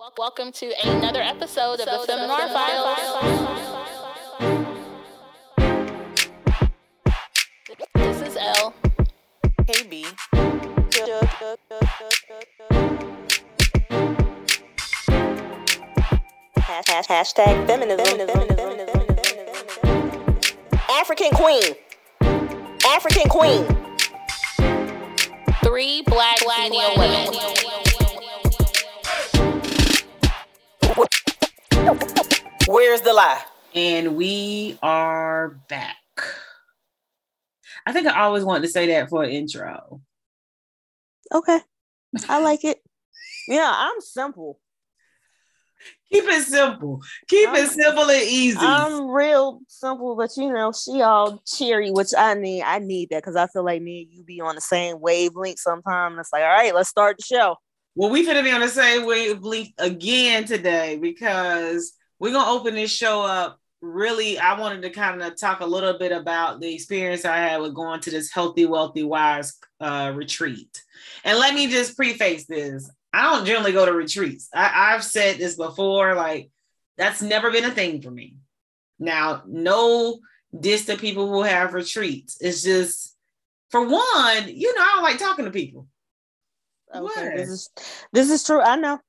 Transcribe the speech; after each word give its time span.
Welcome 0.00 0.50
to 0.52 0.72
another 0.82 1.20
episode 1.20 1.78
of 1.78 1.84
the 1.84 2.04
Fem 2.06 2.26
Noir 2.26 2.48
Files. 2.48 2.98
This 7.94 8.22
is 8.22 8.36
L. 8.38 8.72
KB. 9.68 10.06
Hashtag 17.06 17.66
feminism. 17.66 18.30
African 20.88 21.30
queen. 21.32 21.74
African 22.86 23.28
queen. 23.28 23.66
Three 25.62 26.00
black 26.06 26.38
senior 26.38 26.88
women. 26.96 27.69
Where's 32.80 33.02
the 33.02 33.12
lie? 33.12 33.42
And 33.74 34.16
we 34.16 34.78
are 34.82 35.60
back. 35.68 35.96
I 37.84 37.92
think 37.92 38.06
I 38.06 38.22
always 38.22 38.42
wanted 38.42 38.62
to 38.62 38.68
say 38.68 38.86
that 38.86 39.10
for 39.10 39.22
an 39.22 39.28
intro. 39.28 40.00
Okay. 41.30 41.58
I 42.30 42.40
like 42.42 42.64
it. 42.64 42.78
Yeah, 43.46 43.70
I'm 43.70 44.00
simple. 44.00 44.60
Keep 46.10 46.24
it 46.24 46.42
simple. 46.44 47.02
Keep 47.28 47.50
I'm- 47.50 47.64
it 47.66 47.68
simple 47.68 48.04
and 48.04 48.22
easy. 48.22 48.56
I'm 48.58 49.10
real 49.10 49.60
simple, 49.68 50.16
but 50.16 50.30
you 50.38 50.50
know, 50.50 50.72
she 50.72 51.02
all 51.02 51.42
cheery, 51.46 51.90
which 51.90 52.14
I 52.16 52.32
need. 52.32 52.62
I 52.62 52.78
need 52.78 53.10
that 53.10 53.22
because 53.22 53.36
I 53.36 53.46
feel 53.48 53.62
like 53.62 53.82
me 53.82 54.04
and 54.04 54.10
you 54.10 54.24
be 54.24 54.40
on 54.40 54.54
the 54.54 54.62
same 54.62 55.00
wavelength 55.02 55.58
sometimes. 55.58 56.16
It's 56.18 56.32
like, 56.32 56.44
all 56.44 56.48
right, 56.48 56.74
let's 56.74 56.88
start 56.88 57.18
the 57.18 57.24
show. 57.24 57.56
well, 57.94 58.08
we 58.08 58.26
finna 58.26 58.42
be 58.42 58.50
on 58.52 58.62
the 58.62 58.68
same 58.68 59.04
wavelength 59.04 59.68
again 59.76 60.46
today 60.46 60.96
because 60.96 61.92
we're 62.20 62.32
gonna 62.32 62.50
open 62.50 62.74
this 62.76 62.92
show 62.92 63.22
up. 63.22 63.58
Really, 63.80 64.38
I 64.38 64.60
wanted 64.60 64.82
to 64.82 64.90
kind 64.90 65.22
of 65.22 65.40
talk 65.40 65.60
a 65.60 65.66
little 65.66 65.98
bit 65.98 66.12
about 66.12 66.60
the 66.60 66.72
experience 66.72 67.24
I 67.24 67.38
had 67.38 67.60
with 67.62 67.74
going 67.74 68.00
to 68.02 68.10
this 68.10 68.30
healthy, 68.30 68.66
wealthy, 68.66 69.02
wise 69.02 69.56
uh, 69.80 70.12
retreat. 70.14 70.82
And 71.24 71.38
let 71.38 71.54
me 71.54 71.66
just 71.66 71.96
preface 71.96 72.44
this: 72.46 72.90
I 73.12 73.22
don't 73.32 73.46
generally 73.46 73.72
go 73.72 73.86
to 73.86 73.92
retreats. 73.92 74.50
I, 74.54 74.92
I've 74.94 75.02
said 75.02 75.38
this 75.38 75.56
before, 75.56 76.14
like 76.14 76.50
that's 76.98 77.22
never 77.22 77.50
been 77.50 77.64
a 77.64 77.70
thing 77.70 78.02
for 78.02 78.10
me. 78.10 78.36
Now, 78.98 79.42
no 79.46 80.18
diss 80.58 80.84
to 80.86 80.98
people 80.98 81.32
who 81.32 81.42
have 81.42 81.72
retreats. 81.72 82.36
It's 82.40 82.62
just, 82.62 83.16
for 83.70 83.80
one, 83.80 84.44
you 84.48 84.74
know, 84.74 84.82
I 84.82 84.92
don't 84.94 85.02
like 85.02 85.18
talking 85.18 85.46
to 85.46 85.50
people. 85.50 85.86
Okay, 86.94 87.02
What? 87.02 87.36
this 87.36 87.48
is 87.48 87.70
this 88.12 88.30
is 88.30 88.44
true. 88.44 88.60
I 88.60 88.76
know. 88.76 89.00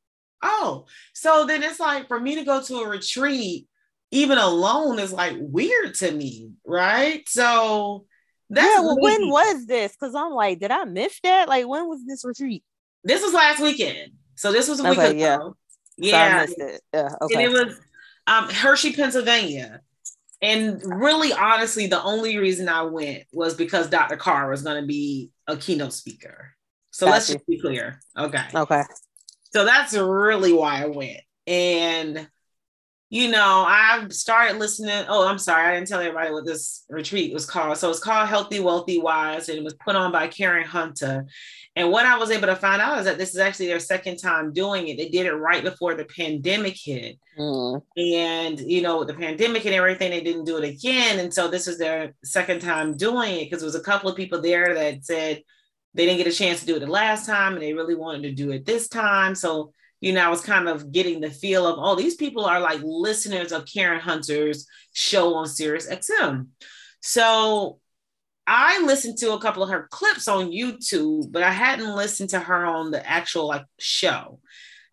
Oh, 0.44 0.86
so 1.14 1.46
then 1.46 1.64
it's 1.64 1.80
like 1.80 2.08
for 2.08 2.20
me 2.20 2.36
to 2.36 2.44
go 2.44 2.62
to 2.62 2.78
a 2.82 2.88
retreat, 2.90 3.68
even 4.12 4.38
alone, 4.38 5.00
is 5.00 5.14
like 5.14 5.36
weird 5.40 5.96
to 5.96 6.12
me, 6.12 6.52
right? 6.66 7.28
So 7.30 8.06
that's 8.50 8.68
yeah, 8.68 8.82
well, 8.82 8.98
when 9.00 9.30
was 9.30 9.66
this? 9.66 9.94
Because 9.94 10.16
I'm 10.16 10.32
like, 10.32 10.60
did 10.60 10.72
I 10.72 10.84
miss 10.86 11.20
that? 11.24 11.48
Like, 11.48 11.68
when 11.68 11.88
was 11.88 12.02
this 12.08 12.26
retreat? 12.26 12.64
this 13.04 13.22
was 13.24 13.34
last 13.34 13.60
weekend. 13.62 14.12
So 14.36 14.52
this 14.52 14.68
was 14.68 14.80
a 14.80 14.84
week 14.84 14.98
Okay, 15.00 15.12
ago. 15.12 15.56
yeah. 15.98 16.12
So 16.12 16.18
I 16.18 16.28
Yeah. 16.28 16.42
missed 16.42 16.60
it. 16.60 16.82
Yeah, 16.94 17.10
And 17.10 17.22
okay. 17.24 17.44
it 17.46 17.52
was 17.52 17.80
um, 18.28 18.50
Hershey, 18.50 18.94
Pennsylvania. 18.94 19.82
And 20.42 20.82
really, 20.84 21.34
honestly, 21.34 21.88
the 21.88 22.02
only 22.04 22.38
reason 22.38 22.68
I 22.70 22.84
went 22.84 23.24
was 23.32 23.54
because 23.56 23.90
Dr. 23.90 24.18
Carr 24.18 24.50
was 24.50 24.64
going 24.64 24.82
to 24.82 24.88
be 24.88 25.32
a 25.48 25.56
keynote 25.58 25.94
speaker. 25.94 26.52
So 26.92 27.08
let's 27.08 27.28
just 27.28 27.46
be 27.48 27.60
clear. 27.60 28.00
Okay. 28.18 28.44
okay. 28.56 28.84
So 29.54 29.66
that's 29.66 29.94
really 29.94 30.54
why 30.54 30.84
I 30.84 30.88
went. 30.88 31.22
And, 31.48 32.28
you 33.10 33.30
know, 33.30 33.66
I've 33.68 34.14
started 34.14 34.58
listening. 34.58 35.06
Oh, 35.10 35.28
I'm 35.28 35.38
sorry. 35.38 35.68
I 35.68 35.76
didn't 35.76 35.90
tell 35.90 36.00
everybody 36.00 36.32
what 36.32 36.46
this 36.46 36.86
retreat 36.90 37.34
was 37.34 37.46
called. 37.46 37.78
So 37.78 37.90
it's 37.90 38.00
called 38.00 38.30
Healthy, 38.30 38.62
Wealthy, 38.62 39.00
Wise, 39.00 39.50
and 39.50 39.58
it 39.58 39.64
was 39.64 39.74
put 39.74 39.96
on 39.98 40.12
by 40.14 40.28
Karen 40.28 40.66
Hunter. 40.66 41.26
And 41.76 41.90
what 41.92 42.06
I 42.06 42.18
was 42.18 42.32
able 42.32 42.48
to 42.48 42.56
find 42.56 42.82
out 42.82 43.00
is 43.00 43.06
that 43.06 43.18
this 43.18 43.32
is 43.32 43.40
actually 43.40 43.68
their 43.68 43.80
second 43.80 44.18
time 44.18 44.54
doing 44.54 44.88
it. 44.88 44.98
They 44.98 45.10
did 45.10 45.26
it 45.26 45.34
right 45.34 45.64
before 45.64 45.96
the 45.96 46.06
pandemic 46.06 46.78
hit. 46.78 47.18
Mm, 47.38 47.82
And, 47.98 48.60
you 48.60 48.82
know, 48.82 49.00
with 49.00 49.08
the 49.08 49.14
pandemic 49.14 49.66
and 49.66 49.74
everything, 49.76 50.12
they 50.12 50.22
didn't 50.22 50.46
do 50.46 50.58
it 50.58 50.68
again. 50.68 51.20
And 51.20 51.34
so 51.34 51.48
this 51.48 51.68
is 51.68 51.78
their 51.78 52.14
second 52.24 52.62
time 52.62 52.98
doing 52.98 53.36
it 53.36 53.46
because 53.46 53.60
there 53.60 53.68
was 53.68 53.76
a 53.76 53.82
couple 53.82 54.10
of 54.10 54.18
people 54.18 54.42
there 54.42 54.74
that 54.74 55.06
said 55.06 55.44
they 55.94 56.06
didn't 56.06 56.18
get 56.18 56.28
a 56.28 56.36
chance 56.36 56.62
to 56.62 56.66
do 56.66 56.76
it 56.78 56.80
the 56.80 56.88
last 56.88 57.26
time 57.26 57.54
and 57.54 57.62
they 57.62 57.74
really 57.74 57.96
wanted 57.96 58.24
to 58.24 58.32
do 58.32 58.52
it 58.52 58.66
this 58.66 58.88
time. 58.88 59.36
So, 59.36 59.74
you 60.00 60.14
know, 60.14 60.26
I 60.26 60.30
was 60.30 60.42
kind 60.42 60.68
of 60.68 60.92
getting 60.92 61.20
the 61.20 61.30
feel 61.30 61.68
of, 61.68 61.76
oh, 61.78 61.96
these 61.96 62.16
people 62.16 62.46
are 62.46 62.60
like 62.60 62.80
listeners 62.84 63.52
of 63.52 63.66
Karen 63.66 64.00
Hunter's 64.00 64.68
show 64.94 65.36
on 65.36 65.48
Sirius 65.48 65.88
XM. 65.88 66.48
So 67.02 67.80
I 68.48 68.82
listened 68.84 69.18
to 69.20 69.34
a 69.34 69.40
couple 69.40 69.64
of 69.64 69.70
her 69.70 69.88
clips 69.92 70.28
on 70.28 70.52
YouTube, 70.52 71.32
but 71.32 71.44
I 71.44 71.52
hadn't 71.52 71.96
listened 71.96 72.30
to 72.32 72.40
her 72.40 72.66
on 72.66 72.92
the 72.92 73.08
actual 73.08 73.48
like 73.48 73.66
show. 73.80 74.40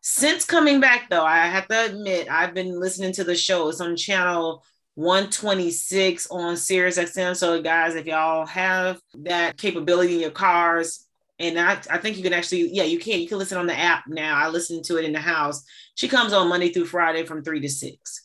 Since 0.00 0.44
coming 0.44 0.81
back, 0.81 1.10
though, 1.10 1.25
I 1.25 1.47
have 1.47 1.69
to 1.69 1.87
admit 1.87 2.31
I've 2.31 2.54
been 2.54 2.78
listening 2.78 3.12
to 3.14 3.25
the 3.25 3.34
show. 3.34 3.69
It's 3.69 3.81
on 3.81 3.97
channel 3.97 4.64
126 4.98 6.26
on 6.28 6.56
Sirius 6.56 6.98
XM. 6.98 7.36
So, 7.36 7.62
guys, 7.62 7.94
if 7.94 8.06
y'all 8.06 8.44
have 8.47 9.00
that 9.20 9.56
capability 9.56 10.14
in 10.14 10.20
your 10.20 10.32
cars, 10.32 11.06
and 11.38 11.56
I, 11.56 11.81
I 11.88 11.98
think 11.98 12.16
you 12.16 12.25
can 12.25 12.32
actually, 12.32 12.69
yeah, 12.72 12.82
you 12.82 12.98
can. 12.98 13.20
You 13.20 13.28
can 13.28 13.38
listen 13.38 13.58
on 13.58 13.69
the 13.69 13.78
app 13.78 14.08
now. 14.08 14.37
I 14.37 14.48
listen 14.48 14.82
to 14.82 14.97
it 14.97 15.04
in 15.04 15.12
the 15.12 15.20
house. 15.20 15.62
She 15.94 16.08
comes 16.08 16.32
on 16.32 16.48
Monday 16.48 16.72
through 16.72 16.87
Friday 16.87 17.25
from 17.25 17.44
three 17.44 17.60
to 17.60 17.69
six, 17.69 18.25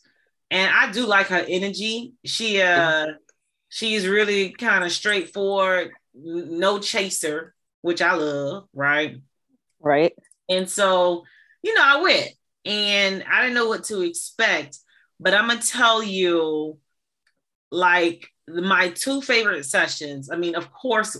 and 0.50 0.68
I 0.74 0.90
do 0.90 1.06
like 1.06 1.28
her 1.28 1.46
energy. 1.48 2.14
She 2.24 2.60
uh, 2.60 3.06
she's 3.68 4.08
really 4.08 4.50
kind 4.50 4.82
of 4.82 4.90
straightforward, 4.90 5.92
no 6.12 6.80
chaser, 6.80 7.54
which 7.82 8.02
I 8.02 8.14
love, 8.14 8.64
right? 8.74 9.18
right. 9.78 10.12
And 10.48 10.68
so, 10.68 11.22
you 11.62 11.72
know, 11.72 11.84
I 11.84 12.02
went 12.02 12.30
and 12.64 13.24
I 13.30 13.42
didn't 13.42 13.54
know 13.54 13.68
what 13.68 13.84
to 13.84 14.00
expect, 14.00 14.76
but 15.24 15.32
I'm 15.32 15.48
gonna 15.48 15.60
tell 15.60 16.02
you, 16.02 16.78
like 17.70 18.28
my 18.46 18.90
two 18.90 19.22
favorite 19.22 19.64
sessions. 19.64 20.30
I 20.30 20.36
mean, 20.36 20.54
of 20.54 20.70
course, 20.70 21.16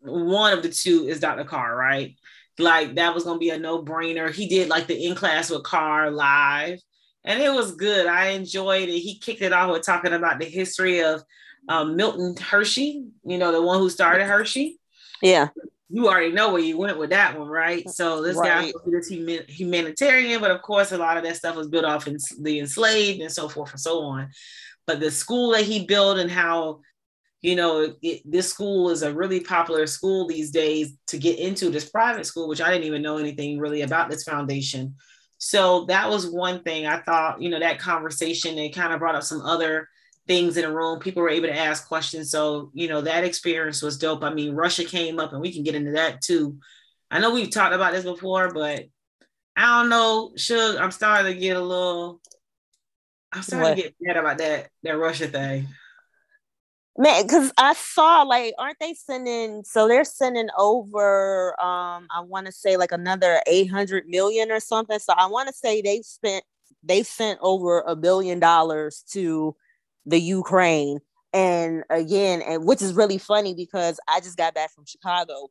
one 0.00 0.52
of 0.52 0.64
the 0.64 0.68
two 0.68 1.06
is 1.06 1.20
Dr. 1.20 1.44
Carr, 1.44 1.74
right? 1.76 2.16
Like 2.58 2.96
that 2.96 3.14
was 3.14 3.22
gonna 3.22 3.38
be 3.38 3.50
a 3.50 3.58
no-brainer. 3.58 4.32
He 4.32 4.48
did 4.48 4.68
like 4.68 4.88
the 4.88 5.06
in 5.06 5.14
class 5.14 5.50
with 5.50 5.62
Carr 5.62 6.10
live, 6.10 6.80
and 7.24 7.40
it 7.40 7.52
was 7.52 7.76
good. 7.76 8.06
I 8.06 8.30
enjoyed 8.30 8.88
it. 8.88 8.98
He 8.98 9.20
kicked 9.20 9.40
it 9.40 9.52
off 9.52 9.70
with 9.70 9.86
talking 9.86 10.12
about 10.12 10.40
the 10.40 10.46
history 10.46 11.04
of 11.04 11.22
um, 11.68 11.94
Milton 11.94 12.34
Hershey, 12.36 13.06
you 13.24 13.38
know, 13.38 13.52
the 13.52 13.62
one 13.62 13.78
who 13.78 13.88
started 13.88 14.26
Hershey 14.26 14.80
Yeah. 15.22 15.48
You 15.90 16.08
already 16.08 16.32
know 16.32 16.52
where 16.52 16.62
you 16.62 16.78
went 16.78 16.98
with 16.98 17.10
that 17.10 17.38
one, 17.38 17.48
right? 17.48 17.88
So 17.88 18.22
this 18.22 18.40
guy 18.40 18.62
Right. 18.62 18.72
was 18.72 18.82
this 18.86 19.08
human, 19.08 19.44
humanitarian, 19.48 20.40
but 20.40 20.50
of 20.50 20.62
course, 20.62 20.92
a 20.92 20.98
lot 20.98 21.16
of 21.16 21.24
that 21.24 21.36
stuff 21.36 21.56
was 21.56 21.68
built 21.68 21.84
off 21.84 22.06
in 22.06 22.16
the 22.40 22.58
enslaved 22.60 23.20
and 23.20 23.30
so 23.32 23.48
forth 23.48 23.72
and 23.72 23.80
so 23.80 24.00
on. 24.02 24.30
But 24.86 25.00
the 25.00 25.10
school 25.10 25.52
that 25.52 25.64
he 25.64 25.86
built 25.86 26.18
and 26.18 26.30
how, 26.30 26.80
you 27.42 27.56
know, 27.56 27.94
it, 28.02 28.22
this 28.24 28.50
school 28.50 28.90
is 28.90 29.02
a 29.02 29.12
really 29.14 29.40
popular 29.40 29.86
school 29.86 30.26
these 30.26 30.50
days 30.50 30.94
to 31.08 31.18
get 31.18 31.38
into 31.38 31.70
this 31.70 31.90
private 31.90 32.26
school, 32.26 32.48
which 32.48 32.62
I 32.62 32.70
didn't 32.70 32.86
even 32.86 33.02
know 33.02 33.18
anything 33.18 33.58
really 33.58 33.82
about 33.82 34.10
this 34.10 34.24
foundation. 34.24 34.96
So 35.38 35.84
that 35.86 36.08
was 36.08 36.30
one 36.30 36.62
thing 36.62 36.86
I 36.86 37.00
thought, 37.02 37.42
you 37.42 37.50
know, 37.50 37.60
that 37.60 37.78
conversation, 37.78 38.58
it 38.58 38.74
kind 38.74 38.92
of 38.92 38.98
brought 39.00 39.14
up 39.14 39.24
some 39.24 39.42
other 39.42 39.88
things 40.26 40.56
in 40.56 40.64
a 40.64 40.72
room. 40.72 40.98
People 41.00 41.22
were 41.22 41.28
able 41.30 41.48
to 41.48 41.56
ask 41.56 41.86
questions. 41.86 42.30
So, 42.30 42.70
you 42.74 42.88
know, 42.88 43.02
that 43.02 43.24
experience 43.24 43.82
was 43.82 43.98
dope. 43.98 44.22
I 44.24 44.32
mean, 44.32 44.54
Russia 44.54 44.84
came 44.84 45.18
up 45.18 45.32
and 45.32 45.40
we 45.40 45.52
can 45.52 45.62
get 45.62 45.74
into 45.74 45.92
that 45.92 46.22
too. 46.22 46.58
I 47.10 47.20
know 47.20 47.32
we've 47.32 47.50
talked 47.50 47.74
about 47.74 47.92
this 47.92 48.04
before, 48.04 48.52
but 48.52 48.84
I 49.56 49.80
don't 49.80 49.88
know. 49.90 50.32
Should 50.36 50.76
I'm 50.76 50.90
starting 50.90 51.32
to 51.32 51.38
get 51.38 51.56
a 51.56 51.62
little 51.62 52.20
I'm 53.32 53.42
starting 53.42 53.68
What? 53.68 53.76
to 53.76 53.82
get 53.82 53.94
mad 54.00 54.16
about 54.16 54.38
that 54.38 54.68
that 54.82 54.98
Russia 54.98 55.28
thing. 55.28 55.68
Man, 56.96 57.26
because 57.26 57.52
I 57.58 57.74
saw 57.74 58.22
like, 58.22 58.54
aren't 58.56 58.78
they 58.78 58.94
sending? 58.94 59.64
So 59.64 59.88
they're 59.88 60.04
sending 60.04 60.48
over. 60.56 61.60
Um, 61.60 62.06
I 62.10 62.20
want 62.20 62.46
to 62.46 62.52
say 62.52 62.76
like 62.76 62.92
another 62.92 63.40
eight 63.48 63.66
hundred 63.66 64.06
million 64.06 64.52
or 64.52 64.60
something. 64.60 64.98
So 65.00 65.12
I 65.16 65.26
want 65.26 65.48
to 65.48 65.54
say 65.54 65.82
they 65.82 66.02
spent 66.02 66.44
they 66.84 67.02
sent 67.02 67.40
over 67.42 67.80
a 67.80 67.96
billion 67.96 68.38
dollars 68.38 69.04
to 69.10 69.56
the 70.06 70.18
Ukraine. 70.18 71.00
And 71.32 71.82
again, 71.90 72.42
and 72.42 72.64
which 72.64 72.80
is 72.80 72.94
really 72.94 73.18
funny 73.18 73.54
because 73.54 73.98
I 74.08 74.20
just 74.20 74.36
got 74.36 74.54
back 74.54 74.72
from 74.72 74.84
Chicago 74.86 75.48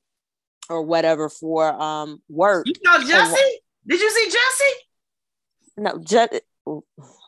or 0.69 0.81
whatever 0.81 1.29
for 1.29 1.73
um 1.73 2.21
work. 2.29 2.67
You 2.67 2.73
know 2.83 3.03
Jesse? 3.05 3.59
Did 3.85 3.99
you 3.99 4.09
see 4.09 4.25
Jesse? 4.25 4.75
No, 5.77 5.99
just 5.99 6.41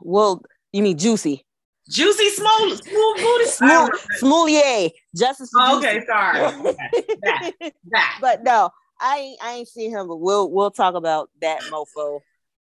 well, 0.01 0.42
you 0.72 0.83
mean 0.83 0.98
Juicy. 0.98 1.45
Juicy 1.89 2.30
smooth, 2.30 2.81
smooth 2.83 3.18
booty. 3.18 3.45
Smooth, 3.45 3.89
Smoolier, 4.19 4.92
Justice 5.16 5.51
Oh, 5.56 5.77
okay, 5.77 6.01
sorry. 6.07 6.39
That, 7.22 7.51
that. 7.92 8.18
but 8.22 8.44
no, 8.44 8.72
I 9.00 9.18
ain't, 9.19 9.39
I 9.44 9.54
ain't 9.54 9.68
seen 9.68 9.92
him. 9.92 10.07
But 10.07 10.18
we'll 10.18 10.50
we'll 10.50 10.72
talk 10.72 10.95
about 10.95 11.30
that 11.42 11.62
mofo 11.63 12.22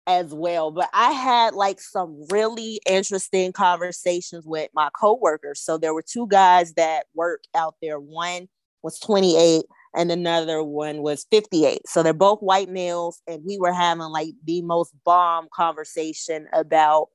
as 0.07 0.33
well. 0.33 0.71
But 0.71 0.89
I 0.93 1.11
had 1.11 1.53
like 1.53 1.81
some 1.81 2.25
really 2.29 2.79
interesting 2.87 3.51
conversations 3.51 4.45
with 4.45 4.69
my 4.73 4.89
coworkers. 4.99 5.61
So 5.61 5.77
there 5.77 5.93
were 5.93 6.03
two 6.03 6.27
guys 6.27 6.73
that 6.73 7.05
work 7.15 7.43
out 7.55 7.75
there. 7.81 7.99
One 7.99 8.47
was 8.83 8.99
28 8.99 9.65
and 9.95 10.11
another 10.11 10.63
one 10.63 11.01
was 11.01 11.25
58. 11.31 11.87
So 11.87 12.03
they're 12.03 12.13
both 12.13 12.39
white 12.39 12.69
males. 12.69 13.21
And 13.27 13.43
we 13.45 13.57
were 13.57 13.73
having 13.73 14.03
like 14.03 14.33
the 14.45 14.61
most 14.61 14.93
bomb 15.03 15.47
conversation 15.53 16.47
about 16.53 17.07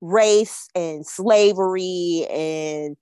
race 0.00 0.68
and 0.74 1.06
slavery 1.06 2.26
and 2.30 2.96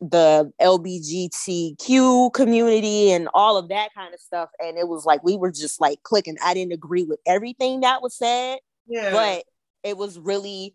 the 0.00 0.50
LBGTQ 0.60 2.32
community 2.32 3.10
and 3.10 3.28
all 3.34 3.56
of 3.56 3.68
that 3.68 3.92
kind 3.94 4.14
of 4.14 4.20
stuff. 4.20 4.48
And 4.60 4.78
it 4.78 4.88
was 4.88 5.04
like 5.04 5.22
we 5.24 5.36
were 5.36 5.50
just 5.50 5.80
like 5.80 6.02
clicking. 6.04 6.36
I 6.42 6.54
didn't 6.54 6.72
agree 6.72 7.04
with 7.04 7.18
everything 7.26 7.80
that 7.80 8.00
was 8.00 8.16
said, 8.16 8.58
yeah. 8.88 9.10
but 9.10 9.44
it 9.84 9.96
was 9.96 10.18
really 10.18 10.74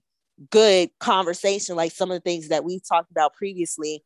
good 0.49 0.89
conversation, 0.99 1.75
like 1.75 1.91
some 1.91 2.11
of 2.11 2.15
the 2.15 2.21
things 2.21 2.49
that 2.49 2.63
we 2.63 2.79
talked 2.79 3.11
about 3.11 3.33
previously 3.33 4.03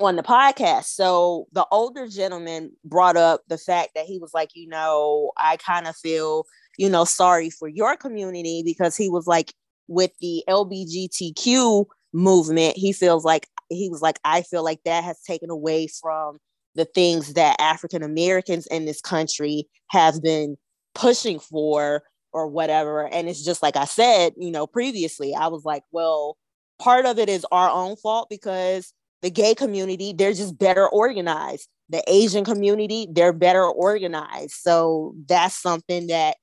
on 0.00 0.16
the 0.16 0.22
podcast. 0.22 0.84
So 0.84 1.46
the 1.52 1.66
older 1.70 2.08
gentleman 2.08 2.72
brought 2.84 3.16
up 3.16 3.42
the 3.48 3.58
fact 3.58 3.90
that 3.94 4.06
he 4.06 4.18
was 4.18 4.34
like, 4.34 4.50
you 4.54 4.68
know, 4.68 5.32
I 5.36 5.56
kind 5.56 5.86
of 5.86 5.96
feel, 5.96 6.44
you 6.76 6.88
know, 6.88 7.04
sorry 7.04 7.50
for 7.50 7.68
your 7.68 7.96
community 7.96 8.62
because 8.64 8.96
he 8.96 9.08
was 9.08 9.26
like, 9.26 9.52
with 9.86 10.12
the 10.20 10.42
LBGTQ 10.48 11.84
movement, 12.12 12.76
he 12.76 12.92
feels 12.92 13.24
like 13.24 13.46
he 13.68 13.88
was 13.88 14.02
like, 14.02 14.18
I 14.24 14.42
feel 14.42 14.64
like 14.64 14.80
that 14.84 15.04
has 15.04 15.20
taken 15.20 15.50
away 15.50 15.88
from 15.88 16.38
the 16.74 16.84
things 16.84 17.34
that 17.34 17.60
African 17.60 18.02
Americans 18.02 18.66
in 18.68 18.84
this 18.84 19.00
country 19.00 19.68
have 19.90 20.22
been 20.22 20.56
pushing 20.94 21.38
for 21.38 22.02
or 22.34 22.48
whatever. 22.48 23.06
And 23.06 23.28
it's 23.28 23.42
just 23.42 23.62
like 23.62 23.76
I 23.76 23.84
said, 23.84 24.34
you 24.36 24.50
know, 24.50 24.66
previously, 24.66 25.34
I 25.34 25.46
was 25.46 25.64
like, 25.64 25.84
well, 25.92 26.36
part 26.78 27.06
of 27.06 27.18
it 27.18 27.28
is 27.28 27.46
our 27.52 27.70
own 27.70 27.96
fault 27.96 28.28
because 28.28 28.92
the 29.22 29.30
gay 29.30 29.54
community, 29.54 30.12
they're 30.12 30.34
just 30.34 30.58
better 30.58 30.86
organized. 30.88 31.68
The 31.88 32.02
Asian 32.08 32.44
community, 32.44 33.06
they're 33.10 33.32
better 33.32 33.64
organized. 33.64 34.54
So 34.54 35.14
that's 35.26 35.54
something 35.54 36.08
that 36.08 36.36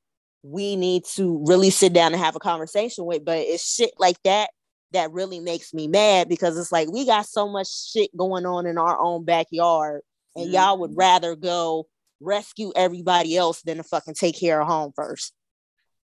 we 0.44 0.76
need 0.76 1.04
to 1.16 1.44
really 1.46 1.70
sit 1.70 1.94
down 1.94 2.14
and 2.14 2.22
have 2.22 2.36
a 2.36 2.40
conversation 2.40 3.06
with. 3.06 3.26
But 3.26 3.40
it's 3.40 3.76
shit 3.76 3.92
like 4.00 4.18
that 4.24 4.50
that 4.94 5.12
really 5.12 5.40
makes 5.40 5.74
me 5.74 5.88
mad 5.88 6.30
because 6.30 6.58
it's 6.58 6.72
like 6.72 6.90
we 6.92 7.06
got 7.06 7.26
so 7.26 7.48
much 7.48 7.68
shit 7.92 8.16
going 8.16 8.46
on 8.46 8.66
in 8.66 8.78
our 8.78 9.00
own 9.00 9.26
backyard 9.26 10.02
and 10.36 10.46
mm-hmm. 10.46 10.56
y'all 10.56 10.78
would 10.78 10.96
rather 10.96 11.36
go 11.36 11.88
rescue 12.20 12.72
everybody 12.76 13.36
else 13.36 13.62
than 13.62 13.78
to 13.78 13.84
fucking 13.84 14.14
take 14.14 14.40
care 14.40 14.62
of 14.62 14.68
home 14.68 14.92
first. 14.96 15.34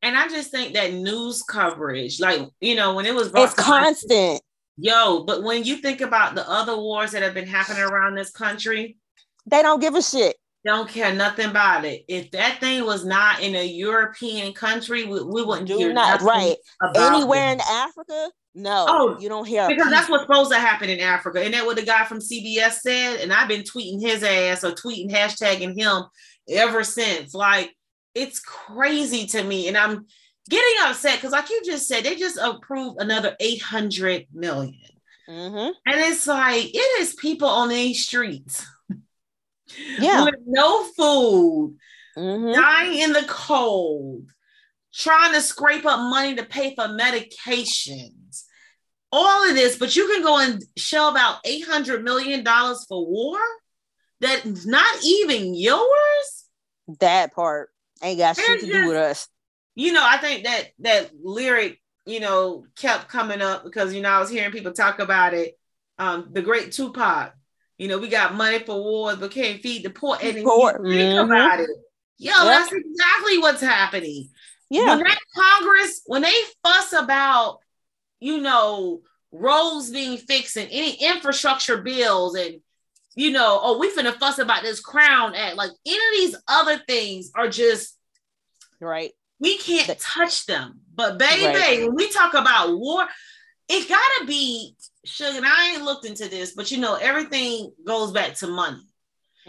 And 0.02 0.16
I 0.16 0.28
just 0.28 0.50
think 0.50 0.74
that 0.74 0.92
news 0.92 1.42
coverage, 1.42 2.20
like 2.20 2.48
you 2.60 2.74
know, 2.74 2.94
when 2.94 3.06
it 3.06 3.14
was 3.14 3.30
it's 3.34 3.54
constant. 3.54 4.40
yo, 4.76 5.24
but 5.24 5.42
when 5.42 5.64
you 5.64 5.76
think 5.76 6.00
about 6.00 6.34
the 6.34 6.48
other 6.48 6.76
wars 6.76 7.12
that 7.12 7.22
have 7.22 7.34
been 7.34 7.48
happening 7.48 7.82
around 7.82 8.14
this 8.14 8.30
country, 8.30 8.96
they 9.46 9.62
don't 9.62 9.80
give 9.80 9.94
a 9.94 10.02
shit. 10.02 10.36
Don't 10.64 10.88
care 10.88 11.14
nothing 11.14 11.50
about 11.50 11.84
it. 11.84 12.04
If 12.08 12.30
that 12.32 12.58
thing 12.60 12.84
was 12.84 13.04
not 13.04 13.40
in 13.40 13.54
a 13.54 13.64
European 13.64 14.52
country, 14.52 15.04
we, 15.04 15.22
we 15.22 15.42
wouldn't 15.42 15.68
Do 15.68 15.78
hear 15.78 15.92
not 15.92 16.20
right 16.20 16.56
anywhere 16.94 17.50
it. 17.50 17.54
in 17.54 17.60
Africa. 17.60 18.30
No, 18.54 18.86
oh, 18.88 19.16
you 19.20 19.28
don't 19.28 19.46
hear 19.46 19.68
because 19.68 19.88
that's 19.90 20.08
what's 20.08 20.24
supposed 20.24 20.50
to 20.50 20.58
happen 20.58 20.90
in 20.90 20.98
Africa. 20.98 21.40
And 21.40 21.54
that 21.54 21.64
what 21.64 21.76
the 21.76 21.82
guy 21.82 22.04
from 22.04 22.18
CBS 22.18 22.78
said. 22.80 23.20
And 23.20 23.32
I've 23.32 23.48
been 23.48 23.62
tweeting 23.62 24.00
his 24.00 24.22
ass 24.22 24.64
or 24.64 24.72
tweeting 24.72 25.10
hashtagging 25.10 25.78
him 25.78 26.02
ever 26.48 26.82
since. 26.82 27.34
Like 27.34 27.74
it's 28.18 28.40
crazy 28.40 29.26
to 29.28 29.42
me, 29.42 29.68
and 29.68 29.76
I'm 29.76 30.06
getting 30.48 30.82
upset 30.82 31.16
because, 31.16 31.32
like 31.32 31.50
you 31.50 31.62
just 31.64 31.88
said, 31.88 32.04
they 32.04 32.16
just 32.16 32.38
approved 32.38 33.00
another 33.00 33.36
800 33.40 34.26
million. 34.32 34.74
Mm-hmm. 35.28 35.72
and 35.84 36.00
it's 36.00 36.26
like 36.26 36.74
it 36.74 37.00
is 37.02 37.14
people 37.14 37.48
on 37.48 37.68
these 37.68 38.02
streets, 38.06 38.66
yeah, 39.98 40.24
with 40.24 40.36
no 40.46 40.84
food, 40.84 41.76
mm-hmm. 42.16 42.52
dying 42.58 42.98
in 42.98 43.12
the 43.12 43.26
cold, 43.28 44.30
trying 44.94 45.34
to 45.34 45.42
scrape 45.42 45.84
up 45.84 46.00
money 46.00 46.34
to 46.36 46.44
pay 46.44 46.74
for 46.74 46.84
medications 46.84 48.44
all 49.12 49.48
of 49.48 49.54
this, 49.54 49.76
but 49.76 49.96
you 49.96 50.06
can 50.06 50.22
go 50.22 50.38
and 50.38 50.62
shell 50.76 51.16
out 51.16 51.42
$800 51.44 52.02
million 52.02 52.44
for 52.44 53.06
war 53.06 53.38
that's 54.20 54.66
not 54.66 55.04
even 55.04 55.54
yours. 55.54 56.44
That 57.00 57.34
part 57.34 57.70
ain't 58.02 58.18
got 58.18 58.36
shit 58.36 58.60
to 58.60 58.66
just, 58.66 58.72
do 58.72 58.88
with 58.88 58.96
us. 58.96 59.28
You 59.74 59.92
know, 59.92 60.04
I 60.04 60.18
think 60.18 60.44
that 60.44 60.70
that 60.80 61.10
lyric, 61.22 61.80
you 62.06 62.20
know, 62.20 62.64
kept 62.76 63.08
coming 63.08 63.40
up 63.40 63.64
because 63.64 63.94
you 63.94 64.02
know 64.02 64.10
I 64.10 64.20
was 64.20 64.30
hearing 64.30 64.52
people 64.52 64.72
talk 64.72 64.98
about 64.98 65.34
it. 65.34 65.58
Um, 65.98 66.28
the 66.32 66.42
great 66.42 66.72
Tupac, 66.72 67.34
you 67.76 67.88
know, 67.88 67.98
we 67.98 68.08
got 68.08 68.34
money 68.34 68.60
for 68.60 68.80
wars, 68.82 69.16
but 69.16 69.30
can't 69.30 69.60
feed 69.60 69.84
the 69.84 69.90
poor. 69.90 70.16
And 70.22 70.44
poor. 70.44 70.72
think 70.72 70.84
mm-hmm. 70.84 71.30
about 71.30 71.60
it. 71.60 71.70
Yo, 72.18 72.32
yep. 72.32 72.44
that's 72.44 72.72
exactly 72.72 73.38
what's 73.38 73.60
happening. 73.60 74.28
Yeah. 74.70 74.96
When 74.96 75.04
that 75.04 75.18
Congress, 75.34 76.02
when 76.06 76.22
they 76.22 76.34
fuss 76.62 76.92
about 76.92 77.60
you 78.20 78.38
know, 78.40 79.02
roads 79.32 79.90
being 79.90 80.16
fixed 80.18 80.56
and 80.56 80.68
any 80.70 80.94
infrastructure 80.94 81.78
bills 81.78 82.34
and 82.34 82.60
you 83.18 83.32
know, 83.32 83.58
oh, 83.60 83.78
we 83.78 83.90
finna 83.90 84.14
fuss 84.14 84.38
about 84.38 84.62
this 84.62 84.78
crown 84.78 85.34
act. 85.34 85.56
Like 85.56 85.72
any 85.84 85.96
of 85.96 86.20
these 86.20 86.36
other 86.46 86.78
things 86.86 87.32
are 87.34 87.48
just 87.48 87.98
right. 88.80 89.10
We 89.40 89.58
can't 89.58 89.98
touch 89.98 90.46
them. 90.46 90.80
But 90.94 91.18
baby, 91.18 91.46
right. 91.46 91.80
when 91.82 91.96
we 91.96 92.10
talk 92.10 92.34
about 92.34 92.78
war, 92.78 93.08
it 93.68 93.88
gotta 93.88 94.26
be 94.26 94.76
sugar. 95.04 95.36
And 95.36 95.46
I 95.46 95.72
ain't 95.72 95.82
looked 95.82 96.06
into 96.06 96.28
this, 96.28 96.54
but 96.54 96.70
you 96.70 96.78
know, 96.78 96.94
everything 96.94 97.72
goes 97.84 98.12
back 98.12 98.34
to 98.34 98.46
money. 98.46 98.82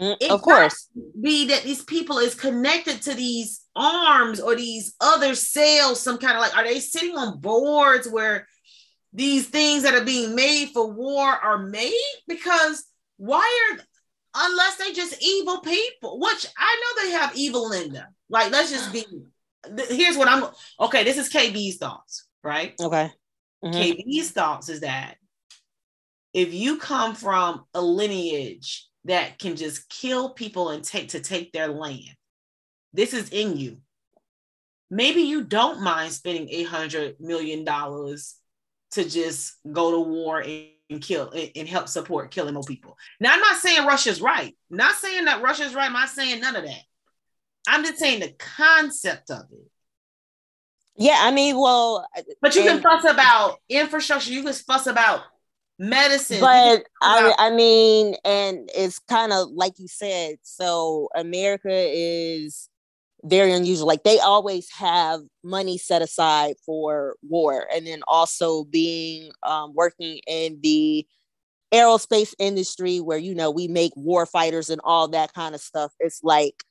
Mm, 0.00 0.30
of 0.30 0.42
course. 0.42 0.88
Be 1.22 1.46
that 1.48 1.62
these 1.62 1.84
people 1.84 2.18
is 2.18 2.34
connected 2.34 3.02
to 3.02 3.14
these 3.14 3.60
arms 3.76 4.40
or 4.40 4.56
these 4.56 4.96
other 5.00 5.36
sales, 5.36 6.00
some 6.00 6.18
kind 6.18 6.34
of 6.34 6.40
like, 6.40 6.56
are 6.56 6.64
they 6.64 6.80
sitting 6.80 7.16
on 7.16 7.38
boards 7.38 8.08
where 8.10 8.48
these 9.12 9.48
things 9.48 9.84
that 9.84 9.94
are 9.94 10.04
being 10.04 10.34
made 10.34 10.70
for 10.70 10.90
war 10.90 11.24
are 11.24 11.58
made 11.58 11.94
because 12.26 12.89
why 13.20 13.72
are 13.72 13.84
unless 14.34 14.76
they 14.76 14.92
just 14.92 15.22
evil 15.22 15.60
people 15.60 16.18
which 16.20 16.46
i 16.56 16.80
know 16.80 17.04
they 17.04 17.10
have 17.12 17.36
evil 17.36 17.72
in 17.72 17.92
them. 17.92 18.06
Like 18.28 18.52
let's 18.52 18.70
just 18.70 18.92
be 18.92 19.04
here's 19.88 20.16
what 20.16 20.28
i'm 20.28 20.44
okay 20.78 21.04
this 21.04 21.18
is 21.18 21.32
kb's 21.32 21.76
thoughts 21.76 22.26
right? 22.42 22.74
Okay. 22.80 23.10
Mm-hmm. 23.64 23.76
kb's 23.76 24.30
thoughts 24.30 24.68
is 24.68 24.80
that 24.80 25.16
if 26.32 26.54
you 26.54 26.78
come 26.78 27.14
from 27.14 27.64
a 27.74 27.82
lineage 27.82 28.86
that 29.04 29.38
can 29.38 29.56
just 29.56 29.88
kill 29.88 30.30
people 30.30 30.70
and 30.70 30.84
take 30.84 31.08
to 31.08 31.20
take 31.20 31.52
their 31.52 31.68
land 31.68 32.16
this 32.92 33.14
is 33.14 33.30
in 33.30 33.56
you. 33.56 33.78
Maybe 34.90 35.22
you 35.22 35.44
don't 35.44 35.82
mind 35.82 36.12
spending 36.12 36.48
800 36.48 37.20
million 37.20 37.64
dollars 37.64 38.34
to 38.92 39.08
just 39.08 39.54
go 39.70 39.92
to 39.92 40.00
war 40.00 40.40
and, 40.40 40.66
and 40.90 41.00
kill 41.00 41.30
and, 41.30 41.50
and, 41.54 41.68
help 41.68 41.88
support 41.88 42.30
killing 42.30 42.54
more 42.54 42.62
people. 42.64 42.98
Now, 43.20 43.32
I'm 43.32 43.40
not 43.40 43.56
saying 43.56 43.86
Russia's 43.86 44.20
right. 44.20 44.56
I'm 44.70 44.76
not 44.76 44.96
saying 44.96 45.24
that 45.26 45.42
Russia's 45.42 45.74
right. 45.74 45.86
I'm 45.86 45.92
not 45.92 46.08
saying 46.08 46.40
none 46.40 46.56
of 46.56 46.64
that. 46.64 46.82
I'm 47.68 47.84
just 47.84 47.98
saying 47.98 48.20
the 48.20 48.34
concept 48.38 49.30
of 49.30 49.44
it. 49.52 49.70
Yeah, 50.96 51.18
I 51.18 51.30
mean, 51.30 51.58
well, 51.58 52.06
but 52.42 52.54
you 52.54 52.62
and, 52.68 52.82
can 52.82 52.82
fuss 52.82 53.10
about 53.10 53.58
infrastructure. 53.68 54.32
You 54.32 54.42
can 54.42 54.52
fuss 54.52 54.86
about 54.86 55.22
medicine. 55.78 56.40
But 56.40 56.84
I, 57.00 57.34
I 57.38 57.50
mean, 57.50 58.16
and 58.24 58.68
it's 58.74 58.98
kind 58.98 59.32
of 59.32 59.50
like 59.50 59.78
you 59.78 59.88
said. 59.88 60.36
So 60.42 61.08
America 61.14 61.70
is 61.70 62.68
very 63.24 63.52
unusual. 63.52 63.86
Like 63.86 64.04
they 64.04 64.18
always 64.18 64.70
have 64.72 65.20
money 65.44 65.78
set 65.78 66.02
aside 66.02 66.56
for 66.64 67.16
war, 67.22 67.66
and 67.74 67.86
then 67.86 68.00
also 68.08 68.64
being 68.64 69.30
um, 69.42 69.72
working 69.74 70.20
in 70.26 70.58
the 70.62 71.06
aerospace 71.72 72.34
industry 72.38 72.98
where 73.00 73.18
you 73.18 73.34
know 73.34 73.50
we 73.50 73.68
make 73.68 73.92
war 73.96 74.26
fighters 74.26 74.70
and 74.70 74.80
all 74.84 75.08
that 75.08 75.32
kind 75.34 75.54
of 75.54 75.60
stuff. 75.60 75.92
It's 76.00 76.20
like 76.22 76.64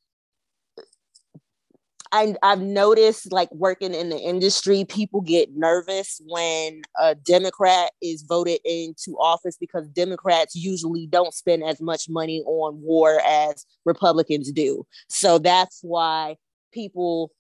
I, 2.11 2.35
I've 2.41 2.61
noticed 2.61 3.31
like 3.31 3.51
working 3.51 3.93
in 3.93 4.09
the 4.09 4.17
industry, 4.17 4.83
people 4.85 5.21
get 5.21 5.55
nervous 5.55 6.19
when 6.25 6.81
a 6.99 7.13
Democrat 7.13 7.91
is 8.01 8.23
voted 8.23 8.59
into 8.65 9.15
office 9.19 9.57
because 9.57 9.87
Democrats 9.89 10.55
usually 10.55 11.05
don't 11.05 11.33
spend 11.33 11.63
as 11.63 11.79
much 11.79 12.09
money 12.09 12.41
on 12.47 12.81
war 12.81 13.21
as 13.27 13.65
Republicans 13.85 14.51
do. 14.51 14.85
So 15.07 15.37
that's 15.37 15.79
why 15.83 16.37
people 16.73 17.31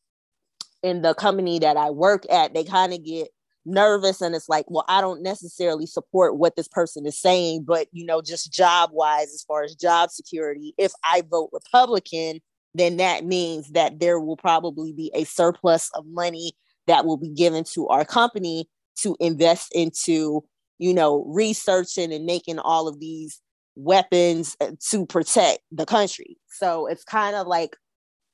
in 0.83 1.01
the 1.01 1.13
company 1.13 1.59
that 1.59 1.75
I 1.75 1.89
work 1.89 2.25
at, 2.31 2.53
they 2.53 2.63
kind 2.63 2.93
of 2.93 3.03
get 3.03 3.29
nervous 3.65 4.21
and 4.21 4.35
it's 4.35 4.49
like, 4.49 4.65
well, 4.69 4.85
I 4.87 5.01
don't 5.01 5.21
necessarily 5.21 5.85
support 5.85 6.37
what 6.37 6.55
this 6.55 6.67
person 6.67 7.05
is 7.05 7.19
saying, 7.19 7.63
but 7.63 7.87
you 7.91 8.05
know, 8.05 8.21
just 8.21 8.51
job 8.51 8.91
wise, 8.93 9.33
as 9.33 9.43
far 9.43 9.63
as 9.63 9.75
job 9.75 10.11
security, 10.11 10.73
if 10.77 10.91
I 11.03 11.23
vote 11.29 11.49
Republican, 11.51 12.39
then 12.73 12.97
that 12.97 13.25
means 13.25 13.69
that 13.71 13.99
there 13.99 14.19
will 14.19 14.37
probably 14.37 14.93
be 14.93 15.11
a 15.13 15.23
surplus 15.23 15.89
of 15.95 16.05
money 16.05 16.53
that 16.87 17.05
will 17.05 17.17
be 17.17 17.29
given 17.29 17.63
to 17.63 17.87
our 17.87 18.05
company 18.05 18.69
to 19.01 19.15
invest 19.19 19.71
into, 19.73 20.43
you 20.77 20.93
know, 20.93 21.23
researching 21.27 22.13
and 22.13 22.25
making 22.25 22.59
all 22.59 22.87
of 22.87 22.99
these 22.99 23.41
weapons 23.75 24.57
uh, 24.59 24.71
to 24.89 25.05
protect 25.05 25.59
the 25.71 25.85
country. 25.85 26.37
So 26.47 26.87
it's 26.87 27.03
kind 27.03 27.35
of 27.35 27.47
like 27.47 27.75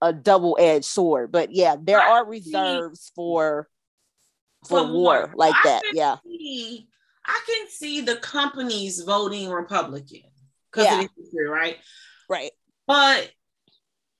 a 0.02 0.12
double-edged 0.12 0.86
sword. 0.86 1.32
But 1.32 1.52
yeah, 1.52 1.76
there 1.82 2.02
I 2.02 2.10
are 2.12 2.26
reserves 2.26 3.12
for 3.16 3.68
for, 4.68 4.80
for 4.80 4.84
war, 4.86 4.94
war 4.94 5.34
like 5.36 5.54
I 5.56 5.62
that. 5.66 5.82
Yeah. 5.94 6.18
See, 6.26 6.88
I 7.26 7.40
can 7.46 7.70
see 7.70 8.02
the 8.02 8.16
companies 8.18 9.02
voting 9.02 9.50
Republican 9.50 10.24
because 10.72 10.86
yeah. 10.86 11.02
of 11.02 11.10
history, 11.18 11.48
right? 11.48 11.78
Right. 12.30 12.52
But 12.88 13.32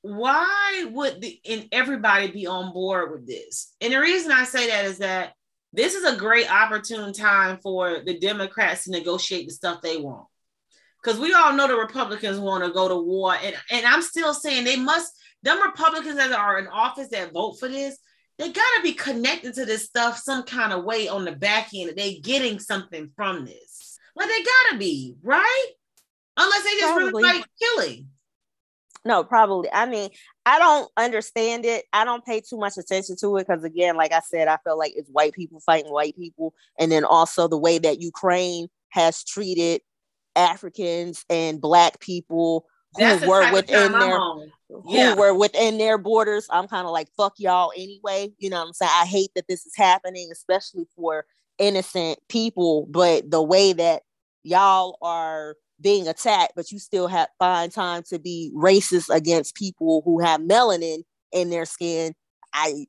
why 0.06 0.86
would 0.92 1.20
the 1.20 1.40
and 1.50 1.68
everybody 1.72 2.30
be 2.30 2.46
on 2.46 2.74
board 2.74 3.12
with 3.12 3.26
this? 3.26 3.74
And 3.82 3.92
the 3.92 4.00
reason 4.00 4.32
I 4.32 4.44
say 4.44 4.70
that 4.70 4.86
is 4.86 5.00
that 5.00 5.34
this 5.74 5.96
is 5.96 6.04
a 6.04 6.16
great 6.16 6.50
opportune 6.50 7.12
time 7.12 7.58
for 7.62 8.02
the 8.06 8.20
Democrats 8.20 8.84
to 8.84 8.92
negotiate 8.92 9.48
the 9.48 9.54
stuff 9.54 9.82
they 9.82 9.98
want. 9.98 10.28
Because 11.04 11.20
we 11.20 11.34
all 11.34 11.54
know 11.54 11.68
the 11.68 11.76
Republicans 11.76 12.40
want 12.40 12.64
to 12.64 12.72
go 12.72 12.88
to 12.88 12.96
war. 12.96 13.36
And, 13.44 13.56
and 13.72 13.86
I'm 13.86 14.02
still 14.02 14.34
saying 14.34 14.64
they 14.64 14.78
must, 14.78 15.12
them 15.42 15.62
Republicans 15.62 16.18
that 16.18 16.32
are 16.32 16.60
in 16.60 16.68
office 16.68 17.10
that 17.10 17.34
vote 17.34 17.60
for 17.60 17.68
this, 17.68 17.98
they 18.38 18.52
got 18.52 18.76
to 18.78 18.84
be 18.84 18.94
connected 18.94 19.56
to 19.56 19.66
this 19.66 19.86
stuff 19.86 20.18
some 20.18 20.44
kind 20.44 20.72
of 20.72 20.84
way 20.84 21.08
on 21.08 21.26
the 21.26 21.32
back 21.32 21.70
end. 21.74 21.94
They 21.96 22.20
getting 22.20 22.60
something 22.60 23.10
from 23.16 23.46
this. 23.46 23.98
Like 24.16 24.30
they 24.30 24.44
got 24.44 24.72
to 24.74 24.78
be, 24.78 25.16
right? 25.24 25.68
Unless 26.38 26.64
they 26.64 26.80
just 26.80 26.94
Probably. 26.94 27.24
really 27.24 27.40
like 27.40 27.46
killing. 27.60 28.08
No, 29.06 29.24
probably. 29.24 29.70
I 29.72 29.86
mean, 29.86 30.10
I 30.48 30.58
don't 30.58 30.92
understand 30.98 31.64
it. 31.64 31.86
I 31.94 32.06
don't 32.06 32.26
pay 32.26 32.42
too 32.42 32.58
much 32.58 32.78
attention 32.78 33.16
to 33.22 33.38
it 33.38 33.48
because, 33.48 33.64
again, 33.64 33.96
like 33.96 34.12
I 34.12 34.22
said, 34.22 34.48
I 34.48 34.58
feel 34.64 34.80
like 34.80 34.94
it's 34.96 35.10
white 35.10 35.34
people 35.34 35.60
fighting 35.60 35.92
white 35.92 36.18
people. 36.18 36.56
And 36.80 36.92
then 36.92 37.06
also 37.06 37.48
the 37.48 37.58
way 37.58 37.78
that 37.78 38.02
Ukraine 38.02 38.68
has 38.90 39.24
treated 39.24 39.82
Africans 40.36 41.24
and 41.30 41.62
Black 41.62 42.00
people 42.00 42.66
who 42.96 43.04
That's 43.04 43.26
were 43.26 43.52
within 43.52 43.92
their 43.92 44.20
yeah. 44.88 45.14
who 45.14 45.20
were 45.20 45.34
within 45.34 45.78
their 45.78 45.98
borders. 45.98 46.48
I'm 46.50 46.68
kind 46.68 46.86
of 46.86 46.92
like 46.92 47.10
fuck 47.16 47.34
y'all 47.38 47.74
anyway. 47.76 48.34
You 48.40 48.50
know 48.50 48.60
what 48.60 48.68
I'm 48.68 48.74
saying? 48.74 48.92
I 48.94 49.06
hate 49.06 49.32
that 49.36 49.48
this 49.48 49.66
is 49.66 49.74
happening, 49.76 50.30
especially 50.32 50.88
for 50.96 51.26
innocent 51.60 52.20
people. 52.30 52.88
But 52.90 53.30
the 53.30 53.44
way 53.44 53.74
that 53.74 54.04
y'all 54.44 54.98
are 55.02 55.56
being 55.82 56.08
attacked, 56.08 56.54
but 56.56 56.72
you 56.72 56.80
still 56.80 57.08
have 57.08 57.28
find 57.40 57.72
time 57.72 58.04
to 58.10 58.20
be 58.20 58.52
racist 58.56 59.14
against 59.14 59.56
people 59.56 60.02
who 60.06 60.20
have 60.20 60.42
melanin 60.42 61.04
in 61.32 61.50
their 61.50 61.66
skin. 61.66 62.14
I 62.54 62.86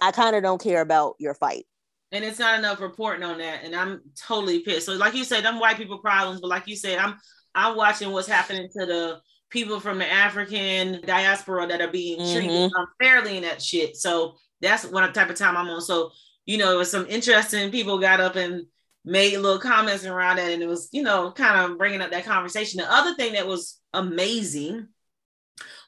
I 0.00 0.10
kind 0.12 0.36
of 0.36 0.42
don't 0.42 0.62
care 0.62 0.82
about 0.82 1.14
your 1.18 1.34
fight. 1.34 1.64
And 2.12 2.24
it's 2.24 2.38
not 2.38 2.58
enough 2.58 2.80
reporting 2.80 3.24
on 3.24 3.38
that. 3.38 3.64
And 3.64 3.74
I'm 3.74 4.02
totally 4.14 4.60
pissed. 4.60 4.86
So 4.86 4.92
like 4.94 5.14
you 5.14 5.24
said, 5.24 5.44
them 5.44 5.58
white 5.58 5.76
people 5.76 5.98
problems, 5.98 6.40
but 6.40 6.48
like 6.48 6.68
you 6.68 6.76
said, 6.76 6.98
I'm 6.98 7.16
I'm 7.54 7.76
watching 7.76 8.12
what's 8.12 8.28
happening 8.28 8.68
to 8.78 8.86
the 8.86 9.20
people 9.50 9.80
from 9.80 9.98
the 9.98 10.10
African 10.10 11.00
diaspora 11.06 11.66
that 11.66 11.80
are 11.80 11.90
being 11.90 12.20
mm-hmm. 12.20 12.34
treated 12.34 12.72
unfairly 12.74 13.38
in 13.38 13.42
that 13.44 13.62
shit. 13.62 13.96
So 13.96 14.36
that's 14.60 14.84
what 14.84 15.12
type 15.14 15.30
of 15.30 15.36
time 15.36 15.56
I'm 15.56 15.68
on. 15.68 15.80
So, 15.80 16.10
you 16.44 16.58
know, 16.58 16.72
it 16.72 16.76
was 16.76 16.90
some 16.90 17.06
interesting 17.08 17.70
people 17.70 17.98
got 17.98 18.20
up 18.20 18.36
and 18.36 18.66
made 19.06 19.38
little 19.38 19.60
comments 19.60 20.04
around 20.04 20.36
that 20.36 20.50
and 20.50 20.62
it 20.62 20.68
was 20.68 20.88
you 20.92 21.02
know 21.02 21.30
kind 21.30 21.70
of 21.70 21.78
bringing 21.78 22.02
up 22.02 22.10
that 22.10 22.26
conversation. 22.26 22.80
The 22.80 22.92
other 22.92 23.14
thing 23.14 23.32
that 23.34 23.46
was 23.46 23.80
amazing 23.94 24.88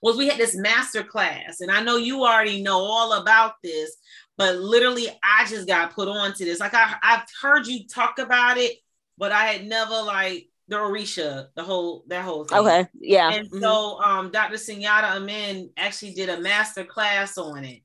was 0.01 0.17
we 0.17 0.29
had 0.29 0.39
this 0.39 0.57
master 0.57 1.03
class 1.03 1.61
and 1.61 1.71
i 1.71 1.83
know 1.83 1.97
you 1.97 2.25
already 2.25 2.63
know 2.63 2.79
all 2.79 3.15
about 3.15 3.55
this 3.63 3.97
but 4.37 4.57
literally 4.57 5.09
i 5.23 5.45
just 5.47 5.67
got 5.67 5.93
put 5.93 6.09
on 6.09 6.33
to 6.33 6.45
this. 6.45 6.61
Like 6.61 6.75
I, 6.75 6.95
i've 7.03 7.27
heard 7.41 7.67
you 7.67 7.87
talk 7.87 8.19
about 8.19 8.57
it 8.57 8.77
but 9.19 9.33
i 9.33 9.45
had 9.45 9.67
never 9.67 10.01
like 10.03 10.49
the 10.69 10.77
orisha 10.77 11.49
the 11.57 11.63
whole 11.63 12.05
that 12.09 12.25
whole 12.25 12.45
thing. 12.45 12.59
Okay 12.59 12.87
yeah 13.01 13.31
and 13.33 13.51
mm-hmm. 13.51 13.61
so 13.61 14.01
um 14.01 14.31
dr 14.31 14.55
Sunyata 14.55 15.17
amen 15.17 15.71
actually 15.77 16.15
did 16.15 16.29
a 16.29 16.41
master 16.41 16.85
class 16.85 17.37
on 17.37 17.65
it 17.65 17.81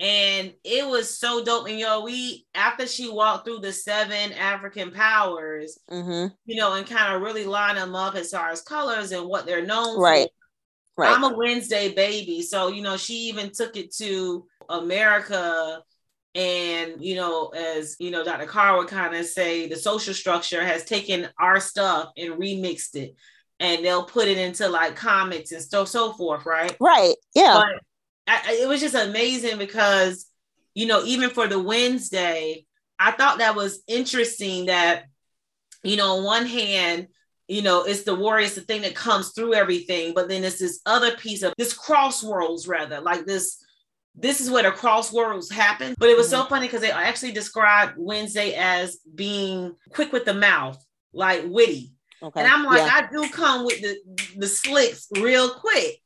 and 0.00 0.54
it 0.64 0.88
was 0.88 1.18
so 1.18 1.44
dope. 1.44 1.68
And 1.68 1.78
yo, 1.78 2.00
we 2.02 2.46
after 2.54 2.86
she 2.86 3.10
walked 3.10 3.44
through 3.44 3.58
the 3.58 3.72
seven 3.72 4.32
African 4.32 4.92
powers, 4.92 5.78
mm-hmm. 5.90 6.32
you 6.46 6.56
know, 6.56 6.72
and 6.72 6.86
kind 6.86 7.14
of 7.14 7.20
really 7.20 7.44
line 7.44 7.74
them 7.74 7.94
up 7.94 8.14
as 8.14 8.30
far 8.30 8.48
as 8.48 8.62
colors 8.62 9.12
and 9.12 9.28
what 9.28 9.44
they're 9.44 9.64
known 9.64 10.00
right. 10.00 10.28
for. 10.96 11.02
Right. 11.02 11.14
I'm 11.14 11.24
a 11.24 11.36
Wednesday 11.36 11.92
baby, 11.92 12.40
so 12.40 12.68
you 12.68 12.82
know, 12.82 12.96
she 12.96 13.14
even 13.28 13.52
took 13.52 13.76
it 13.76 13.94
to 13.96 14.46
America. 14.70 15.82
And 16.34 17.04
you 17.04 17.16
know, 17.16 17.48
as 17.48 17.96
you 17.98 18.10
know, 18.10 18.24
Dr. 18.24 18.46
Carr 18.46 18.78
would 18.78 18.88
kind 18.88 19.14
of 19.14 19.26
say, 19.26 19.68
the 19.68 19.76
social 19.76 20.14
structure 20.14 20.64
has 20.64 20.84
taken 20.84 21.28
our 21.38 21.60
stuff 21.60 22.10
and 22.16 22.34
remixed 22.34 22.94
it, 22.94 23.16
and 23.58 23.84
they'll 23.84 24.04
put 24.04 24.28
it 24.28 24.38
into 24.38 24.68
like 24.68 24.96
comics 24.96 25.52
and 25.52 25.62
so 25.62 25.84
so 25.84 26.12
forth, 26.12 26.46
right? 26.46 26.76
Right. 26.80 27.16
Yeah. 27.34 27.60
But 27.62 27.82
I, 28.30 28.58
it 28.62 28.68
was 28.68 28.80
just 28.80 28.94
amazing 28.94 29.58
because, 29.58 30.26
you 30.74 30.86
know, 30.86 31.02
even 31.04 31.30
for 31.30 31.48
the 31.48 31.58
Wednesday, 31.58 32.64
I 32.98 33.10
thought 33.10 33.38
that 33.38 33.56
was 33.56 33.82
interesting 33.88 34.66
that, 34.66 35.04
you 35.82 35.96
know, 35.96 36.18
on 36.18 36.24
one 36.24 36.46
hand, 36.46 37.08
you 37.48 37.62
know, 37.62 37.82
it's 37.82 38.04
the 38.04 38.14
warriors, 38.14 38.54
the 38.54 38.60
thing 38.60 38.82
that 38.82 38.94
comes 38.94 39.32
through 39.32 39.54
everything, 39.54 40.14
but 40.14 40.28
then 40.28 40.44
it's 40.44 40.60
this 40.60 40.80
other 40.86 41.16
piece 41.16 41.42
of 41.42 41.52
this 41.58 41.76
crossworlds, 41.76 42.68
rather 42.68 43.00
like 43.00 43.26
this. 43.26 43.64
This 44.14 44.40
is 44.40 44.50
where 44.50 44.64
the 44.64 44.70
crosswords 44.70 45.50
happen. 45.50 45.94
But 45.98 46.10
it 46.10 46.16
was 46.16 46.26
mm-hmm. 46.26 46.42
so 46.42 46.48
funny 46.48 46.66
because 46.66 46.82
they 46.82 46.90
actually 46.90 47.32
described 47.32 47.94
Wednesday 47.96 48.54
as 48.54 48.98
being 49.14 49.74
quick 49.90 50.12
with 50.12 50.24
the 50.24 50.34
mouth, 50.34 50.84
like 51.12 51.44
witty. 51.46 51.92
Okay. 52.22 52.40
And 52.40 52.48
I'm 52.48 52.64
like, 52.64 52.86
yeah. 52.86 52.90
I 52.92 53.08
do 53.10 53.28
come 53.30 53.64
with 53.64 53.80
the 53.80 53.96
the 54.36 54.46
slicks 54.46 55.08
real 55.12 55.50
quick. 55.50 55.99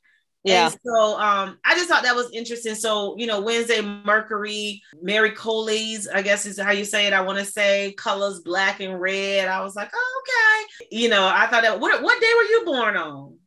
Yeah. 0.44 0.66
And 0.66 0.78
so 0.84 1.18
um, 1.18 1.58
I 1.64 1.74
just 1.74 1.88
thought 1.88 2.02
that 2.02 2.14
was 2.14 2.30
interesting. 2.32 2.74
So, 2.74 3.16
you 3.16 3.26
know, 3.26 3.40
Wednesday 3.40 3.80
Mercury, 3.80 4.82
Mary 5.00 5.30
Coley's, 5.30 6.06
I 6.06 6.20
guess 6.20 6.44
is 6.44 6.60
how 6.60 6.70
you 6.70 6.84
say 6.84 7.06
it. 7.06 7.14
I 7.14 7.22
want 7.22 7.38
to 7.38 7.46
say 7.46 7.94
colors 7.96 8.40
black 8.40 8.80
and 8.80 9.00
red. 9.00 9.48
I 9.48 9.62
was 9.62 9.74
like, 9.74 9.90
oh, 9.94 10.22
okay. 10.22 10.86
You 10.96 11.08
know, 11.08 11.26
I 11.26 11.46
thought 11.46 11.62
that 11.62 11.80
what 11.80 12.02
what 12.02 12.20
day 12.20 12.30
were 12.36 12.42
you 12.42 12.62
born 12.66 12.96
on? 12.96 13.38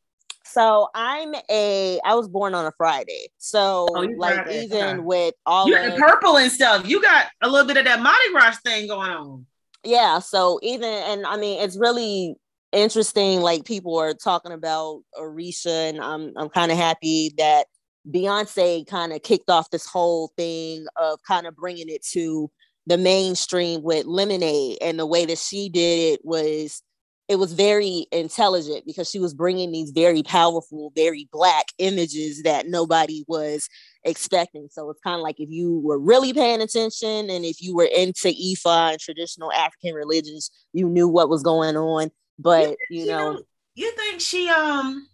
So 0.44 0.90
I'm 0.96 1.36
a 1.52 2.00
I 2.04 2.16
was 2.16 2.28
born 2.28 2.56
on 2.56 2.66
a 2.66 2.72
Friday. 2.78 3.28
So 3.38 3.88
oh, 3.94 4.02
like 4.18 4.50
even 4.50 4.78
okay. 4.78 5.00
with 5.00 5.36
all 5.46 5.68
you 5.68 5.78
of, 5.78 6.00
purple 6.00 6.38
and 6.38 6.52
stuff, 6.52 6.88
you 6.90 7.00
got 7.00 7.28
a 7.44 7.48
little 7.48 7.68
bit 7.68 7.78
of 7.78 7.86
that 7.86 8.02
Mardi 8.02 8.32
Gras 8.32 8.58
thing 8.66 8.88
going 8.88 9.12
on. 9.12 9.46
Yeah. 9.84 10.18
So 10.18 10.60
even 10.64 10.90
and 10.90 11.28
I 11.28 11.38
mean 11.38 11.62
it's 11.62 11.78
really 11.78 12.38
interesting 12.72 13.42
like 13.42 13.66
people 13.66 13.98
are 13.98 14.14
talking 14.14 14.52
about 14.52 15.02
Orisha 15.18 15.90
and 15.90 16.02
I'm 16.02 16.34
I'm 16.38 16.50
kind 16.50 16.72
of 16.72 16.78
happy 16.78 17.34
that 17.38 17.66
Beyonce 18.10 18.88
kind 18.88 19.14
of 19.14 19.24
kicked 19.24 19.50
off 19.50 19.70
this 19.70 19.86
whole 19.86 20.32
thing 20.38 20.86
of 20.98 21.20
kind 21.28 21.48
of 21.48 21.56
bringing 21.56 21.90
it 21.90 22.06
to 22.14 22.50
the 22.86 22.98
mainstream 22.98 23.84
with 23.84 24.06
Lemonade 24.06 24.78
and 24.82 24.98
the 24.98 25.06
way 25.06 25.26
that 25.26 25.38
she 25.38 25.70
did 25.70 26.14
it 26.14 26.22
was 26.24 26.82
it 27.28 27.38
was 27.38 27.52
very 27.52 28.08
intelligent 28.14 28.86
because 28.86 29.10
she 29.10 29.20
was 29.20 29.34
bringing 29.34 29.72
these 29.72 29.92
very 29.92 30.24
powerful 30.24 30.92
very 30.96 31.28
black 31.32 31.66
images 31.78 32.44
that 32.44 32.68
nobody 32.68 33.24
was 33.28 33.68
expecting. 34.04 34.68
So 34.72 34.90
it's 34.90 35.02
kind 35.02 35.18
of 35.18 35.22
like 35.22 35.40
if 35.40 35.50
you 35.50 35.80
were 35.84 36.00
really 36.00 36.34
paying 36.34 36.62
attention 36.62 37.30
and 37.30 37.44
if 37.46 37.62
you 37.62 37.76
were 37.76 37.90
into 37.96 38.30
ifa 38.30 38.92
and 38.92 39.00
traditional 39.00 39.52
african 39.54 39.94
religions 39.94 40.52
you 40.74 40.88
knew 40.88 41.08
what 41.08 41.30
was 41.30 41.44
going 41.44 41.76
on 41.78 42.12
but 42.40 42.78
you, 42.90 43.02
you 43.02 43.06
know, 43.08 43.34
know, 43.34 43.42
you 43.76 43.92
think 43.96 44.22
she 44.22 44.50
um 44.50 45.08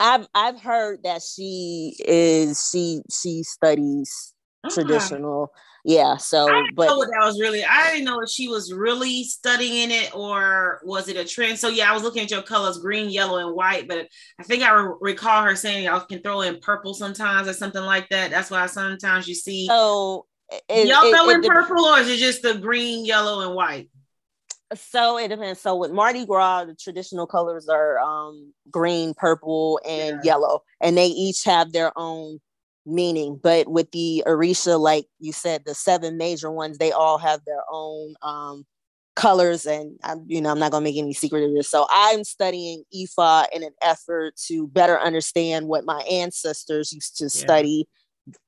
I've 0.00 0.26
I've 0.34 0.60
heard 0.60 1.02
that 1.04 1.22
she 1.22 1.96
is 1.98 2.68
she 2.70 3.02
she 3.10 3.42
studies 3.42 4.34
okay. 4.64 4.74
traditional. 4.74 5.52
Yeah, 5.86 6.16
so 6.16 6.48
I 6.48 6.66
but 6.74 6.86
know 6.86 7.00
that 7.04 7.26
was 7.26 7.38
really 7.38 7.62
I 7.62 7.92
didn't 7.92 8.06
know 8.06 8.20
if 8.20 8.30
she 8.30 8.48
was 8.48 8.72
really 8.72 9.22
studying 9.24 9.90
it 9.90 10.16
or 10.16 10.80
was 10.82 11.08
it 11.08 11.16
a 11.18 11.26
trend. 11.26 11.58
So 11.58 11.68
yeah, 11.68 11.90
I 11.90 11.92
was 11.92 12.02
looking 12.02 12.22
at 12.22 12.30
your 12.30 12.40
colors 12.40 12.78
green, 12.78 13.10
yellow, 13.10 13.46
and 13.46 13.54
white, 13.54 13.86
but 13.86 14.08
I 14.38 14.44
think 14.44 14.62
I 14.62 14.72
re- 14.72 14.94
recall 15.02 15.42
her 15.44 15.54
saying 15.54 15.86
I 15.86 15.98
can 16.00 16.22
throw 16.22 16.40
in 16.40 16.58
purple 16.60 16.94
sometimes 16.94 17.48
or 17.48 17.52
something 17.52 17.82
like 17.82 18.08
that. 18.08 18.30
That's 18.30 18.50
why 18.50 18.64
sometimes 18.64 19.28
you 19.28 19.34
see 19.34 19.66
so 19.66 20.24
it, 20.70 20.88
yellow 20.88 21.28
it, 21.28 21.34
and 21.34 21.44
purple, 21.44 21.84
or 21.84 21.98
is 21.98 22.08
it 22.08 22.16
just 22.16 22.40
the 22.40 22.54
green, 22.54 23.04
yellow, 23.04 23.46
and 23.46 23.54
white? 23.54 23.90
So 24.72 25.18
it 25.18 25.28
depends. 25.28 25.60
So 25.60 25.76
with 25.76 25.92
Mardi 25.92 26.24
Gras, 26.24 26.64
the 26.64 26.74
traditional 26.74 27.26
colors 27.26 27.68
are 27.68 27.98
um, 27.98 28.52
green, 28.70 29.14
purple, 29.14 29.80
and 29.86 30.20
yeah. 30.22 30.32
yellow, 30.32 30.62
and 30.80 30.96
they 30.96 31.06
each 31.06 31.44
have 31.44 31.72
their 31.72 31.92
own 31.96 32.40
meaning. 32.86 33.38
But 33.42 33.68
with 33.68 33.90
the 33.92 34.24
Orisha, 34.26 34.80
like 34.80 35.06
you 35.20 35.32
said, 35.32 35.64
the 35.64 35.74
seven 35.74 36.16
major 36.16 36.50
ones, 36.50 36.78
they 36.78 36.92
all 36.92 37.18
have 37.18 37.40
their 37.46 37.62
own 37.70 38.14
um, 38.22 38.64
colors. 39.16 39.66
And 39.66 39.98
I'm, 40.02 40.24
you 40.26 40.40
know, 40.40 40.50
I'm 40.50 40.58
not 40.58 40.72
gonna 40.72 40.84
make 40.84 40.96
any 40.96 41.12
secret 41.12 41.44
of 41.44 41.54
this. 41.54 41.68
So 41.68 41.86
I'm 41.90 42.24
studying 42.24 42.84
Ifa 42.94 43.46
in 43.52 43.62
an 43.62 43.74
effort 43.82 44.34
to 44.46 44.66
better 44.68 44.98
understand 44.98 45.68
what 45.68 45.84
my 45.84 46.00
ancestors 46.10 46.92
used 46.92 47.18
to 47.18 47.24
yeah. 47.24 47.28
study 47.28 47.88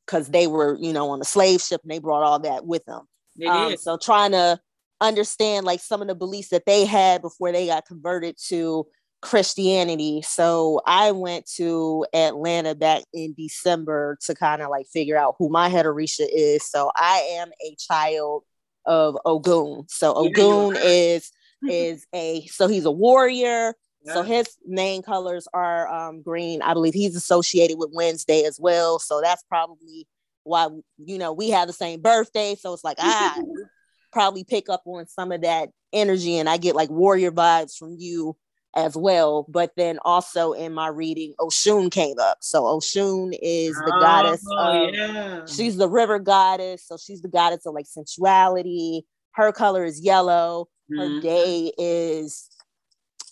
because 0.07 0.29
they 0.29 0.47
were, 0.47 0.77
you 0.81 0.93
know, 0.93 1.11
on 1.11 1.21
a 1.21 1.25
slave 1.25 1.61
ship 1.61 1.83
and 1.83 1.91
they 1.91 1.99
brought 1.99 2.23
all 2.23 2.39
that 2.41 2.67
with 2.67 2.85
them. 2.87 3.03
Um, 3.47 3.77
so 3.77 3.99
trying 3.99 4.33
to 4.33 4.59
understand 5.00 5.67
like 5.67 5.81
some 5.81 6.03
of 6.03 6.09
the 6.09 6.15
beliefs 6.15 6.49
that 6.49 6.67
they 6.67 6.85
had 6.85 7.23
before 7.23 7.53
they 7.53 7.67
got 7.67 7.87
converted 7.87 8.37
to 8.49 8.87
Christianity. 9.23 10.23
So 10.23 10.81
I 10.87 11.12
went 11.12 11.47
to 11.57 12.07
Atlanta 12.12 12.75
back 12.75 13.03
in 13.12 13.35
December 13.37 14.19
to 14.23 14.35
kind 14.35 14.62
of 14.62 14.71
like 14.71 14.87
figure 14.87 15.17
out 15.17 15.37
who 15.38 15.49
my 15.49 15.69
head 15.69 15.87
Orisha 15.87 16.26
is. 16.33 16.65
So 16.69 16.91
I 16.95 17.26
am 17.33 17.49
a 17.65 17.76
child 17.76 18.45
of 18.85 19.19
Ogun. 19.25 19.87
So 19.88 20.15
Ogun 20.15 20.76
is 20.76 21.31
is 21.69 22.07
a 22.15 22.47
so 22.47 22.69
he's 22.69 22.85
a 22.85 22.91
warrior. 22.91 23.75
Yeah. 24.05 24.15
So 24.15 24.23
his 24.23 24.47
main 24.65 25.03
colors 25.03 25.49
are 25.53 25.88
um, 25.88 26.23
green. 26.23 26.62
I 26.62 26.75
believe 26.75 26.95
he's 26.95 27.17
associated 27.17 27.79
with 27.79 27.91
Wednesday 27.93 28.45
as 28.45 28.61
well. 28.61 29.00
So 29.00 29.21
that's 29.21 29.43
probably 29.49 30.07
why 30.45 30.69
you 30.99 31.19
know 31.19 31.33
we 31.33 31.50
have 31.50 31.67
the 31.67 31.73
same 31.73 32.00
birthday. 32.00 32.55
So 32.55 32.73
it's 32.73 32.85
like 32.85 32.99
I 33.00 33.43
probably 34.17 34.45
pick 34.45 34.71
up 34.71 34.83
on 34.87 35.07
some 35.07 35.31
of 35.31 35.43
that 35.43 35.69
energy, 35.93 36.39
and 36.39 36.49
I 36.49 36.57
get 36.57 36.75
like 36.75 36.89
warrior 36.89 37.31
vibes 37.31 37.77
from 37.77 37.97
you 37.99 38.35
as 38.75 38.97
well. 38.97 39.45
But 39.47 39.73
then 39.77 39.99
also 40.07 40.53
in 40.53 40.73
my 40.73 40.89
reading, 40.89 41.35
Oshun 41.39 41.91
came 41.91 42.19
up. 42.19 42.39
So 42.41 42.63
Oshun 42.63 43.37
is 43.43 43.75
the 43.75 43.93
oh, 43.95 44.01
goddess 44.01 44.43
of, 44.57 44.95
yeah. 44.95 45.45
she's 45.45 45.77
the 45.77 45.89
river 45.89 46.19
goddess. 46.19 46.87
So 46.87 46.97
she's 46.97 47.21
the 47.21 47.29
goddess 47.29 47.67
of 47.67 47.75
like 47.75 47.85
sensuality. 47.87 49.03
Her 49.33 49.53
color 49.53 49.85
is 49.85 50.01
yellow. 50.01 50.69
Her 50.91 50.97
mm-hmm. 50.97 51.21
day 51.21 51.73
is 51.77 52.49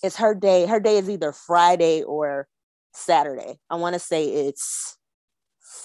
it's 0.02 0.16
her 0.16 0.34
day. 0.34 0.66
Her 0.66 0.80
day 0.80 0.98
is 0.98 1.08
either 1.08 1.32
Friday 1.32 2.02
or 2.02 2.46
Saturday. 2.92 3.58
I 3.70 3.76
want 3.76 3.94
to 3.94 4.00
say 4.00 4.26
it's 4.26 4.98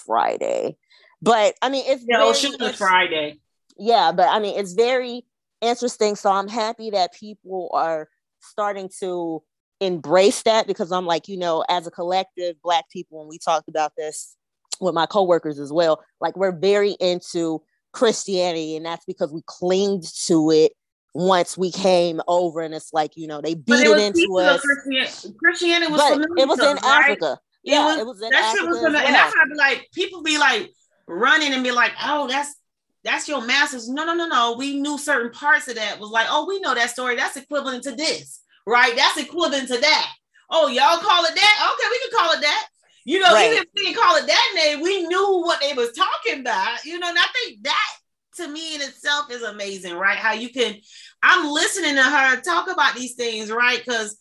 Friday. 0.06 0.75
But 1.22 1.56
I 1.62 1.70
mean 1.70 1.86
it's 1.88 2.03
yeah, 2.06 2.18
Oshun 2.18 2.62
is 2.62 2.75
Friday. 2.75 3.39
Yeah, 3.79 4.12
but 4.12 4.27
I 4.27 4.39
mean 4.39 4.59
it's 4.59 4.74
very 4.74 5.25
interesting. 5.62 6.15
So 6.15 6.31
I'm 6.31 6.48
happy 6.48 6.91
that 6.91 7.13
people 7.13 7.69
are 7.74 8.07
starting 8.41 8.89
to 9.00 9.41
embrace 9.81 10.43
that 10.43 10.67
because 10.67 10.91
I'm 10.91 11.05
like, 11.05 11.27
you 11.27 11.38
know, 11.38 11.63
as 11.69 11.88
a 11.88 11.91
collective, 11.91 12.62
Black 12.62 12.89
people, 12.91 13.21
and 13.21 13.29
we 13.29 13.39
talked 13.39 13.69
about 13.69 13.93
this 13.98 14.36
with 14.81 14.93
my 14.93 15.05
coworkers 15.05 15.59
as 15.59 15.71
well, 15.71 16.03
like 16.21 16.38
we're 16.38 16.57
very 16.57 16.91
into 17.00 17.62
Christianity, 17.91 18.75
and 18.75 18.86
that's 18.86 19.05
because 19.05 19.31
we 19.33 19.41
clinged 19.45 20.03
to 20.27 20.51
it 20.51 20.74
once 21.13 21.57
we 21.57 21.71
came 21.71 22.21
over, 22.27 22.62
and 22.62 22.74
it's 22.74 22.93
like, 22.93 23.12
you 23.15 23.27
know, 23.27 23.41
they 23.41 23.55
beat 23.55 23.88
it, 23.88 23.88
it 23.88 24.15
into 24.15 24.38
us. 24.38 24.62
Christianity, 24.62 25.38
Christianity 25.39 25.91
was, 25.91 26.27
it 26.38 26.48
was 26.48 26.59
in? 26.59 26.77
Africa. 26.83 27.39
Yeah, 27.63 27.81
it 27.81 27.88
was, 27.88 27.98
it 27.98 28.05
was 28.05 28.21
in 28.21 28.29
that 28.29 28.41
Africa. 28.41 28.57
Shit 28.57 28.69
was 28.69 28.77
well. 28.77 28.95
And 28.95 29.15
that's 29.15 29.33
be 29.33 29.55
like, 29.55 29.88
people 29.93 30.24
be 30.24 30.38
like 30.38 30.71
running 31.07 31.53
and 31.53 31.63
be 31.63 31.71
like, 31.71 31.91
oh, 32.01 32.27
that's 32.27 32.55
that's 33.03 33.27
your 33.27 33.46
masters. 33.46 33.89
No, 33.89 34.06
no, 34.06 34.13
no, 34.13 34.27
no. 34.27 34.56
We 34.58 34.79
knew 34.79 34.98
certain 34.98 35.32
parts 35.32 35.68
of 35.68 35.75
that 35.75 36.00
was 36.00 36.10
like, 36.10 36.27
oh, 36.29 36.46
we 36.46 36.60
know 36.60 36.75
that 36.75 36.89
story. 36.89 37.15
That's 37.15 37.38
equivalent 37.38 37.84
to 37.84 37.91
this 37.91 38.39
right? 38.70 38.96
That's 38.96 39.18
equivalent 39.18 39.68
to 39.70 39.77
that. 39.77 40.13
Oh, 40.50 40.68
y'all 40.68 41.00
call 41.00 41.25
it 41.25 41.36
that? 41.36 41.74
Okay, 41.74 41.89
we 41.91 42.00
can 42.00 42.20
call 42.20 42.34
it 42.34 42.41
that. 42.41 42.68
You 43.06 43.20
know, 43.20 43.34
right. 43.34 43.48
even 43.48 43.58
if 43.60 43.65
we 43.75 43.84
didn't 43.86 44.01
call 44.01 44.15
it 44.18 44.27
that 44.27 44.51
name, 44.56 44.82
we 44.82 45.08
knew 45.08 45.41
what 45.41 45.62
they 45.62 45.74
was 45.74 45.91
talking 45.91 46.41
about. 46.41 46.84
You 46.86 47.00
know, 47.00 47.10
and 47.10 47.18
I 47.18 47.25
think 47.34 47.63
that 47.63 47.89
to 48.38 48.48
me 48.48 48.75
in 48.75 48.82
itself 48.82 49.32
is 49.32 49.41
amazing, 49.41 49.96
right? 49.96 50.18
How 50.18 50.34
you 50.34 50.50
can, 50.50 50.75
I'm 51.24 51.51
listening 51.51 51.96
to 51.96 52.03
her 52.03 52.41
talk 52.41 52.70
about 52.72 52.96
these 52.96 53.15
things, 53.15 53.51
right? 53.51 53.79
Because 53.84 54.18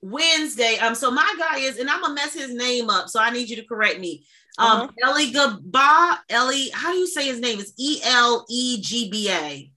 Wednesday, 0.00 0.78
um, 0.78 0.94
so 0.94 1.10
my 1.10 1.34
guy 1.38 1.58
is, 1.58 1.78
and 1.78 1.90
I'm 1.90 2.00
gonna 2.00 2.14
mess 2.14 2.34
his 2.34 2.54
name 2.54 2.90
up, 2.90 3.08
so 3.08 3.20
I 3.20 3.30
need 3.30 3.50
you 3.50 3.56
to 3.56 3.64
correct 3.64 4.00
me. 4.00 4.24
Um, 4.58 4.82
uh-huh. 4.82 4.88
Ellie 5.02 5.30
Gaba, 5.30 6.22
Ellie, 6.28 6.70
how 6.74 6.92
do 6.92 6.98
you 6.98 7.06
say 7.06 7.26
his 7.26 7.40
name? 7.40 7.58
It's 7.58 7.72
E 7.78 8.00
L 8.04 8.44
E 8.50 8.80
G 8.80 9.10
B 9.10 9.30
A. 9.30 9.72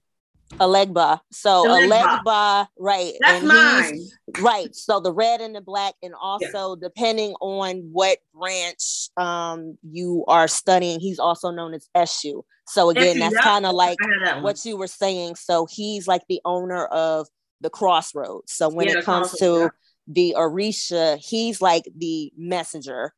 Elegba. 0.58 1.20
So 1.32 1.64
Elegba, 1.66 2.68
right. 2.78 3.12
That's 3.20 3.38
and 3.40 3.48
mine. 3.48 4.00
Right. 4.40 4.74
So 4.74 5.00
the 5.00 5.12
red 5.12 5.40
and 5.40 5.54
the 5.54 5.60
black, 5.60 5.94
and 6.02 6.14
also 6.20 6.76
yeah. 6.76 6.88
depending 6.88 7.34
on 7.40 7.88
what 7.92 8.18
branch 8.34 9.08
um 9.16 9.76
you 9.82 10.24
are 10.28 10.48
studying, 10.48 11.00
he's 11.00 11.18
also 11.18 11.50
known 11.50 11.74
as 11.74 11.88
Eshu. 11.96 12.42
So 12.68 12.90
again, 12.90 13.16
Eshu, 13.16 13.20
that's 13.20 13.44
kind 13.44 13.66
of 13.66 13.74
like 13.74 13.98
what 14.40 14.64
you 14.64 14.76
were 14.76 14.86
saying. 14.86 15.36
So 15.36 15.66
he's 15.66 16.06
like 16.06 16.22
the 16.28 16.40
owner 16.44 16.84
of 16.86 17.28
the 17.60 17.70
crossroads. 17.70 18.52
So 18.52 18.68
when 18.68 18.88
yeah, 18.88 18.98
it 18.98 19.04
comes 19.04 19.32
to 19.38 19.70
the 20.06 20.34
Orisha, 20.38 21.18
he's 21.18 21.60
like 21.60 21.84
the 21.96 22.32
messenger. 22.36 23.12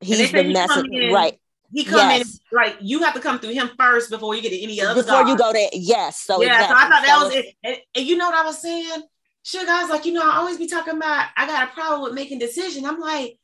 He's 0.00 0.32
the 0.32 0.44
messenger, 0.44 1.12
right? 1.12 1.38
He 1.72 1.84
come 1.84 2.10
yes. 2.10 2.38
in 2.52 2.56
like 2.56 2.76
you 2.80 3.02
have 3.02 3.14
to 3.14 3.20
come 3.20 3.40
through 3.40 3.54
him 3.54 3.70
first 3.76 4.10
before 4.10 4.34
you 4.34 4.42
get 4.42 4.50
to 4.50 4.62
any 4.62 4.80
other. 4.80 5.02
Before 5.02 5.26
you 5.26 5.36
go 5.36 5.52
there, 5.52 5.68
yes. 5.72 6.20
So 6.20 6.40
yeah, 6.40 6.62
exactly. 6.62 6.76
so 6.76 6.78
I 6.78 6.88
thought 6.88 7.02
that 7.02 7.18
so 7.18 7.26
was 7.26 7.34
it. 7.34 7.46
And, 7.64 7.76
and, 7.96 8.06
you 8.06 8.16
know 8.16 8.26
what 8.26 8.34
I 8.36 8.44
was 8.44 8.62
saying? 8.62 9.02
Sure, 9.42 9.66
guys, 9.66 9.90
like 9.90 10.04
you 10.04 10.12
know, 10.12 10.22
I 10.22 10.36
always 10.36 10.56
be 10.56 10.68
talking 10.68 10.94
about 10.96 11.28
I 11.36 11.46
got 11.46 11.68
a 11.68 11.72
problem 11.72 12.02
with 12.02 12.12
making 12.12 12.38
decisions. 12.38 12.86
I'm 12.86 13.00
like, 13.00 13.38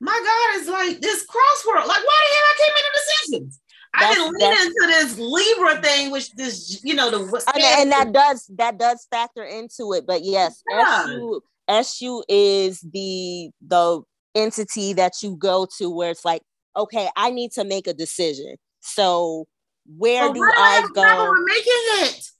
my 0.00 0.12
God, 0.12 0.60
is 0.60 0.68
like 0.68 1.00
this 1.00 1.24
crossword. 1.26 1.86
Like, 1.86 2.04
why 2.04 2.20
the 2.22 2.34
hell 2.34 2.46
I 2.48 2.54
came 2.58 2.74
into 2.76 2.90
decisions? 2.94 3.60
I've 3.94 4.14
been 4.14 4.32
leaning 4.32 4.66
into 4.66 4.86
this 4.88 5.18
Libra 5.18 5.80
thing, 5.80 6.10
which 6.10 6.30
this, 6.32 6.80
you 6.84 6.94
know, 6.94 7.10
the 7.10 7.44
and, 7.54 7.62
and, 7.62 7.92
that 7.92 8.12
does 8.12 8.50
that 8.56 8.78
does 8.78 9.06
factor 9.10 9.44
into 9.44 9.92
it. 9.94 10.06
But 10.06 10.22
yes, 10.22 10.62
yeah. 10.68 11.06
Eshu 11.06 11.40
Eshu 11.68 12.22
is 12.28 12.80
the 12.80 13.50
the 13.66 14.02
entity 14.36 14.92
that 14.92 15.14
you 15.22 15.36
go 15.36 15.66
to 15.78 15.90
where 15.90 16.10
it's 16.10 16.24
like 16.24 16.42
okay, 16.76 17.08
I 17.16 17.30
need 17.30 17.52
to 17.52 17.64
make 17.64 17.86
a 17.86 17.94
decision. 17.94 18.56
So 18.80 19.46
where 19.86 20.32
do 20.32 20.42
I 20.42 20.86
go? 20.94 21.32
making 21.44 22.16
it. 22.16 22.30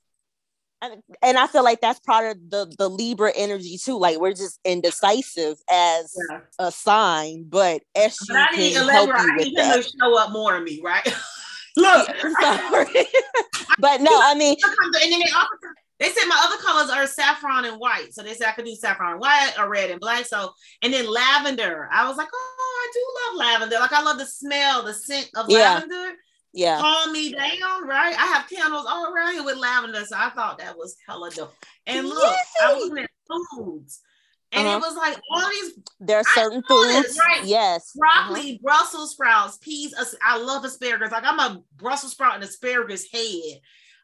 And, 0.79 1.01
and 1.23 1.37
I 1.39 1.47
feel 1.47 1.63
like 1.63 1.81
that's 1.81 1.99
part 2.01 2.29
of 2.29 2.51
the 2.51 2.71
the 2.77 2.87
Libra 2.87 3.31
energy 3.35 3.79
too. 3.83 3.97
Like 3.97 4.19
we're 4.19 4.35
just 4.35 4.59
indecisive 4.63 5.57
as 5.71 6.15
yeah. 6.29 6.39
a 6.59 6.71
sign, 6.71 7.45
but 7.49 7.81
Eshu 7.97 8.27
but 8.27 8.37
I 8.37 8.55
need 8.55 8.73
can 8.73 8.87
help 8.87 9.09
you 9.09 9.35
with 9.37 9.55
that. 9.55 9.75
To 9.77 9.89
show 9.99 10.19
up 10.19 10.31
more 10.31 10.55
in 10.57 10.63
me, 10.63 10.79
right? 10.83 11.03
Look, 11.77 12.07
sorry, 12.41 12.85
but 13.79 14.01
no, 14.01 14.11
I 14.11 14.35
mean, 14.35 14.55
and 14.63 15.11
then 15.11 15.19
they 15.19 15.31
offer 15.35 15.75
they 15.99 16.09
said 16.09 16.27
my 16.27 16.39
other 16.45 16.61
colors 16.61 16.89
are 16.89 17.07
saffron 17.07 17.65
and 17.65 17.77
white. 17.77 18.13
So 18.13 18.21
they 18.21 18.33
said 18.33 18.47
I 18.47 18.51
could 18.51 18.65
do 18.65 18.75
saffron 18.75 19.13
and 19.13 19.21
white 19.21 19.53
or 19.59 19.69
red 19.69 19.89
and 19.89 19.99
black. 19.99 20.25
So, 20.25 20.51
and 20.81 20.93
then 20.93 21.11
lavender. 21.11 21.89
I 21.91 22.07
was 22.07 22.17
like, 22.17 22.27
oh, 22.33 22.81
I 22.83 22.91
do 22.93 23.37
love 23.39 23.47
lavender. 23.47 23.79
Like 23.79 23.93
I 23.93 24.03
love 24.03 24.19
the 24.19 24.25
smell, 24.25 24.83
the 24.83 24.93
scent 24.93 25.29
of 25.35 25.49
yeah. 25.49 25.57
lavender. 25.57 26.13
Yeah. 26.53 26.79
Calm 26.79 27.11
me 27.11 27.31
down, 27.31 27.87
right? 27.87 28.15
I 28.17 28.25
have 28.27 28.49
candles 28.49 28.85
all 28.87 29.11
around 29.11 29.33
here 29.33 29.43
with 29.43 29.57
lavender. 29.57 30.03
So 30.05 30.15
I 30.17 30.29
thought 30.29 30.59
that 30.59 30.77
was 30.77 30.95
hella 31.07 31.31
dope. 31.31 31.53
And 31.87 32.07
look. 32.07 32.35
I 32.63 32.73
was 32.73 32.89
looking 32.89 33.03
at 33.03 33.09
foods. 33.55 34.01
And 34.53 34.65
uh-huh. 34.65 34.77
it 34.77 34.79
was 34.79 34.95
like 34.95 35.19
all 35.31 35.49
these. 35.49 35.73
There 35.99 36.17
are 36.17 36.23
certain 36.33 36.63
foods, 36.63 37.19
right? 37.19 37.43
Yes. 37.43 37.91
Broccoli, 37.95 38.51
uh-huh. 38.51 38.59
Brussels 38.61 39.11
sprouts, 39.11 39.57
peas. 39.57 39.93
I 40.23 40.37
love 40.37 40.63
asparagus. 40.63 41.11
Like 41.11 41.25
I'm 41.25 41.39
a 41.39 41.61
Brussels 41.75 42.13
sprout 42.13 42.35
and 42.35 42.43
asparagus 42.43 43.11
head 43.11 43.59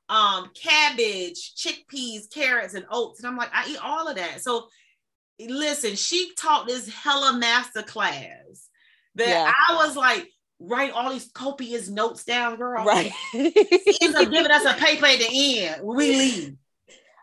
um, 0.10 0.50
cabbage, 0.54 1.54
chickpeas, 1.56 2.30
carrots, 2.32 2.74
and 2.74 2.86
oats. 2.90 3.20
And 3.20 3.28
I'm 3.28 3.38
like, 3.38 3.50
I 3.54 3.70
eat 3.70 3.84
all 3.84 4.08
of 4.08 4.16
that. 4.16 4.42
So 4.42 4.68
listen, 5.40 5.96
she 5.96 6.32
taught 6.38 6.68
this 6.68 6.88
hella 6.90 7.38
master 7.38 7.84
class 7.84 8.70
that 9.16 9.28
yeah. 9.28 9.52
I 9.70 9.76
was 9.76 9.96
like, 9.96 10.30
write 10.60 10.92
all 10.92 11.12
these 11.12 11.30
copious 11.34 11.90
notes 11.90 12.24
down, 12.24 12.58
girl. 12.58 12.86
Right. 12.86 13.12
Ends 13.34 14.16
up 14.16 14.32
giving 14.32 14.52
us 14.52 14.66
a 14.66 14.74
paper 14.80 15.06
at 15.06 15.20
the 15.20 15.60
end 15.60 15.84
when 15.84 15.98
we 15.98 16.16
leave. 16.16 16.56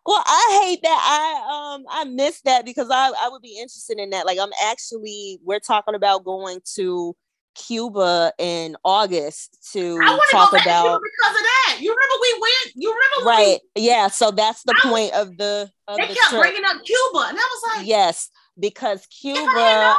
Well, 0.06 0.22
I 0.26 0.62
hate 0.64 0.82
that. 0.82 0.88
I 0.88 1.74
um 1.74 1.84
I 1.88 2.04
miss 2.04 2.40
that 2.42 2.64
because 2.64 2.88
I, 2.90 3.12
I 3.20 3.28
would 3.30 3.42
be 3.42 3.58
interested 3.58 3.98
in 3.98 4.10
that. 4.10 4.26
Like 4.26 4.38
I'm 4.40 4.50
actually 4.64 5.38
we're 5.44 5.60
talking 5.60 5.94
about 5.94 6.24
going 6.24 6.60
to 6.76 7.14
Cuba 7.54 8.32
in 8.38 8.76
August 8.84 9.72
to 9.72 9.98
talk 10.30 10.52
about 10.52 11.00
because 11.02 11.36
of 11.36 11.42
that. 11.42 11.78
You 11.80 11.90
remember 11.90 12.14
we 12.20 12.40
went. 12.40 12.72
You 12.74 12.92
remember 12.92 13.28
right? 13.28 13.60
We, 13.76 13.82
yeah. 13.82 14.08
So 14.08 14.30
that's 14.30 14.62
the 14.64 14.74
point 14.82 15.12
of 15.14 15.36
the. 15.36 15.70
Of 15.88 15.96
they 15.96 16.08
the 16.08 16.14
kept 16.14 16.30
trip. 16.30 16.42
bringing 16.42 16.64
up 16.64 16.84
Cuba, 16.84 17.26
and 17.28 17.38
I 17.38 17.40
was 17.40 17.76
like, 17.76 17.86
yes, 17.86 18.30
because 18.58 19.06
Cuba. 19.06 19.98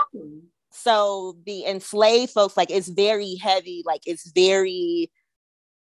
So 0.73 1.37
the 1.45 1.65
enslaved 1.65 2.31
folks, 2.31 2.55
like, 2.55 2.71
it's 2.71 2.87
very 2.87 3.35
heavy. 3.35 3.83
Like, 3.85 4.01
it's 4.05 4.31
very 4.31 5.11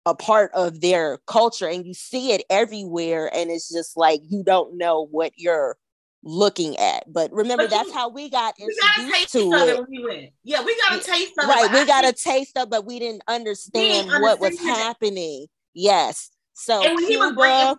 a 0.05 0.15
part 0.15 0.51
of 0.53 0.79
their 0.79 1.19
culture, 1.27 1.67
and 1.67 1.85
you 1.85 1.93
see 1.93 2.31
it 2.31 2.43
everywhere. 2.49 3.29
And 3.33 3.51
it's 3.51 3.69
just 3.69 3.97
like 3.97 4.21
you 4.29 4.43
don't 4.43 4.77
know 4.77 5.05
what 5.11 5.33
you're 5.35 5.77
looking 6.23 6.77
at. 6.77 7.12
But 7.12 7.32
remember, 7.32 7.63
but 7.63 7.71
that's 7.71 7.91
how 7.91 8.10
we 8.10 8.29
got 8.29 8.55
introduced 8.60 9.32
to 9.34 9.39
it. 9.39 9.86
We. 9.89 10.32
Yeah, 10.43 10.63
we 10.63 10.77
got 10.88 10.99
a 10.99 11.03
taste 11.03 11.34
of 11.38 11.47
right, 11.47 11.65
it. 11.65 11.71
Right, 11.71 11.82
we 11.82 11.86
got 11.86 12.05
a 12.05 12.13
taste 12.13 12.58
of, 12.58 12.69
but 12.69 12.86
we 12.86 12.99
didn't 12.99 13.23
understand 13.27 14.10
we 14.10 14.21
what 14.21 14.39
was 14.39 14.60
happening. 14.60 15.47
Yes. 15.73 16.29
So 16.53 16.84
and 16.84 16.95
when 16.95 17.08
Cuba, 17.08 17.12
he 17.12 17.17
was 17.17 17.36
bringing, 17.36 17.75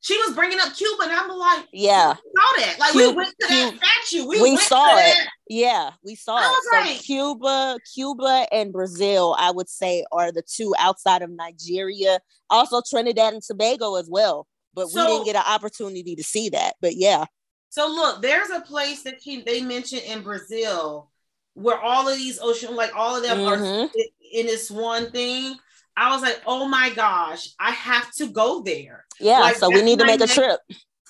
she 0.00 0.16
was 0.26 0.34
bringing 0.34 0.58
up 0.58 0.74
Cuba, 0.74 1.04
and 1.04 1.12
I'm 1.12 1.28
like, 1.28 1.66
yeah, 1.72 2.14
we 2.14 2.30
saw 2.36 2.66
that. 2.66 2.76
Like 2.80 2.92
Cuba- 2.92 3.10
we 3.10 3.16
went 3.16 3.28
to 3.28 3.46
that 3.48 3.70
Cuba- 3.70 3.86
statue. 3.86 4.28
We, 4.28 4.42
we 4.42 4.50
went 4.50 4.62
saw 4.62 4.86
to 4.86 4.96
it. 4.96 5.14
that. 5.14 5.28
Yeah, 5.48 5.90
we 6.04 6.14
saw 6.14 6.38
it. 6.38 6.42
was 6.72 6.98
So 6.98 7.02
Cuba, 7.04 7.78
Cuba, 7.94 8.46
and 8.50 8.72
Brazil, 8.72 9.36
I 9.38 9.50
would 9.50 9.68
say, 9.68 10.04
are 10.10 10.32
the 10.32 10.42
two 10.42 10.74
outside 10.78 11.22
of 11.22 11.30
Nigeria. 11.30 12.18
Also 12.50 12.82
Trinidad 12.88 13.34
and 13.34 13.42
Tobago 13.42 13.94
as 13.96 14.08
well. 14.10 14.46
But 14.74 14.88
we 14.88 14.94
didn't 14.94 15.24
get 15.24 15.36
an 15.36 15.44
opportunity 15.46 16.16
to 16.16 16.24
see 16.24 16.48
that. 16.48 16.74
But 16.80 16.96
yeah, 16.96 17.26
So 17.74 17.88
look, 17.88 18.22
there's 18.22 18.50
a 18.50 18.60
place 18.60 19.02
that 19.02 19.16
he, 19.20 19.40
they 19.42 19.60
mentioned 19.60 20.02
in 20.02 20.22
Brazil 20.22 21.10
where 21.54 21.76
all 21.80 22.08
of 22.08 22.16
these 22.16 22.38
ocean, 22.40 22.76
like 22.76 22.94
all 22.94 23.16
of 23.16 23.24
them 23.24 23.40
are 23.40 23.56
Mhm. 23.56 23.90
i- 23.98 24.08
in 24.32 24.46
this 24.46 24.70
one 24.70 25.10
thing. 25.10 25.56
I 25.96 26.12
was 26.12 26.22
like, 26.22 26.40
oh 26.46 26.66
my 26.68 26.90
gosh, 26.90 27.48
I 27.58 27.72
have 27.72 28.12
to 28.18 28.28
go 28.28 28.62
there. 28.62 29.04
yeah. 29.18 29.40
Like, 29.40 29.56
so 29.56 29.68
we 29.70 29.82
need 29.82 29.98
to 29.98 30.04
make 30.04 30.20
a 30.20 30.26
trip. 30.28 30.60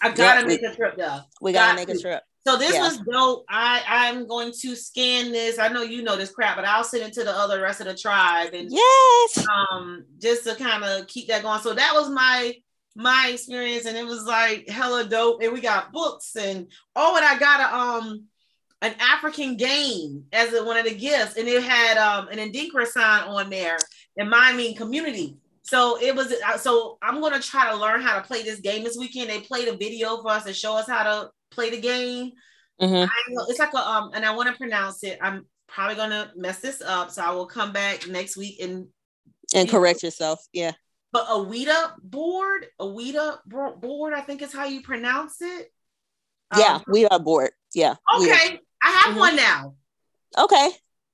I 0.00 0.08
gotta 0.10 0.40
Yeah, 0.40 0.46
make 0.46 0.62
we- 0.62 0.66
a 0.68 0.74
trip 0.74 0.96
though. 0.96 1.20
We 1.42 1.52
gotta 1.52 1.76
got 1.76 1.86
make 1.86 1.94
a 1.94 2.00
trip. 2.00 2.22
So 2.46 2.56
this 2.56 2.72
Yeah. 2.74 2.82
was 2.88 2.98
dope. 3.10 3.44
I 3.50 3.82
I'm 3.86 4.26
going 4.26 4.52
to 4.62 4.74
scan 4.74 5.32
this. 5.32 5.58
I 5.58 5.68
know 5.68 5.82
you 5.82 6.02
know 6.02 6.16
this 6.16 6.30
crap, 6.30 6.56
but 6.56 6.64
I'll 6.64 6.82
send 6.84 7.02
it 7.02 7.12
to 7.14 7.24
the 7.24 7.34
other 7.36 7.60
rest 7.60 7.80
of 7.80 7.86
the 7.88 7.94
tribe 7.94 8.54
and 8.54 8.70
Yes. 8.70 9.44
um 9.50 10.04
just 10.18 10.44
to 10.44 10.54
kind 10.54 10.82
of 10.84 11.06
keep 11.08 11.28
that 11.28 11.42
going. 11.42 11.60
So 11.60 11.74
that 11.74 11.92
was 11.94 12.08
my 12.08 12.54
my 12.94 13.30
experience, 13.32 13.86
and 13.86 13.96
it 13.96 14.06
was 14.06 14.24
like 14.24 14.68
hella 14.68 15.04
dope. 15.08 15.42
And 15.42 15.52
we 15.52 15.60
got 15.60 15.92
books 15.92 16.36
and 16.36 16.70
oh, 16.94 17.16
and 17.16 17.24
I 17.24 17.38
got 17.38 17.60
a 17.60 17.74
um 17.76 18.24
an 18.82 18.94
African 19.00 19.56
game 19.56 20.24
as 20.32 20.52
a, 20.52 20.62
one 20.62 20.76
of 20.76 20.84
the 20.84 20.94
gifts, 20.94 21.36
and 21.36 21.48
it 21.48 21.62
had 21.62 21.96
um 21.96 22.28
an 22.28 22.38
Adinkra 22.38 22.86
sign 22.86 23.24
on 23.24 23.50
there, 23.50 23.78
and 24.16 24.30
mine 24.30 24.56
mean 24.56 24.76
community. 24.76 25.36
So 25.62 26.00
it 26.00 26.14
was 26.14 26.32
uh, 26.46 26.58
so 26.58 26.98
I'm 27.02 27.20
gonna 27.20 27.40
try 27.40 27.70
to 27.70 27.76
learn 27.76 28.02
how 28.02 28.20
to 28.20 28.26
play 28.26 28.42
this 28.42 28.60
game 28.60 28.84
this 28.84 28.98
weekend. 28.98 29.30
They 29.30 29.40
played 29.40 29.68
a 29.68 29.76
video 29.76 30.20
for 30.20 30.30
us 30.30 30.44
to 30.44 30.52
show 30.52 30.76
us 30.76 30.86
how 30.86 31.02
to 31.02 31.30
play 31.50 31.70
the 31.70 31.80
game. 31.80 32.32
Mhm. 32.80 33.08
I 33.08 33.10
it's 33.48 33.58
like 33.58 33.72
a 33.72 33.78
um, 33.78 34.10
and 34.14 34.24
I 34.24 34.34
want 34.34 34.48
to 34.50 34.56
pronounce 34.56 35.02
it. 35.04 35.18
I'm 35.22 35.46
probably 35.68 35.96
gonna 35.96 36.32
mess 36.36 36.60
this 36.60 36.82
up, 36.82 37.10
so 37.10 37.22
I 37.22 37.30
will 37.30 37.46
come 37.46 37.72
back 37.72 38.06
next 38.08 38.36
week 38.36 38.60
and 38.60 38.88
And 39.54 39.68
correct 39.68 40.02
yourself. 40.02 40.40
Yeah. 40.52 40.72
But 41.14 41.26
a 41.28 41.34
Oware 41.34 41.92
board, 42.02 42.66
a 42.80 42.84
Oware 42.84 43.38
bo- 43.46 43.76
board, 43.76 44.12
I 44.14 44.20
think 44.20 44.42
is 44.42 44.52
how 44.52 44.64
you 44.64 44.82
pronounce 44.82 45.36
it. 45.40 45.72
Yeah. 46.58 46.74
Um, 46.74 46.84
we 46.88 47.06
are 47.06 47.20
bored. 47.20 47.52
Yeah. 47.72 47.94
okay, 48.16 48.58
I 48.82 48.90
have 48.90 49.14
Mhm. 49.14 49.18
one 49.20 49.36
now. 49.36 49.76
Okay. 50.36 50.70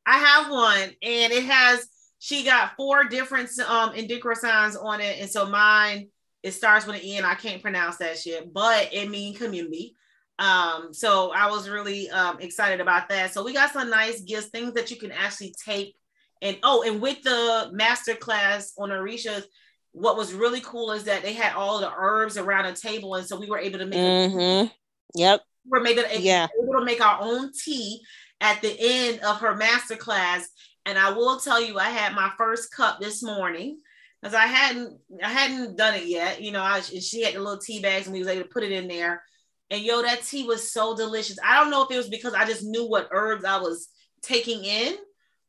I 0.06 0.16
have 0.18 0.50
one, 0.50 0.96
and 1.02 1.32
it 1.34 1.44
has. 1.44 1.86
She 2.18 2.44
got 2.44 2.76
four 2.78 3.04
different 3.04 3.50
um 3.60 3.92
Adinkra 3.92 4.36
signs 4.36 4.74
on 4.74 5.02
it, 5.02 5.20
and 5.20 5.30
so 5.30 5.44
mine 5.46 6.08
it 6.42 6.52
starts 6.52 6.86
with 6.86 6.96
an 6.96 7.02
E, 7.04 7.18
and 7.18 7.26
I 7.26 7.34
can't 7.34 7.60
pronounce 7.60 7.98
that 7.98 8.18
shit, 8.18 8.50
but 8.54 8.88
it 8.94 9.10
means 9.10 9.36
community. 9.36 9.94
Um, 10.38 10.94
so 10.94 11.30
I 11.32 11.50
was 11.50 11.68
really 11.68 12.08
um 12.08 12.40
excited 12.40 12.80
about 12.80 13.10
that. 13.10 13.34
So 13.34 13.44
we 13.44 13.52
got 13.52 13.70
some 13.74 13.90
nice 13.90 14.22
gifts, 14.22 14.46
things 14.48 14.72
that 14.74 14.90
you 14.90 14.96
can 14.96 15.12
actually 15.12 15.54
take. 15.62 15.94
And 16.40 16.56
oh, 16.62 16.82
and 16.86 17.02
with 17.02 17.20
the 17.22 17.68
master 17.72 18.14
class 18.14 18.72
on 18.78 18.88
Orisha's, 18.88 19.46
what 19.92 20.16
was 20.16 20.32
really 20.32 20.60
cool 20.60 20.92
is 20.92 21.04
that 21.04 21.22
they 21.22 21.32
had 21.32 21.54
all 21.54 21.80
the 21.80 21.92
herbs 21.92 22.36
around 22.36 22.66
a 22.66 22.72
table, 22.74 23.14
and 23.16 23.26
so 23.26 23.38
we 23.38 23.48
were 23.50 23.58
able 23.58 23.78
to 23.78 23.86
make 23.86 23.98
a 23.98 24.28
hmm 24.28 24.66
Yep. 25.14 25.42
we 25.64 25.70
were 25.70 25.80
maybe 25.80 26.02
Yeah. 26.18 26.46
able 26.62 26.78
to 26.78 26.84
make 26.84 27.00
our 27.04 27.18
own 27.20 27.52
tea 27.52 28.00
at 28.40 28.62
the 28.62 28.74
end 28.78 29.20
of 29.20 29.38
her 29.40 29.56
master 29.56 29.96
class. 29.96 30.48
And 30.86 30.98
I 30.98 31.10
will 31.10 31.38
tell 31.38 31.60
you, 31.60 31.78
I 31.78 31.90
had 31.90 32.14
my 32.14 32.30
first 32.38 32.72
cup 32.72 33.00
this 33.00 33.22
morning 33.22 33.80
because 34.20 34.34
I 34.34 34.46
hadn't 34.46 34.98
I 35.22 35.28
hadn't 35.28 35.76
done 35.76 35.94
it 35.94 36.06
yet. 36.06 36.40
You 36.40 36.52
know, 36.52 36.62
I 36.62 36.80
she 36.80 37.22
had 37.22 37.34
the 37.34 37.40
little 37.40 37.58
tea 37.58 37.80
bags 37.82 38.06
and 38.06 38.14
we 38.14 38.20
was 38.20 38.28
able 38.28 38.44
to 38.44 38.48
put 38.48 38.62
it 38.62 38.72
in 38.72 38.88
there. 38.88 39.22
And 39.70 39.82
yo, 39.82 40.02
that 40.02 40.22
tea 40.22 40.44
was 40.44 40.72
so 40.72 40.96
delicious. 40.96 41.38
I 41.44 41.60
don't 41.60 41.70
know 41.70 41.82
if 41.82 41.90
it 41.90 41.96
was 41.96 42.08
because 42.08 42.34
I 42.34 42.44
just 42.44 42.64
knew 42.64 42.88
what 42.88 43.08
herbs 43.10 43.44
I 43.44 43.58
was 43.58 43.88
taking 44.22 44.64
in, 44.64 44.94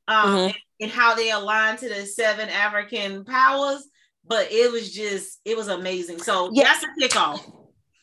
um, 0.08 0.30
Mhm. 0.36 0.46
and, 0.46 0.56
and 0.82 0.92
how 0.92 1.16
they 1.16 1.32
align 1.32 1.78
to 1.78 1.90
the 1.90 2.06
seven 2.06 2.50
African 2.50 3.24
powers. 3.26 3.88
But 4.26 4.52
it 4.52 4.72
was 4.72 4.92
just, 4.94 5.40
it 5.46 5.58
was 5.58 5.68
amazing. 5.68 6.20
So 6.22 6.50
Yeah. 6.54 6.64
that's 6.66 6.84
a 6.84 6.88
kickoff. 7.02 7.42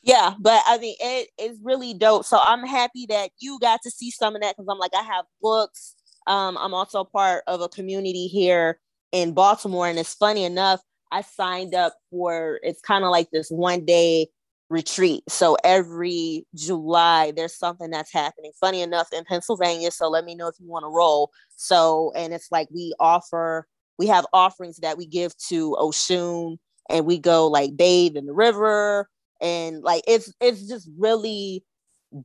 Yeah, 0.03 0.35
but 0.39 0.63
I 0.67 0.79
mean, 0.79 0.97
it 1.01 1.29
is 1.39 1.59
really 1.63 1.93
dope. 1.93 2.25
So 2.25 2.39
I'm 2.43 2.65
happy 2.65 3.07
that 3.09 3.31
you 3.41 3.59
got 3.61 3.81
to 3.83 3.91
see 3.91 4.11
some 4.11 4.35
of 4.37 4.43
that 4.43 4.57
because 4.57 4.69
I'm 4.71 4.79
like, 4.79 4.95
I 4.95 5.03
have 5.03 5.25
books. 5.43 5.95
Um, 6.27 6.57
I'm 6.57 6.73
also 6.75 7.05
part 7.05 7.43
of 7.47 7.61
a 7.61 7.69
community 7.69 8.27
here 8.27 8.79
in 9.13 9.33
Baltimore, 9.33 9.89
and 9.89 9.99
it's 9.99 10.15
funny 10.15 10.45
enough. 10.45 10.81
I 11.11 11.23
signed 11.23 11.75
up 11.75 11.95
for 12.11 12.61
it's 12.63 12.81
kind 12.81 13.05
of 13.05 13.11
like 13.11 13.31
this 13.31 13.49
one 13.51 13.85
day 13.85 14.29
retreat. 14.71 15.25
So 15.29 15.57
every 15.65 16.47
July, 16.55 17.33
there's 17.35 17.57
something 17.57 17.91
that's 17.91 18.13
happening. 18.13 18.53
Funny 18.61 18.83
enough, 18.83 19.09
in 19.13 19.25
Pennsylvania. 19.25 19.91
So 19.91 20.09
let 20.09 20.25
me 20.25 20.35
know 20.35 20.49
if 20.49 20.57
you 20.59 20.69
want 20.69 20.85
to 20.85 20.89
roll. 20.89 21.31
So, 21.57 22.13
and 22.15 22.33
it's 22.33 22.53
like 22.53 22.69
we 22.73 22.95
offer, 23.01 23.67
we 23.99 24.07
have 24.07 24.27
offerings 24.33 24.79
that 24.79 24.97
we 24.97 25.07
give 25.07 25.37
to 25.49 25.77
Oshun, 25.79 26.59
and 26.89 27.07
we 27.07 27.19
go 27.19 27.49
like 27.49 27.77
bathe 27.77 28.17
in 28.17 28.27
the 28.27 28.33
river 28.33 29.09
and 29.41 29.83
like 29.83 30.03
it's 30.07 30.33
it's 30.41 30.67
just 30.67 30.89
really 30.99 31.65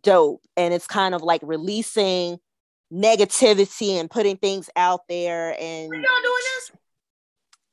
dope 0.01 0.41
and 0.57 0.73
it's 0.73 0.88
kind 0.88 1.13
of 1.13 1.21
like 1.21 1.41
releasing 1.43 2.38
negativity 2.91 3.99
and 3.99 4.09
putting 4.09 4.38
things 4.38 4.69
out 4.75 5.01
there 5.09 5.55
and 5.59 5.91
y'all 5.91 6.21
doing 6.21 6.43
this? 6.55 6.71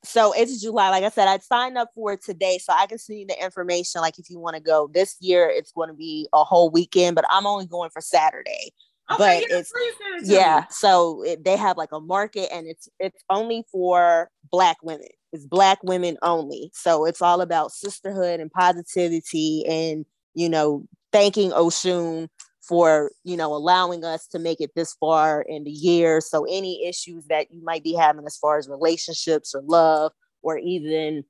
so 0.02 0.32
it's 0.32 0.60
July. 0.60 0.88
Like 0.90 1.04
I 1.04 1.10
said, 1.10 1.28
I 1.28 1.38
signed 1.38 1.76
up 1.76 1.90
for 1.94 2.14
it 2.14 2.24
today, 2.24 2.58
so 2.58 2.72
I 2.72 2.86
can 2.86 2.98
send 2.98 3.20
you 3.20 3.26
the 3.26 3.42
information. 3.42 4.00
Like 4.00 4.18
if 4.18 4.30
you 4.30 4.38
want 4.38 4.56
to 4.56 4.62
go 4.62 4.90
this 4.92 5.16
year, 5.20 5.48
it's 5.48 5.72
going 5.72 5.88
to 5.88 5.94
be 5.94 6.26
a 6.32 6.42
whole 6.42 6.70
weekend, 6.70 7.16
but 7.16 7.26
I'm 7.30 7.46
only 7.46 7.66
going 7.66 7.90
for 7.90 8.00
Saturday. 8.00 8.72
Okay, 9.12 9.18
But 9.18 9.40
yeah, 9.40 9.56
it's- 9.58 9.72
please 9.72 9.94
send 9.98 10.22
it 10.22 10.26
to 10.26 10.32
Yeah, 10.32 10.66
so 10.70 11.22
it, 11.22 11.44
they 11.44 11.56
have 11.56 11.76
like 11.76 11.92
a 11.92 12.00
market, 12.00 12.52
and 12.52 12.66
it's 12.66 12.88
it's 12.98 13.22
only 13.30 13.64
for 13.72 14.30
Black 14.50 14.76
women. 14.82 15.06
It's 15.32 15.46
Black 15.46 15.82
women 15.82 16.18
only. 16.22 16.70
So 16.74 17.04
it's 17.06 17.22
all 17.22 17.40
about 17.40 17.72
sisterhood 17.72 18.40
and 18.40 18.50
positivity, 18.50 19.64
and 19.66 20.04
you 20.34 20.48
know, 20.48 20.84
thanking 21.12 21.50
Oshun 21.50 22.28
for 22.60 23.10
you 23.24 23.36
know 23.36 23.54
allowing 23.54 24.04
us 24.04 24.26
to 24.28 24.38
make 24.38 24.60
it 24.60 24.70
this 24.76 24.94
far 25.00 25.42
in 25.42 25.64
the 25.64 25.70
year. 25.70 26.20
So 26.20 26.44
any 26.44 26.86
issues 26.86 27.24
that 27.26 27.50
you 27.50 27.62
might 27.64 27.82
be 27.82 27.94
having 27.94 28.24
as 28.26 28.36
far 28.36 28.58
as 28.58 28.68
relationships 28.68 29.54
or 29.54 29.62
love 29.66 30.12
or 30.42 30.58
even 30.58 31.24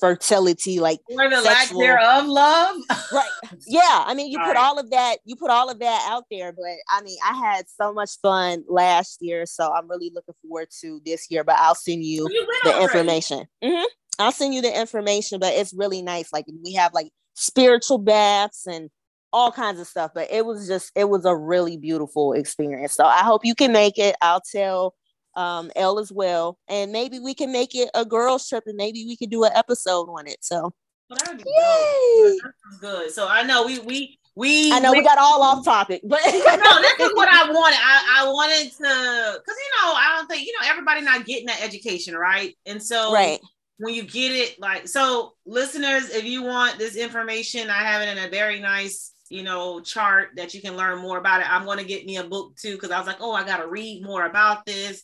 fertility, 0.00 0.80
like 0.80 0.98
Or 1.10 1.28
the 1.28 1.40
lack 1.42 1.58
sexual- 1.62 1.80
thereof 1.80 2.26
love. 2.26 2.76
right 3.12 3.28
yeah 3.66 4.04
i 4.06 4.14
mean 4.14 4.30
you 4.30 4.38
put 4.38 4.46
Sorry. 4.46 4.58
all 4.58 4.78
of 4.78 4.90
that 4.90 5.16
you 5.24 5.36
put 5.36 5.50
all 5.50 5.68
of 5.70 5.78
that 5.80 6.06
out 6.10 6.24
there 6.30 6.52
but 6.52 6.64
i 6.90 7.02
mean 7.02 7.16
i 7.28 7.34
had 7.34 7.64
so 7.68 7.92
much 7.92 8.10
fun 8.22 8.64
last 8.68 9.18
year 9.20 9.44
so 9.46 9.72
i'm 9.72 9.88
really 9.90 10.10
looking 10.14 10.34
forward 10.42 10.68
to 10.80 11.00
this 11.04 11.26
year 11.30 11.44
but 11.44 11.56
i'll 11.58 11.74
send 11.74 12.02
you 12.04 12.26
You 12.30 12.46
the 12.64 12.70
already. 12.74 12.84
information 12.84 13.46
Mhm. 13.62 13.84
i'll 14.18 14.32
send 14.32 14.54
you 14.54 14.62
the 14.62 14.78
information 14.80 15.38
but 15.40 15.52
it's 15.54 15.74
really 15.74 16.00
nice 16.02 16.32
like 16.32 16.46
we 16.64 16.72
have 16.74 16.94
like 16.94 17.10
spiritual 17.34 17.98
baths 17.98 18.66
and 18.66 18.88
all 19.32 19.52
kinds 19.52 19.78
of 19.80 19.86
stuff 19.86 20.10
but 20.14 20.28
it 20.30 20.44
was 20.46 20.66
just 20.66 20.90
it 20.94 21.08
was 21.08 21.24
a 21.24 21.36
really 21.36 21.76
beautiful 21.76 22.32
experience 22.32 22.94
so 22.94 23.04
i 23.04 23.18
hope 23.20 23.44
you 23.44 23.54
can 23.54 23.72
make 23.72 23.98
it 23.98 24.14
i'll 24.22 24.42
tell 24.52 24.94
um 25.36 25.70
Elle 25.76 25.98
as 25.98 26.12
well 26.12 26.58
and 26.68 26.92
maybe 26.92 27.18
we 27.18 27.34
can 27.34 27.52
make 27.52 27.74
it 27.74 27.90
a 27.94 28.04
girls 28.04 28.48
trip 28.48 28.64
and 28.66 28.76
maybe 28.76 29.04
we 29.06 29.16
can 29.16 29.28
do 29.28 29.44
an 29.44 29.52
episode 29.54 30.08
on 30.08 30.26
it 30.26 30.38
so 30.40 30.72
Well, 31.08 31.18
that 31.18 31.28
would 31.34 31.44
be 31.44 31.50
Yay! 31.56 32.38
sounds 32.38 32.80
good. 32.80 33.10
So 33.10 33.28
I 33.28 33.42
know 33.42 33.64
we 33.66 33.78
we 33.80 34.18
we 34.36 34.72
i 34.72 34.78
know 34.78 34.92
we 34.92 35.02
got 35.02 35.18
all 35.18 35.42
off 35.42 35.64
topic 35.64 36.00
but 36.04 36.20
no, 36.24 36.32
this 36.32 37.00
is 37.00 37.12
what 37.14 37.28
I 37.28 37.50
wanted. 37.52 37.78
I, 37.82 38.20
I 38.20 38.28
wanted 38.32 38.70
to 38.70 39.40
because 39.40 39.56
you 39.58 39.70
know, 39.82 39.92
I 39.92 40.14
don't 40.16 40.28
think 40.28 40.46
you 40.46 40.52
know 40.60 40.68
everybody 40.68 41.00
not 41.02 41.26
getting 41.26 41.46
that 41.46 41.62
education, 41.62 42.14
right? 42.14 42.56
And 42.66 42.82
so 42.82 43.12
right 43.12 43.40
when 43.80 43.94
you 43.94 44.02
get 44.02 44.30
it, 44.30 44.60
like 44.60 44.86
so 44.86 45.32
listeners, 45.46 46.10
if 46.10 46.24
you 46.24 46.42
want 46.42 46.78
this 46.78 46.96
information, 46.96 47.70
I 47.70 47.82
have 47.82 48.02
it 48.02 48.16
in 48.16 48.24
a 48.24 48.28
very 48.28 48.60
nice, 48.60 49.12
you 49.30 49.42
know, 49.42 49.80
chart 49.80 50.30
that 50.36 50.52
you 50.52 50.60
can 50.60 50.76
learn 50.76 50.98
more 50.98 51.18
about 51.18 51.40
it. 51.40 51.50
I'm 51.50 51.64
gonna 51.64 51.84
get 51.84 52.04
me 52.04 52.18
a 52.18 52.24
book 52.24 52.56
too, 52.56 52.74
because 52.74 52.90
I 52.90 52.98
was 52.98 53.06
like, 53.06 53.20
oh, 53.20 53.32
I 53.32 53.44
gotta 53.44 53.66
read 53.66 54.04
more 54.04 54.26
about 54.26 54.66
this. 54.66 55.02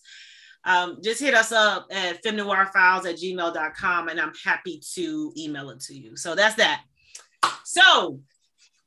Um, 0.65 0.99
just 1.03 1.21
hit 1.21 1.33
us 1.33 1.53
up 1.53 1.87
at 1.93 2.25
femnoirfiles 2.25 3.07
at 3.07 3.17
gmail.com 3.17 4.09
and 4.09 4.21
I'm 4.21 4.33
happy 4.45 4.83
to 4.95 5.33
email 5.39 5.71
it 5.71 5.81
to 5.83 5.95
you. 5.95 6.17
So 6.17 6.35
that's 6.35 6.57
that. 6.57 6.83
So 7.65 8.21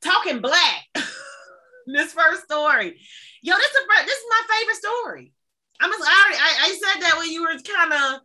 talking 0.02 0.42
black, 0.42 0.86
this 1.86 2.12
first 2.12 2.44
story. 2.44 3.00
Yo, 3.42 3.56
this 3.56 3.70
is 3.70 3.76
a, 3.76 4.04
this 4.04 4.18
is 4.18 4.24
my 4.28 4.56
favorite 4.56 4.76
story. 4.76 5.32
I'm 5.80 5.90
just, 5.90 6.02
I, 6.06 6.22
already, 6.22 6.38
I, 6.38 6.66
I 6.66 6.68
said 6.68 7.02
that 7.02 7.16
when 7.16 7.30
you 7.30 7.40
were 7.40 7.48
kind 7.48 7.92
of 7.94 8.20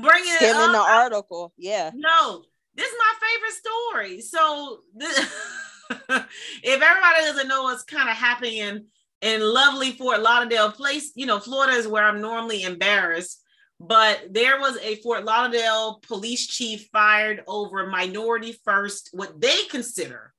bringing 0.00 0.32
it 0.32 0.36
skimming 0.36 0.54
up. 0.54 0.72
the 0.72 0.78
article 0.78 1.52
yeah 1.58 1.90
No, 1.92 2.44
this 2.76 2.86
is 2.86 2.94
my 2.96 3.14
favorite 3.26 3.52
story. 3.58 4.20
So, 4.20 4.78
this, 4.94 5.18
if 6.62 6.82
everybody 6.82 7.24
doesn't 7.24 7.48
know 7.48 7.64
what's 7.64 7.82
kind 7.82 8.08
of 8.08 8.16
happening 8.16 8.84
in, 9.22 9.40
lovely 9.40 9.92
Fort 9.92 10.22
Lauderdale 10.22 10.72
place, 10.72 11.12
you 11.14 11.26
know, 11.26 11.38
Florida 11.38 11.74
is 11.74 11.88
where 11.88 12.04
I'm 12.04 12.20
normally 12.20 12.62
embarrassed 12.62 13.40
but 13.82 14.26
there 14.30 14.60
was 14.60 14.76
a 14.82 14.96
Fort 14.96 15.24
Lauderdale 15.24 16.00
police 16.06 16.46
chief 16.46 16.90
fired 16.92 17.42
over 17.48 17.86
minority 17.86 18.54
first, 18.62 19.08
what 19.14 19.40
they 19.40 19.64
consider, 19.70 20.34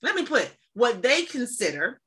let 0.00 0.14
me 0.14 0.24
put 0.24 0.50
what 0.72 1.02
they 1.02 1.24
consider 1.24 2.00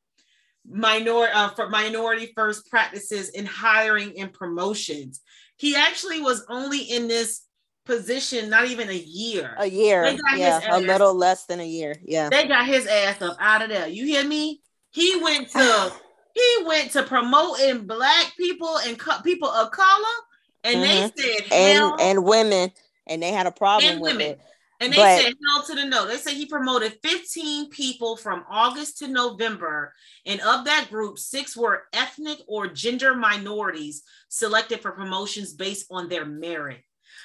minor 0.68 1.28
uh, 1.34 1.50
for 1.50 1.70
minority 1.70 2.32
first 2.36 2.70
practices 2.70 3.30
in 3.30 3.46
hiring 3.46 4.20
and 4.20 4.34
promotions. 4.34 5.22
He 5.58 5.76
actually 5.76 6.22
was 6.22 6.46
only 6.50 6.80
in 6.80 7.08
this 7.08 7.42
position 7.90 8.50
not 8.50 8.68
even 8.68 8.88
a 8.90 8.94
year. 8.94 9.56
A 9.58 9.66
year, 9.66 10.16
yeah, 10.36 10.78
a 10.78 10.80
little 10.80 11.14
less 11.14 11.46
than 11.46 11.60
a 11.60 11.66
year. 11.66 11.96
Yeah, 12.04 12.30
they 12.30 12.48
got 12.48 12.68
his 12.68 12.86
ass 12.86 13.22
up 13.22 13.36
out 13.40 13.64
of 13.64 13.70
there. 13.70 13.88
You 13.88 14.06
hear 14.06 14.24
me? 14.24 14.62
He 14.92 15.20
went 15.22 15.50
to 15.50 15.92
he 16.34 16.64
went 16.66 16.92
to 16.92 17.04
promoting 17.04 17.88
black 17.88 18.34
people 18.38 18.78
and 18.86 18.98
co- 18.98 19.22
people 19.24 19.50
of 19.50 19.72
color, 19.72 20.18
and 20.64 20.76
mm-hmm. 20.76 21.08
they 21.16 21.24
said 21.24 21.52
and 21.52 22.00
and 22.00 22.24
women, 22.24 22.72
and 23.08 23.24
they 23.24 23.32
had 23.32 23.48
a 23.48 23.52
problem 23.52 24.00
with 24.00 24.14
women. 24.14 24.32
it. 24.34 24.42
And 24.82 24.94
they 24.94 24.98
but, 24.98 25.22
said 25.22 25.34
hell 25.46 25.64
to 25.64 25.76
the 25.76 25.86
no. 25.86 26.08
They 26.08 26.16
said 26.16 26.36
he 26.36 26.46
promoted 26.46 27.00
15 27.04 27.70
people 27.70 28.16
from 28.16 28.46
August 28.50 29.00
to 29.00 29.10
November. 29.10 29.94
And 30.26 30.40
of 30.40 30.64
that 30.66 30.88
group, 30.90 31.20
six 31.20 31.58
were 31.58 31.84
ethnic 31.92 32.38
or 32.48 32.68
gender 32.68 33.14
minorities 33.14 34.04
selected 34.30 34.80
for 34.80 34.92
promotions 34.92 35.54
based 35.54 35.88
on 35.92 36.08
their 36.08 36.26
merit. 36.26 36.82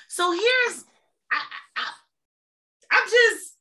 So 0.08 0.30
here's, 0.32 0.84
I, 1.30 1.40
I, 1.76 1.86
I'm 2.92 3.08
just, 3.08 3.56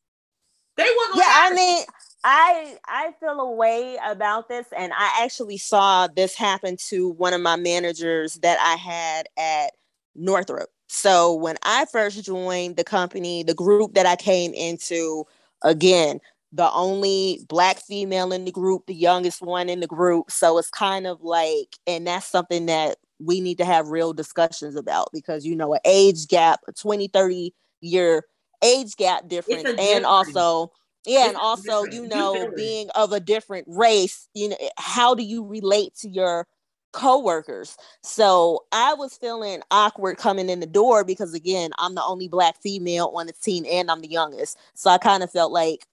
they 0.78 0.84
were 0.84 1.16
Yeah, 1.18 1.24
I 1.28 1.54
mean, 1.54 1.84
I 2.24 2.78
I 2.86 3.12
feel 3.20 3.40
a 3.40 3.52
way 3.52 3.98
about 4.06 4.48
this, 4.48 4.68
and 4.76 4.94
I 4.94 5.24
actually 5.24 5.58
saw 5.58 6.08
this 6.08 6.36
happen 6.36 6.78
to 6.88 7.10
one 7.10 7.34
of 7.34 7.42
my 7.42 7.58
managers 7.58 8.36
that 8.36 8.58
I 8.60 8.76
had 8.76 9.28
at 9.38 9.74
Northrop. 10.16 10.70
So 10.88 11.34
when 11.34 11.58
I 11.64 11.86
first 11.92 12.24
joined 12.24 12.78
the 12.78 12.84
company, 12.84 13.44
the 13.44 13.54
group 13.54 13.94
that 13.96 14.06
I 14.06 14.16
came 14.16 14.54
into, 14.54 15.26
again, 15.64 16.20
the 16.52 16.72
only 16.72 17.44
black 17.50 17.80
female 17.80 18.32
in 18.32 18.46
the 18.46 18.52
group, 18.52 18.86
the 18.86 18.94
youngest 18.94 19.42
one 19.42 19.70
in 19.70 19.80
the 19.80 19.88
group. 19.88 20.30
So 20.30 20.58
it's 20.60 20.70
kind 20.70 21.08
of 21.08 21.22
like, 21.22 21.78
and 21.88 22.06
that's 22.06 22.28
something 22.28 22.68
that 22.68 22.98
we 23.26 23.42
need 23.42 23.58
to 23.58 23.66
have 23.66 23.90
real 23.90 24.14
discussions 24.14 24.76
about 24.76 25.10
because 25.14 25.46
you 25.46 25.56
know 25.56 25.74
an 25.74 25.80
age 25.86 26.28
gap, 26.28 26.62
a 26.68 26.74
20, 26.74 27.08
30 27.08 27.54
year 27.82 28.24
age 28.64 28.96
gap 28.96 29.28
difference, 29.28 29.70
and 29.78 30.06
also 30.06 30.72
yeah, 31.06 31.22
it's 31.26 31.30
and 31.30 31.38
also 31.38 31.84
you 31.92 32.08
know 32.08 32.52
being 32.56 32.90
of 32.96 33.12
a 33.12 33.20
different 33.20 33.68
race, 33.68 34.28
you 34.34 34.50
know 34.50 34.58
how 34.78 35.14
do 35.16 35.24
you 35.24 35.46
relate 35.46 35.96
to 35.98 36.10
your 36.10 36.48
co-workers? 36.94 37.76
So 38.04 38.66
i 38.72 38.94
was 38.94 39.18
feeling 39.18 39.62
awkward 39.72 40.18
coming 40.18 40.50
in 40.50 40.60
the 40.60 40.68
door 40.68 41.04
because 41.04 41.34
again 41.34 41.72
i'm 41.80 41.96
the 41.96 42.04
only 42.04 42.28
black 42.28 42.62
female 42.62 43.12
on 43.16 43.26
the 43.26 43.34
team 43.34 43.66
and 43.70 43.90
i'm 43.90 44.02
the 44.02 44.10
youngest. 44.10 44.58
So 44.76 44.90
i 44.92 44.98
kind 44.98 45.24
of 45.24 45.32
felt 45.32 45.52
like 45.52 45.88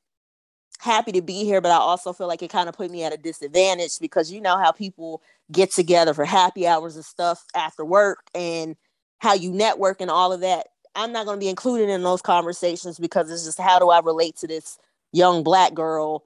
happy 0.80 1.12
to 1.12 1.22
be 1.22 1.44
here 1.44 1.60
but 1.60 1.70
i 1.70 1.76
also 1.76 2.12
feel 2.12 2.26
like 2.26 2.42
it 2.42 2.50
kind 2.50 2.68
of 2.68 2.74
put 2.74 2.90
me 2.90 3.04
at 3.04 3.12
a 3.12 3.16
disadvantage 3.16 3.98
because 4.00 4.32
you 4.32 4.40
know 4.40 4.56
how 4.56 4.72
people 4.72 5.22
get 5.52 5.70
together 5.70 6.14
for 6.14 6.24
happy 6.24 6.66
hours 6.66 6.96
and 6.96 7.04
stuff 7.04 7.44
after 7.54 7.84
work 7.84 8.28
and 8.34 8.76
how 9.18 9.34
you 9.34 9.50
network 9.52 10.00
and 10.00 10.10
all 10.10 10.32
of 10.32 10.40
that 10.40 10.68
i'm 10.94 11.12
not 11.12 11.26
going 11.26 11.36
to 11.36 11.44
be 11.44 11.48
included 11.48 11.88
in 11.88 12.02
those 12.02 12.22
conversations 12.22 12.98
because 12.98 13.30
it's 13.30 13.44
just 13.44 13.60
how 13.60 13.78
do 13.78 13.90
i 13.90 14.00
relate 14.00 14.36
to 14.36 14.46
this 14.46 14.78
young 15.12 15.42
black 15.42 15.74
girl 15.74 16.24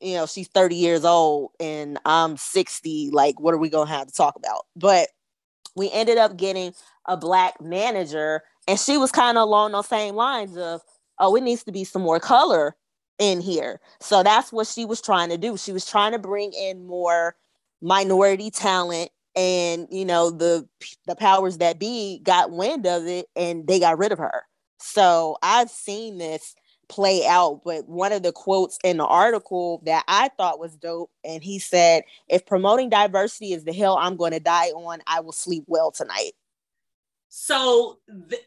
you 0.00 0.14
know, 0.14 0.26
she's 0.26 0.48
30 0.48 0.76
years 0.76 1.04
old 1.04 1.50
and 1.60 1.98
I'm 2.04 2.36
60. 2.36 3.10
Like, 3.12 3.38
what 3.38 3.54
are 3.54 3.58
we 3.58 3.68
going 3.68 3.86
to 3.86 3.92
have 3.92 4.06
to 4.06 4.12
talk 4.12 4.36
about? 4.36 4.66
But 4.74 5.08
we 5.76 5.90
ended 5.92 6.18
up 6.18 6.36
getting 6.36 6.74
a 7.06 7.16
black 7.16 7.60
manager, 7.60 8.42
and 8.66 8.78
she 8.78 8.98
was 8.98 9.12
kind 9.12 9.38
of 9.38 9.42
along 9.42 9.72
those 9.72 9.86
same 9.86 10.14
lines 10.14 10.56
of, 10.56 10.80
oh, 11.18 11.36
it 11.36 11.42
needs 11.42 11.64
to 11.64 11.72
be 11.72 11.84
some 11.84 12.02
more 12.02 12.18
color 12.18 12.76
in 13.20 13.40
here. 13.40 13.80
So 14.00 14.24
that's 14.24 14.52
what 14.52 14.66
she 14.66 14.84
was 14.84 15.00
trying 15.00 15.28
to 15.28 15.38
do. 15.38 15.56
She 15.56 15.72
was 15.72 15.88
trying 15.88 16.12
to 16.12 16.18
bring 16.18 16.52
in 16.52 16.86
more 16.86 17.36
minority 17.80 18.50
talent 18.50 19.10
and 19.36 19.86
you 19.92 20.04
know 20.04 20.28
the 20.28 20.68
the 21.06 21.14
powers 21.14 21.58
that 21.58 21.78
be 21.78 22.20
got 22.24 22.50
wind 22.50 22.84
of 22.84 23.06
it 23.06 23.26
and 23.36 23.66
they 23.68 23.78
got 23.78 23.96
rid 23.96 24.10
of 24.10 24.18
her 24.18 24.42
so 24.78 25.38
i've 25.40 25.70
seen 25.70 26.18
this 26.18 26.54
play 26.90 27.24
out. 27.26 27.62
But 27.64 27.88
one 27.88 28.12
of 28.12 28.22
the 28.22 28.32
quotes 28.32 28.78
in 28.84 28.98
the 28.98 29.06
article 29.06 29.80
that 29.86 30.04
I 30.06 30.28
thought 30.36 30.58
was 30.58 30.76
dope, 30.76 31.10
and 31.24 31.42
he 31.42 31.58
said, 31.58 32.02
If 32.28 32.44
promoting 32.44 32.90
diversity 32.90 33.54
is 33.54 33.64
the 33.64 33.72
hill 33.72 33.96
I'm 33.98 34.16
going 34.16 34.32
to 34.32 34.40
die 34.40 34.68
on, 34.70 35.00
I 35.06 35.20
will 35.20 35.32
sleep 35.32 35.64
well 35.66 35.90
tonight. 35.90 36.32
So, 37.30 37.98
th- 38.28 38.42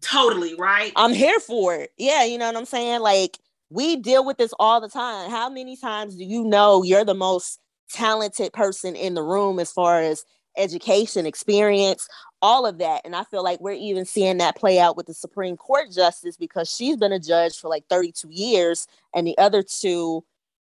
totally, 0.00 0.54
right? 0.54 0.92
I'm 0.96 1.12
here 1.12 1.38
for 1.38 1.74
it. 1.74 1.92
Yeah, 1.98 2.24
you 2.24 2.38
know 2.38 2.46
what 2.46 2.56
I'm 2.56 2.64
saying? 2.64 3.00
Like, 3.00 3.38
we 3.74 3.96
deal 3.96 4.24
with 4.24 4.38
this 4.38 4.54
all 4.60 4.80
the 4.80 4.88
time. 4.88 5.30
How 5.30 5.50
many 5.50 5.76
times 5.76 6.14
do 6.14 6.24
you 6.24 6.44
know 6.44 6.84
you're 6.84 7.04
the 7.04 7.12
most 7.12 7.58
talented 7.90 8.52
person 8.52 8.94
in 8.94 9.14
the 9.14 9.22
room 9.22 9.58
as 9.58 9.72
far 9.72 10.00
as 10.00 10.24
education, 10.56 11.26
experience, 11.26 12.08
all 12.40 12.66
of 12.66 12.78
that. 12.78 13.02
And 13.04 13.16
I 13.16 13.24
feel 13.24 13.42
like 13.42 13.60
we're 13.60 13.72
even 13.72 14.04
seeing 14.04 14.38
that 14.38 14.56
play 14.56 14.78
out 14.78 14.96
with 14.96 15.06
the 15.06 15.14
Supreme 15.14 15.56
Court 15.56 15.90
justice 15.92 16.36
because 16.36 16.72
she's 16.72 16.96
been 16.96 17.12
a 17.12 17.18
judge 17.18 17.58
for 17.58 17.68
like 17.68 17.84
32 17.90 18.28
years. 18.30 18.86
And 19.14 19.26
the 19.26 19.36
other 19.38 19.64
two 19.64 20.24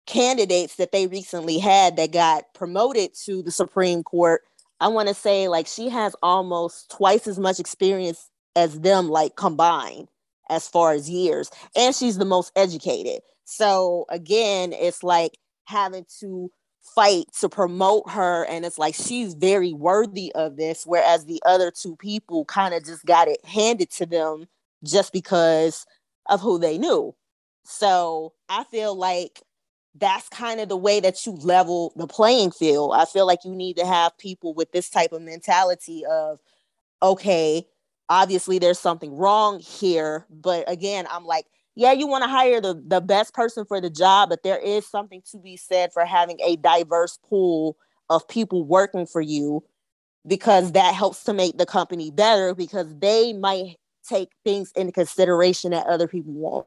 candidates 0.07 0.75
that 0.77 0.91
they 0.91 1.07
recently 1.07 1.59
had 1.59 1.97
that 1.97 2.13
got 2.13 2.53
promoted 2.55 3.15
to 3.25 3.43
the 3.43 3.53
Supreme 3.53 4.03
Court, 4.03 4.43
I 4.81 4.89
want 4.89 5.07
to 5.09 5.15
say 5.15 5.47
like 5.47 5.69
she 5.69 5.89
has 5.89 6.17
almost 6.23 6.91
twice 6.91 7.29
as 7.29 7.39
much 7.39 7.61
experience 7.61 8.29
as 8.57 8.81
them, 8.81 9.09
like 9.09 9.37
combined 9.37 10.09
as 10.49 10.69
far 10.69 10.93
as 10.93 11.09
years. 11.11 11.51
And 11.75 11.95
she's 11.95 12.19
the 12.19 12.25
most 12.25 12.53
educated. 12.57 13.21
So 13.45 14.07
again, 14.09 14.73
it's 14.73 15.03
like 15.03 15.39
having 15.67 16.07
to 16.21 16.51
fight 16.95 17.27
to 17.41 17.49
promote 17.49 18.09
her 18.09 18.45
and 18.47 18.65
it's 18.65 18.79
like 18.79 18.95
she's 18.95 19.35
very 19.35 19.73
worthy 19.73 20.33
of 20.35 20.57
this 20.57 20.85
whereas 20.87 21.25
the 21.25 21.43
other 21.45 21.71
two 21.71 21.97
people 21.97 22.45
kind 22.45 22.73
of 22.73 22.85
just 22.85 23.05
got 23.05 23.29
it 23.29 23.45
handed 23.45 23.91
to 23.91 24.07
them 24.07 24.47
just 24.85 25.13
because 25.13 25.85
of 26.29 26.41
who 26.41 26.59
they 26.59 26.79
knew 26.79 27.15
so 27.65 28.33
i 28.49 28.63
feel 28.71 28.95
like 28.97 29.43
that's 29.97 30.29
kind 30.29 30.61
of 30.61 30.69
the 30.69 30.77
way 30.77 31.01
that 31.01 31.27
you 31.27 31.33
level 31.33 31.93
the 31.97 32.07
playing 32.07 32.53
field 32.53 32.93
i 32.95 33.05
feel 33.05 33.27
like 33.27 33.45
you 33.45 33.55
need 33.55 33.77
to 33.77 33.85
have 33.85 34.17
people 34.17 34.55
with 34.55 34.71
this 34.71 34.89
type 34.89 35.13
of 35.13 35.23
mentality 35.23 36.05
of 36.09 36.39
okay 37.03 37.67
obviously 38.09 38.59
there's 38.59 38.79
something 38.79 39.15
wrong 39.17 39.61
here 39.61 40.27
but 40.31 40.65
again 40.71 41.07
i'm 41.11 41.25
like 41.25 41.47
yeah, 41.77 41.93
you 41.93 42.07
want 42.07 42.25
to 42.25 42.31
hire 42.31 42.61
the, 42.61 42.83
the 42.87 43.03
best 43.03 43.35
person 43.35 43.67
for 43.67 43.83
the 43.83 43.91
job, 43.91 44.31
but 44.31 44.43
there 44.43 44.59
is 44.59 44.89
something 44.89 45.23
to 45.31 45.39
be 45.39 45.59
said 45.59 45.93
for 45.93 46.07
having 46.07 46.41
a 46.41 46.57
diverse 46.57 47.19
pool 47.29 47.77
of 48.09 48.27
people 48.27 48.65
working 48.65 49.07
for 49.07 49.21
you 49.21 49.63
because 50.27 50.73
that 50.73 50.95
helps 50.95 51.25
to 51.25 51.35
make 51.35 51.59
the 51.59 51.67
company 51.67 52.11
better 52.11 52.55
because 52.55 52.87
they 52.99 53.35
might 53.35 53.77
take 54.09 54.31
things 54.43 54.73
into 54.75 54.91
consideration 54.91 55.73
that 55.73 55.87
other 55.87 56.09
people 56.09 56.33
won't. 56.33 56.67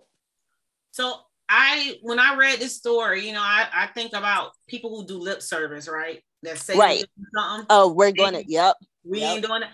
So 0.91 1.15
I 1.49 1.97
when 2.04 2.19
I 2.19 2.36
read 2.36 2.60
this 2.60 2.75
story, 2.75 3.25
you 3.25 3.34
know, 3.34 3.41
I, 3.41 3.67
I 3.73 3.88
think 3.88 4.13
about 4.13 4.52
people 4.67 4.95
who 4.95 5.08
do 5.08 5.17
lip 5.17 5.41
service, 5.41 5.88
right? 5.88 6.21
That 6.43 6.60
say 6.60 6.78
right. 6.78 7.04
something. 7.36 7.65
Oh, 7.69 7.91
we're 7.91 8.12
going 8.12 8.34
to, 8.34 8.43
yep. 8.47 8.75
We 9.04 9.21
yep. 9.21 9.30
ain't 9.38 9.45
doing 9.45 9.63
it. 9.63 9.69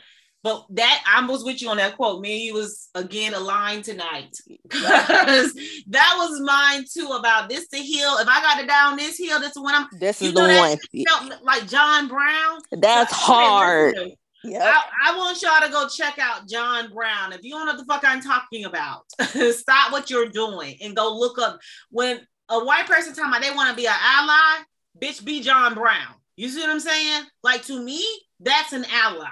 But 0.45 0.63
that 0.69 1.03
I 1.11 1.25
was 1.25 1.43
with 1.43 1.59
you 1.59 1.69
on 1.69 1.77
that 1.77 1.95
quote. 1.95 2.21
Me 2.21 2.33
and 2.33 2.41
you 2.43 2.53
was 2.53 2.89
again 2.93 3.33
aligned 3.33 3.83
tonight 3.83 4.37
because 4.69 5.53
that 5.87 6.15
was 6.19 6.39
mine 6.39 6.85
too. 6.93 7.07
About 7.17 7.49
this 7.49 7.67
the 7.69 7.79
hill. 7.79 8.17
If 8.19 8.27
I 8.27 8.41
got 8.41 8.61
to 8.61 8.67
down 8.67 8.95
this 8.95 9.17
hill, 9.17 9.39
this 9.39 9.57
is 9.57 9.59
when 9.59 9.73
I'm. 9.73 9.87
This 9.99 10.21
is 10.21 10.33
the 10.33 10.41
one. 10.41 10.77
Felt 11.07 11.43
like 11.43 11.67
John 11.67 12.07
Brown. 12.07 12.59
That's 12.73 13.11
hard. 13.11 13.95
Yep. 14.43 14.61
I, 14.61 14.83
I, 15.07 15.17
want 15.17 15.41
y'all 15.41 15.65
to 15.65 15.71
go 15.71 15.87
check 15.87 16.19
out 16.19 16.47
John 16.47 16.93
Brown. 16.93 17.33
If 17.33 17.41
you 17.41 17.49
don't 17.49 17.65
know 17.65 17.71
what 17.73 17.79
the 17.79 17.85
fuck 17.91 18.03
I'm 18.05 18.21
talking 18.21 18.65
about, 18.65 19.05
stop 19.51 19.91
what 19.91 20.11
you're 20.11 20.29
doing 20.29 20.77
and 20.79 20.95
go 20.95 21.17
look 21.17 21.39
up. 21.39 21.57
When 21.89 22.19
a 22.49 22.63
white 22.63 22.85
person 22.85 23.15
talking 23.15 23.31
about 23.31 23.41
they 23.41 23.49
want 23.49 23.71
to 23.71 23.75
be 23.75 23.87
an 23.87 23.93
ally, 23.99 24.61
bitch, 25.01 25.25
be 25.25 25.41
John 25.41 25.73
Brown. 25.73 26.13
You 26.37 26.49
see 26.49 26.61
what 26.61 26.69
I'm 26.69 26.79
saying? 26.79 27.23
Like 27.41 27.63
to 27.63 27.81
me, 27.81 28.05
that's 28.39 28.73
an 28.73 28.85
ally 28.91 29.31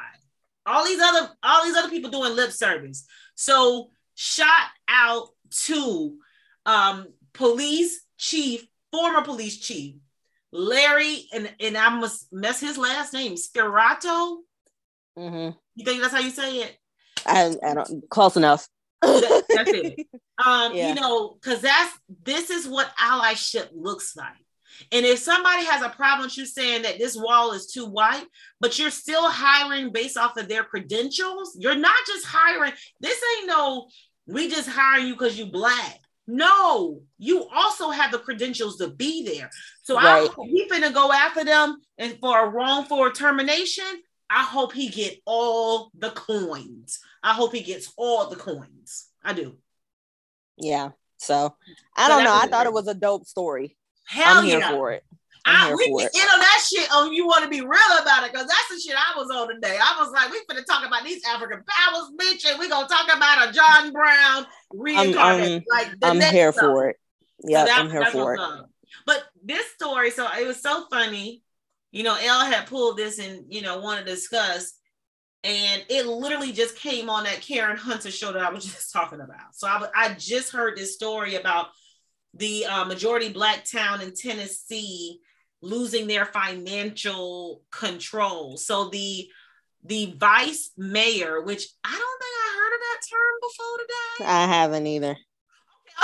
all 0.66 0.86
these 0.86 1.02
other 1.02 1.30
all 1.44 1.66
these 1.66 1.76
other 1.76 1.90
people 1.90 2.10
doing 2.10 2.36
lip 2.36 2.52
service. 2.52 3.06
So 3.36 3.90
shout 4.16 4.48
out 4.88 5.30
to 5.66 6.18
um 6.66 7.08
police 7.34 8.06
chief, 8.18 8.66
former 8.92 9.24
police 9.24 9.58
chief, 9.58 9.96
Larry, 10.52 11.26
and 11.34 11.52
and 11.60 11.78
I 11.78 11.90
must 11.90 12.32
mess 12.32 12.60
his 12.60 12.78
last 12.78 13.14
name, 13.14 13.36
Spirato. 13.36 14.38
Mm-hmm. 15.18 15.58
You 15.76 15.86
think 15.86 16.02
that's 16.02 16.14
how 16.14 16.20
you 16.20 16.32
say 16.32 16.58
it? 16.62 16.78
I, 17.26 17.56
I 17.66 17.74
don't 17.74 18.10
close 18.10 18.38
enough. 18.38 18.68
that, 19.02 19.44
that's 19.50 19.72
it. 19.72 20.08
Um, 20.44 20.74
yeah. 20.74 20.90
you 20.90 20.96
know, 20.96 21.38
because 21.40 21.62
that's 21.62 21.96
this 22.24 22.50
is 22.50 22.68
what 22.68 22.92
allyship 22.98 23.70
looks 23.72 24.16
like. 24.16 24.43
And 24.92 25.06
if 25.06 25.20
somebody 25.20 25.66
has 25.66 25.82
a 25.82 25.90
problem 25.90 26.28
with 26.28 26.38
you 26.38 26.46
saying 26.46 26.84
that 26.84 26.98
this 26.98 27.16
wall 27.16 27.54
is 27.54 27.68
too 27.68 27.86
white, 27.86 28.26
but 28.60 28.78
you're 28.78 28.90
still 28.90 29.30
hiring 29.30 29.92
based 29.92 30.18
off 30.18 30.38
of 30.38 30.48
their 30.48 30.64
credentials, 30.64 31.56
you're 31.60 31.76
not 31.76 31.98
just 32.08 32.26
hiring. 32.26 32.74
This 33.00 33.22
ain't 33.38 33.48
no, 33.48 33.88
we 34.28 34.50
just 34.50 34.70
hiring 34.70 35.08
you 35.08 35.14
because 35.14 35.38
you 35.38 35.48
black. 35.48 36.00
No, 36.26 37.02
you 37.18 37.48
also 37.54 37.90
have 37.90 38.12
the 38.12 38.20
credentials 38.20 38.78
to 38.78 38.90
be 38.90 39.26
there. 39.26 39.50
So 39.82 39.96
right. 39.96 40.30
I 40.30 40.42
we 40.42 40.70
finna 40.72 40.94
go 40.94 41.12
after 41.12 41.44
them 41.44 41.78
and 41.98 42.18
for 42.20 42.46
a 42.46 42.50
wrongful 42.50 43.12
termination. 43.12 43.84
I 44.30 44.44
hope 44.44 44.74
he 44.74 44.88
get 44.88 45.20
all 45.26 45.92
the 45.98 46.12
coins. 46.12 47.00
I 47.22 47.34
hope 47.34 47.54
he 47.54 47.62
gets 47.62 47.92
all 47.98 48.30
the 48.30 48.36
coins. 48.36 49.10
I 49.24 49.34
do. 49.34 49.58
Yeah. 50.58 50.92
So 51.18 51.56
I 51.96 52.08
don't 52.08 52.24
know. 52.24 52.34
I 52.34 52.48
thought 52.48 52.66
it 52.66 52.74
was 52.74 52.88
a 52.88 52.94
dope 52.94 53.26
story. 53.26 53.78
Hell 54.06 54.40
I'm 54.40 54.48
yeah. 54.48 54.70
for 54.70 54.92
it. 54.92 55.04
I'm 55.46 55.74
I, 55.74 55.76
we 55.76 55.88
for 55.88 56.02
it. 56.02 56.12
You 56.14 56.22
know 56.22 56.38
that 56.38 56.66
shit 56.70 56.90
on 56.94 57.14
you 57.14 57.26
want 57.26 57.44
to 57.44 57.50
be 57.50 57.62
real 57.62 58.02
about 58.02 58.26
it 58.26 58.32
because 58.32 58.48
that's 58.48 58.70
the 58.70 58.80
shit 58.80 58.96
I 58.98 59.18
was 59.18 59.30
on 59.30 59.54
today. 59.54 59.78
I 59.78 59.98
was 60.00 60.12
like, 60.12 60.32
we 60.32 60.42
gonna 60.48 60.64
talk 60.64 60.86
about 60.86 61.04
these 61.04 61.22
African 61.26 61.64
powers, 61.68 62.12
bitch, 62.20 62.50
and 62.50 62.60
we 62.60 62.70
gonna 62.70 62.88
talk 62.88 63.06
about 63.16 63.50
a 63.50 63.52
John 63.52 63.92
Brown 63.92 64.46
reincarnated. 64.72 65.64
I'm, 65.74 65.88
I'm, 66.02 66.22
I'm 66.22 66.34
here 66.34 66.52
stuff. 66.52 66.62
for 66.62 66.90
it. 66.90 66.98
Yeah, 67.44 67.66
so 67.66 67.72
I'm 67.74 67.90
here 67.90 68.06
for 68.06 68.36
it. 68.36 68.42
But 69.06 69.24
this 69.44 69.66
story, 69.72 70.12
so 70.12 70.28
it 70.40 70.48
was 70.48 70.62
so 70.62 70.86
funny. 70.90 71.42
You 71.92 72.04
know, 72.04 72.16
Elle 72.16 72.46
had 72.46 72.68
pulled 72.68 72.98
this 72.98 73.20
and 73.20 73.46
you 73.50 73.62
know 73.62 73.80
want 73.80 74.00
to 74.00 74.06
discuss, 74.06 74.74
and 75.44 75.84
it 75.90 76.06
literally 76.06 76.54
just 76.54 76.78
came 76.78 77.10
on 77.10 77.26
that 77.26 77.42
Karen 77.42 77.78
Hunter 77.78 78.12
show 78.12 78.32
that 78.32 78.42
I 78.42 78.50
was 78.50 78.66
just 78.74 78.94
talking 78.94 79.20
about. 79.20 79.54
So 79.54 79.68
I, 79.68 79.88
I 79.94 80.14
just 80.14 80.52
heard 80.52 80.78
this 80.78 80.94
story 80.94 81.36
about 81.36 81.68
the 82.34 82.66
uh, 82.66 82.86
majority 82.86 83.30
black 83.30 83.66
town 83.66 84.02
in 84.02 84.14
Tennessee 84.16 85.20
losing 85.62 86.08
their 86.08 86.26
financial 86.26 87.62
control. 87.72 88.58
So 88.58 88.90
the 88.90 89.28
the 89.86 90.16
vice 90.18 90.72
mayor, 90.78 91.42
which 91.42 91.68
I 91.84 91.92
don't 91.92 92.22
think 92.22 92.36
I 92.36 92.58
heard 92.58 92.74
of 92.74 92.80
that 92.80 93.02
term 93.12 93.36
before 93.42 93.78
today. 93.80 94.32
I 94.32 94.48
haven't 94.48 94.88
either. 94.88 95.18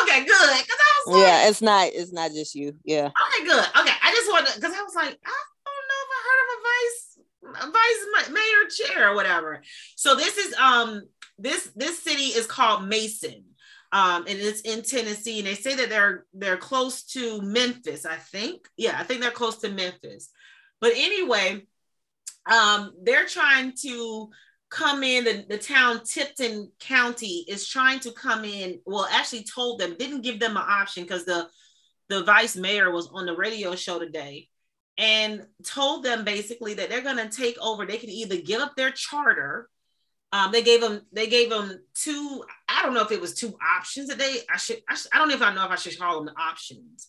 Okay, 0.01 0.19
good. 0.19 0.27
Because 0.27 0.77
I 0.79 1.01
was 1.05 1.15
like, 1.15 1.27
yeah, 1.27 1.49
it's 1.49 1.61
not 1.61 1.87
it's 1.93 2.11
not 2.11 2.31
just 2.31 2.55
you. 2.55 2.75
Yeah. 2.83 3.07
Okay, 3.07 3.45
good. 3.45 3.65
Okay, 3.79 3.93
I 4.03 4.11
just 4.11 4.29
wanted 4.29 4.55
because 4.55 4.73
I 4.73 4.81
was 4.81 4.95
like, 4.95 5.17
I 5.25 5.35
don't 5.65 5.87
know 5.89 6.01
if 6.05 6.11
I 6.15 6.21
heard 6.27 6.41
of 6.43 6.49
a 6.55 6.61
vice 6.67 7.09
a 7.41 7.71
vice 7.71 8.29
mayor 8.29 8.69
chair 8.69 9.11
or 9.11 9.15
whatever. 9.15 9.61
So 9.95 10.15
this 10.15 10.37
is 10.37 10.53
um 10.55 11.03
this 11.37 11.69
this 11.75 12.03
city 12.03 12.25
is 12.25 12.45
called 12.45 12.87
Mason 12.87 13.45
um, 13.91 14.25
and 14.27 14.39
it's 14.39 14.61
in 14.61 14.83
Tennessee. 14.83 15.39
And 15.39 15.47
they 15.47 15.55
say 15.55 15.75
that 15.75 15.89
they're 15.89 16.25
they're 16.33 16.57
close 16.57 17.03
to 17.13 17.41
Memphis. 17.41 18.05
I 18.05 18.15
think, 18.15 18.67
yeah, 18.77 18.97
I 18.99 19.03
think 19.03 19.21
they're 19.21 19.31
close 19.31 19.57
to 19.59 19.69
Memphis. 19.69 20.29
But 20.81 20.93
anyway, 20.95 21.65
um, 22.45 22.93
they're 23.03 23.25
trying 23.25 23.73
to 23.81 24.29
come 24.69 25.03
in. 25.03 25.23
The, 25.23 25.45
the 25.49 25.57
town 25.57 26.01
Tipton 26.03 26.71
County 26.79 27.45
is 27.47 27.67
trying 27.67 27.99
to 28.01 28.11
come 28.11 28.45
in. 28.45 28.79
Well, 28.85 29.07
actually, 29.11 29.43
told 29.43 29.79
them 29.79 29.95
didn't 29.97 30.21
give 30.21 30.39
them 30.39 30.57
an 30.57 30.63
option 30.65 31.03
because 31.03 31.25
the 31.25 31.47
the 32.09 32.23
vice 32.23 32.55
mayor 32.55 32.91
was 32.91 33.09
on 33.13 33.25
the 33.25 33.35
radio 33.35 33.75
show 33.75 33.99
today 33.99 34.49
and 34.97 35.45
told 35.63 36.03
them 36.03 36.25
basically 36.25 36.73
that 36.73 36.89
they're 36.89 37.01
going 37.01 37.17
to 37.17 37.29
take 37.29 37.57
over. 37.59 37.85
They 37.85 37.97
can 37.97 38.09
either 38.09 38.37
give 38.37 38.61
up 38.61 38.75
their 38.75 38.91
charter 38.91 39.69
um, 40.31 40.51
they 40.51 40.61
gave 40.61 40.81
them 40.81 41.01
they 41.11 41.27
gave 41.27 41.49
them 41.49 41.79
two. 41.95 42.43
I 42.67 42.83
don't 42.83 42.93
know 42.93 43.01
if 43.03 43.11
it 43.11 43.21
was 43.21 43.33
two 43.33 43.57
options 43.77 44.09
that 44.09 44.19
they. 44.19 44.39
I 44.51 44.57
should. 44.57 44.81
I, 44.87 44.95
should, 44.95 45.11
I 45.13 45.17
don't 45.17 45.29
know 45.29 45.35
if 45.35 45.41
I 45.41 45.53
know 45.53 45.65
if 45.65 45.71
I 45.71 45.75
should 45.75 45.97
call 45.97 46.17
them 46.17 46.25
the 46.25 46.39
options, 46.41 47.07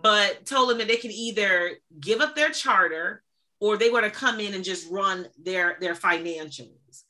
but 0.00 0.46
told 0.46 0.70
them 0.70 0.78
that 0.78 0.88
they 0.88 0.96
could 0.96 1.10
either 1.10 1.72
give 2.00 2.20
up 2.20 2.34
their 2.34 2.50
charter 2.50 3.22
or 3.60 3.76
they 3.76 3.90
were 3.90 4.00
to 4.00 4.10
come 4.10 4.40
in 4.40 4.54
and 4.54 4.64
just 4.64 4.90
run 4.90 5.26
their 5.42 5.76
their 5.80 5.94
financials. 5.94 7.02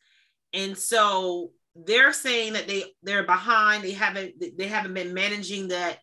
And 0.53 0.77
so 0.77 1.53
they're 1.77 2.13
saying 2.13 2.55
that 2.55 2.67
they 2.67 2.85
they're 3.05 3.25
behind. 3.25 3.85
They 3.85 3.93
haven't 3.93 4.35
they 4.59 4.67
haven't 4.67 4.95
been 4.95 5.15
managing 5.15 5.69
that 5.69 5.99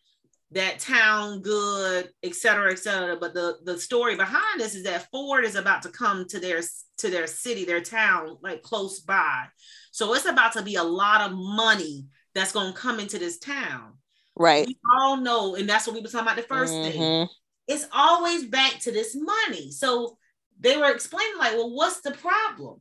that 0.51 0.79
town 0.79 1.41
good, 1.41 2.09
et 2.23 2.35
cetera, 2.35 2.71
et 2.71 2.79
cetera. 2.79 3.17
But 3.17 3.33
the 3.33 3.57
the 3.63 3.77
story 3.77 4.15
behind 4.15 4.59
this 4.59 4.75
is 4.75 4.83
that 4.83 5.07
Ford 5.11 5.45
is 5.45 5.55
about 5.55 5.81
to 5.83 5.89
come 5.89 6.25
to 6.29 6.39
their 6.39 6.61
to 6.97 7.09
their 7.09 7.27
city, 7.27 7.65
their 7.65 7.81
town, 7.81 8.37
like 8.41 8.61
close 8.61 8.99
by. 8.99 9.45
So 9.91 10.13
it's 10.13 10.25
about 10.25 10.53
to 10.53 10.61
be 10.61 10.75
a 10.75 10.83
lot 10.83 11.29
of 11.29 11.37
money 11.37 12.05
that's 12.33 12.51
going 12.51 12.73
to 12.73 12.79
come 12.79 12.99
into 12.99 13.19
this 13.19 13.39
town. 13.39 13.93
Right. 14.35 14.65
We 14.65 14.77
all 14.97 15.17
know, 15.17 15.55
and 15.55 15.67
that's 15.67 15.85
what 15.85 15.95
we 15.95 16.01
were 16.01 16.07
talking 16.07 16.27
about 16.27 16.37
the 16.37 16.43
1st 16.43 16.69
mm-hmm. 16.69 16.91
thing. 16.91 17.27
It's 17.67 17.87
always 17.93 18.45
back 18.45 18.79
to 18.79 18.91
this 18.91 19.15
money. 19.15 19.71
So 19.71 20.17
they 20.59 20.77
were 20.77 20.91
explaining, 20.91 21.37
like, 21.37 21.53
well, 21.53 21.73
what's 21.75 22.01
the 22.01 22.11
problem? 22.11 22.79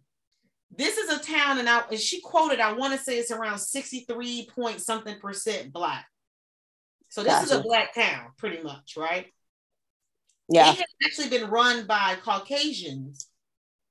This 0.71 0.97
is 0.97 1.11
a 1.11 1.19
town, 1.19 1.59
and 1.59 1.69
I 1.69 1.83
and 1.91 1.99
she 1.99 2.21
quoted, 2.21 2.61
I 2.61 2.73
want 2.73 2.93
to 2.97 2.99
say 2.99 3.19
it's 3.19 3.33
around 3.33 3.59
63 3.59 4.49
point 4.55 4.81
something 4.81 5.19
percent 5.19 5.73
black. 5.73 6.07
So 7.11 7.23
this 7.23 7.33
gotcha. 7.33 7.45
is 7.45 7.53
a 7.53 7.63
black 7.63 7.95
town, 7.95 8.33
pretty 8.39 8.63
much, 8.63 8.95
right? 8.97 9.27
Yeah. 10.49 10.73
It 10.73 10.77
has 10.77 10.87
actually 11.05 11.29
been 11.29 11.51
run 11.51 11.87
by 11.87 12.17
Caucasians 12.23 13.29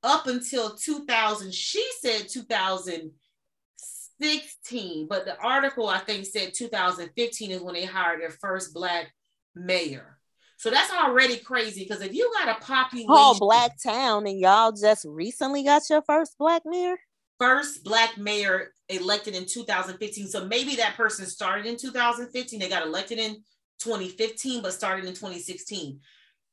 up 0.03 0.27
until 0.27 0.75
2000. 0.75 1.53
She 1.53 1.86
said 2.01 2.27
2016, 2.29 5.08
but 5.10 5.25
the 5.25 5.38
article 5.39 5.89
I 5.89 5.99
think 5.99 6.25
said 6.25 6.53
2015 6.53 7.51
is 7.51 7.62
when 7.62 7.75
they 7.75 7.86
hired 7.86 8.21
their 8.21 8.32
first 8.32 8.73
black 8.73 9.13
mayor. 9.53 10.17
So 10.55 10.69
that's 10.69 10.91
already 10.91 11.38
crazy 11.38 11.84
because 11.84 12.01
if 12.01 12.13
you 12.13 12.32
got 12.34 12.58
a 12.58 12.62
population, 12.62 13.10
oh, 13.10 13.38
black 13.39 13.82
town, 13.82 14.27
and 14.27 14.38
y'all 14.38 14.73
just 14.73 15.05
recently 15.08 15.63
got 15.63 15.89
your 15.89 16.01
first 16.01 16.38
black 16.38 16.63
mayor, 16.65 16.97
first 17.39 17.82
black 17.84 18.17
mayor 18.17 18.73
elected 18.89 19.36
in 19.36 19.45
2015. 19.45 20.28
So 20.28 20.45
maybe 20.45 20.75
that 20.75 20.97
person 20.97 21.25
started 21.25 21.65
in 21.65 21.78
2015. 21.78 22.60
They 22.60 22.69
got 22.69 22.86
elected 22.86 23.19
in 23.19 23.43
2015, 23.80 24.62
but 24.62 24.73
started 24.73 25.06
in 25.06 25.13
2016 25.13 25.99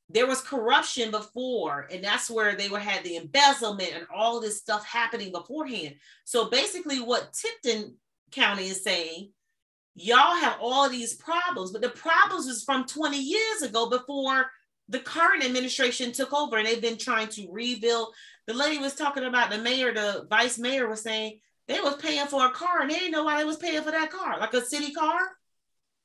there 0.09 0.27
was 0.27 0.41
corruption 0.41 1.11
before 1.11 1.87
and 1.91 2.03
that's 2.03 2.29
where 2.29 2.55
they 2.55 2.69
were 2.69 2.79
had 2.79 3.03
the 3.03 3.17
embezzlement 3.17 3.91
and 3.93 4.05
all 4.13 4.39
this 4.39 4.57
stuff 4.57 4.85
happening 4.85 5.31
beforehand 5.31 5.95
so 6.23 6.49
basically 6.49 7.01
what 7.01 7.33
tipton 7.33 7.95
county 8.31 8.67
is 8.67 8.83
saying 8.83 9.29
y'all 9.95 10.35
have 10.35 10.57
all 10.61 10.89
these 10.89 11.15
problems 11.15 11.71
but 11.71 11.81
the 11.81 11.89
problems 11.89 12.47
was 12.47 12.63
from 12.63 12.85
20 12.85 13.21
years 13.21 13.61
ago 13.61 13.89
before 13.89 14.45
the 14.89 14.99
current 14.99 15.43
administration 15.43 16.11
took 16.13 16.33
over 16.33 16.57
and 16.57 16.67
they've 16.67 16.81
been 16.81 16.97
trying 16.97 17.27
to 17.27 17.47
rebuild 17.51 18.13
the 18.45 18.53
lady 18.53 18.77
was 18.77 18.95
talking 18.95 19.25
about 19.25 19.49
the 19.49 19.57
mayor 19.57 19.93
the 19.93 20.25
vice 20.29 20.57
mayor 20.57 20.87
was 20.87 21.01
saying 21.01 21.39
they 21.67 21.79
was 21.79 21.95
paying 21.97 22.27
for 22.27 22.45
a 22.45 22.51
car 22.51 22.81
and 22.81 22.89
they 22.89 22.95
didn't 22.95 23.11
know 23.11 23.23
why 23.23 23.37
they 23.37 23.45
was 23.45 23.57
paying 23.57 23.81
for 23.81 23.91
that 23.91 24.11
car 24.11 24.39
like 24.39 24.53
a 24.53 24.61
city 24.61 24.91
car 24.93 25.19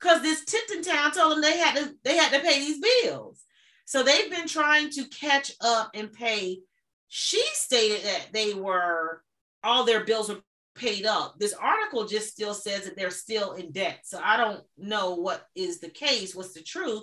because 0.01 0.23
this 0.23 0.45
tipton 0.45 0.83
town 0.83 1.13
told 1.13 1.33
them 1.33 1.41
they 1.41 1.59
had 1.59 1.77
to 1.77 1.95
they 2.05 2.17
had 2.17 2.33
to 2.33 2.41
pay 2.41 2.59
these 2.59 2.81
bills 2.81 3.45
so 3.85 4.03
they've 4.03 4.31
been 4.31 4.49
trying 4.49 4.91
to 4.93 5.05
catch 5.05 5.53
up 5.61 5.91
and 5.95 6.13
pay. 6.13 6.61
She 7.09 7.45
stated 7.53 8.05
that 8.05 8.29
they 8.33 8.55
were 8.55 9.23
all 9.63 9.85
their 9.85 10.05
bills 10.05 10.29
were 10.29 10.41
paid 10.75 11.05
up. 11.05 11.35
This 11.39 11.53
article 11.53 12.07
just 12.07 12.31
still 12.31 12.55
says 12.55 12.85
that 12.85 12.97
they're 12.97 13.11
still 13.11 13.53
in 13.53 13.71
debt. 13.71 14.01
So 14.05 14.19
I 14.23 14.39
don't 14.39 14.63
know 14.79 15.17
what 15.17 15.47
is 15.55 15.81
the 15.81 15.91
case, 15.91 16.35
what's 16.35 16.55
the 16.55 16.63
truth. 16.63 17.03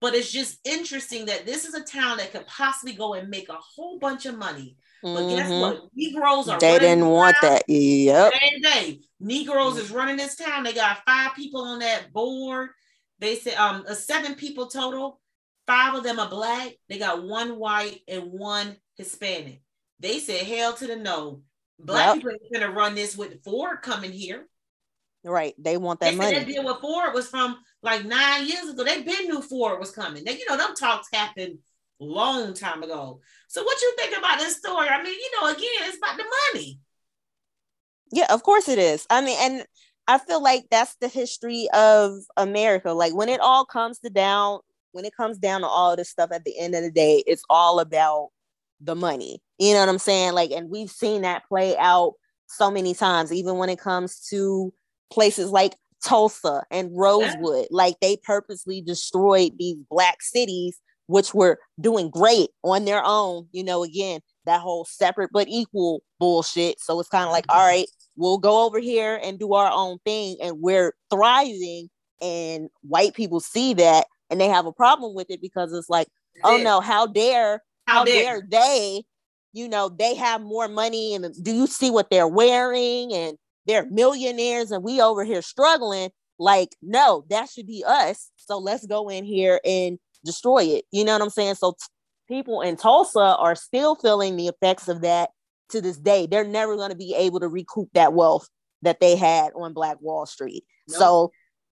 But 0.00 0.14
it's 0.14 0.32
just 0.32 0.58
interesting 0.64 1.26
that 1.26 1.46
this 1.46 1.64
is 1.64 1.74
a 1.74 1.84
town 1.84 2.16
that 2.16 2.32
could 2.32 2.46
possibly 2.46 2.94
go 2.94 3.14
and 3.14 3.28
make 3.28 3.48
a 3.48 3.54
whole 3.54 3.98
bunch 3.98 4.26
of 4.26 4.36
money. 4.36 4.76
But 5.02 5.08
mm-hmm. 5.08 5.36
guess 5.36 5.50
what? 5.50 5.88
Negroes 5.94 6.48
are 6.48 6.58
they 6.58 6.78
didn't 6.78 7.06
want 7.06 7.36
that. 7.42 7.62
Yep. 7.68 8.32
Day. 8.62 9.00
Negroes 9.18 9.78
is 9.78 9.90
running 9.90 10.16
this 10.16 10.36
town. 10.36 10.64
They 10.64 10.72
got 10.72 11.02
five 11.06 11.34
people 11.34 11.62
on 11.62 11.78
that 11.80 12.12
board. 12.12 12.70
They 13.18 13.36
said 13.36 13.54
um 13.54 13.84
seven 13.94 14.34
people 14.34 14.66
total. 14.66 15.20
Five 15.66 15.94
of 15.94 16.02
them 16.02 16.18
are 16.18 16.28
black. 16.28 16.72
They 16.88 16.98
got 16.98 17.22
one 17.22 17.56
white 17.56 18.00
and 18.08 18.32
one 18.32 18.76
Hispanic. 18.96 19.62
They 20.00 20.18
said 20.18 20.46
hell 20.46 20.74
to 20.74 20.86
the 20.86 20.96
no. 20.96 21.42
Black 21.78 22.06
yep. 22.06 22.16
people 22.16 22.30
are 22.30 22.60
gonna 22.60 22.72
run 22.72 22.94
this 22.94 23.16
with 23.16 23.42
Ford 23.42 23.80
coming 23.82 24.12
here. 24.12 24.46
Right. 25.24 25.54
They 25.58 25.76
want 25.76 26.00
that 26.00 26.12
they 26.12 26.16
money. 26.16 26.38
That 26.38 26.46
deal 26.46 26.64
with 26.64 26.80
Ford 26.80 27.14
was 27.14 27.28
from 27.28 27.58
like 27.82 28.04
nine 28.04 28.46
years 28.46 28.68
ago. 28.68 28.84
They 28.84 29.02
been 29.02 29.26
knew 29.26 29.42
Ford 29.42 29.78
was 29.78 29.90
coming. 29.90 30.24
They, 30.24 30.38
you 30.38 30.46
know, 30.48 30.56
them 30.56 30.74
talks 30.74 31.08
happened 31.12 31.58
long 32.00 32.54
time 32.54 32.82
ago. 32.82 33.20
So 33.48 33.62
what 33.62 33.80
you 33.80 33.94
think 33.96 34.16
about 34.16 34.38
this 34.38 34.56
story? 34.56 34.88
I 34.88 35.02
mean, 35.02 35.12
you 35.12 35.30
know, 35.40 35.48
again, 35.48 35.68
it's 35.82 35.98
about 35.98 36.16
the 36.16 36.24
money. 36.52 36.80
Yeah, 38.12 38.26
of 38.30 38.42
course 38.42 38.68
it 38.68 38.78
is. 38.78 39.06
I 39.10 39.20
mean, 39.20 39.36
and 39.40 39.66
I 40.08 40.18
feel 40.18 40.42
like 40.42 40.66
that's 40.70 40.96
the 40.96 41.08
history 41.08 41.68
of 41.72 42.14
America. 42.36 42.92
Like 42.92 43.14
when 43.14 43.28
it 43.28 43.40
all 43.40 43.64
comes 43.64 44.00
to 44.00 44.10
down, 44.10 44.60
when 44.92 45.04
it 45.04 45.16
comes 45.16 45.38
down 45.38 45.60
to 45.60 45.68
all 45.68 45.94
this 45.94 46.10
stuff 46.10 46.30
at 46.32 46.44
the 46.44 46.58
end 46.58 46.74
of 46.74 46.82
the 46.82 46.90
day, 46.90 47.22
it's 47.26 47.44
all 47.48 47.78
about 47.78 48.30
the 48.80 48.96
money. 48.96 49.40
You 49.58 49.74
know 49.74 49.80
what 49.80 49.88
I'm 49.88 49.98
saying? 49.98 50.32
Like, 50.32 50.50
and 50.50 50.70
we've 50.70 50.90
seen 50.90 51.22
that 51.22 51.46
play 51.46 51.76
out 51.76 52.14
so 52.48 52.70
many 52.70 52.94
times, 52.94 53.32
even 53.32 53.56
when 53.56 53.68
it 53.68 53.78
comes 53.78 54.26
to 54.30 54.72
places 55.12 55.50
like 55.50 55.74
Tulsa 56.04 56.64
and 56.70 56.90
Rosewood. 56.92 57.68
Like 57.70 58.00
they 58.00 58.16
purposely 58.16 58.80
destroyed 58.80 59.52
these 59.58 59.76
black 59.88 60.22
cities, 60.22 60.80
which 61.10 61.34
were 61.34 61.58
doing 61.80 62.10
great 62.10 62.50
on 62.62 62.84
their 62.84 63.02
own. 63.04 63.48
You 63.52 63.64
know, 63.64 63.84
again, 63.84 64.20
that 64.46 64.60
whole 64.60 64.84
separate 64.84 65.30
but 65.32 65.48
equal 65.48 66.02
bullshit. 66.18 66.80
So 66.80 66.98
it's 67.00 67.08
kind 67.08 67.24
of 67.24 67.32
like, 67.32 67.46
all 67.48 67.66
right, 67.66 67.86
we'll 68.16 68.38
go 68.38 68.66
over 68.66 68.78
here 68.78 69.20
and 69.22 69.38
do 69.38 69.54
our 69.54 69.70
own 69.72 69.98
thing, 70.04 70.36
and 70.42 70.60
we're 70.60 70.94
thriving. 71.10 71.88
And 72.22 72.68
white 72.82 73.14
people 73.14 73.40
see 73.40 73.72
that 73.74 74.06
and 74.28 74.38
they 74.38 74.48
have 74.48 74.66
a 74.66 74.72
problem 74.72 75.14
with 75.14 75.30
it 75.30 75.40
because 75.40 75.72
it's 75.72 75.88
like, 75.88 76.06
oh 76.44 76.58
no, 76.58 76.80
how 76.80 77.06
dare, 77.06 77.62
how, 77.86 78.00
how 78.00 78.04
dare. 78.04 78.42
dare 78.42 78.46
they 78.46 79.04
you 79.52 79.68
know, 79.68 79.88
they 79.88 80.14
have 80.14 80.40
more 80.40 80.68
money 80.68 81.14
and 81.14 81.34
do 81.42 81.52
you 81.52 81.66
see 81.66 81.90
what 81.90 82.10
they're 82.10 82.28
wearing 82.28 83.12
and 83.12 83.36
they're 83.66 83.86
millionaires 83.90 84.70
and 84.70 84.84
we 84.84 85.00
over 85.00 85.24
here 85.24 85.42
struggling? 85.42 86.10
Like, 86.38 86.70
no, 86.82 87.24
that 87.30 87.50
should 87.50 87.66
be 87.66 87.84
us. 87.86 88.30
So 88.36 88.58
let's 88.58 88.86
go 88.86 89.08
in 89.08 89.24
here 89.24 89.60
and 89.64 89.98
destroy 90.24 90.64
it. 90.64 90.84
You 90.92 91.04
know 91.04 91.12
what 91.12 91.22
I'm 91.22 91.30
saying? 91.30 91.56
So 91.56 91.72
t- 91.72 92.34
people 92.34 92.60
in 92.60 92.76
Tulsa 92.76 93.36
are 93.36 93.54
still 93.54 93.94
feeling 93.96 94.36
the 94.36 94.48
effects 94.48 94.88
of 94.88 95.02
that 95.02 95.30
to 95.70 95.80
this 95.80 95.98
day. 95.98 96.26
They're 96.26 96.44
never 96.44 96.76
going 96.76 96.90
to 96.90 96.96
be 96.96 97.14
able 97.14 97.40
to 97.40 97.48
recoup 97.48 97.88
that 97.94 98.12
wealth 98.12 98.48
that 98.82 99.00
they 99.00 99.16
had 99.16 99.52
on 99.54 99.72
Black 99.72 100.00
Wall 100.00 100.26
Street. 100.26 100.64
Nope. 100.88 100.98
So 100.98 101.32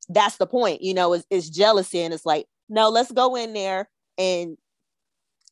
that's 0.10 0.38
the 0.38 0.48
point, 0.48 0.82
you 0.82 0.94
know, 0.94 1.14
it's, 1.14 1.26
it's 1.30 1.50
jealousy. 1.50 2.02
And 2.02 2.14
it's 2.14 2.26
like, 2.26 2.46
no, 2.70 2.90
let's 2.90 3.12
go 3.12 3.36
in 3.36 3.54
there 3.54 3.90
and 4.18 4.58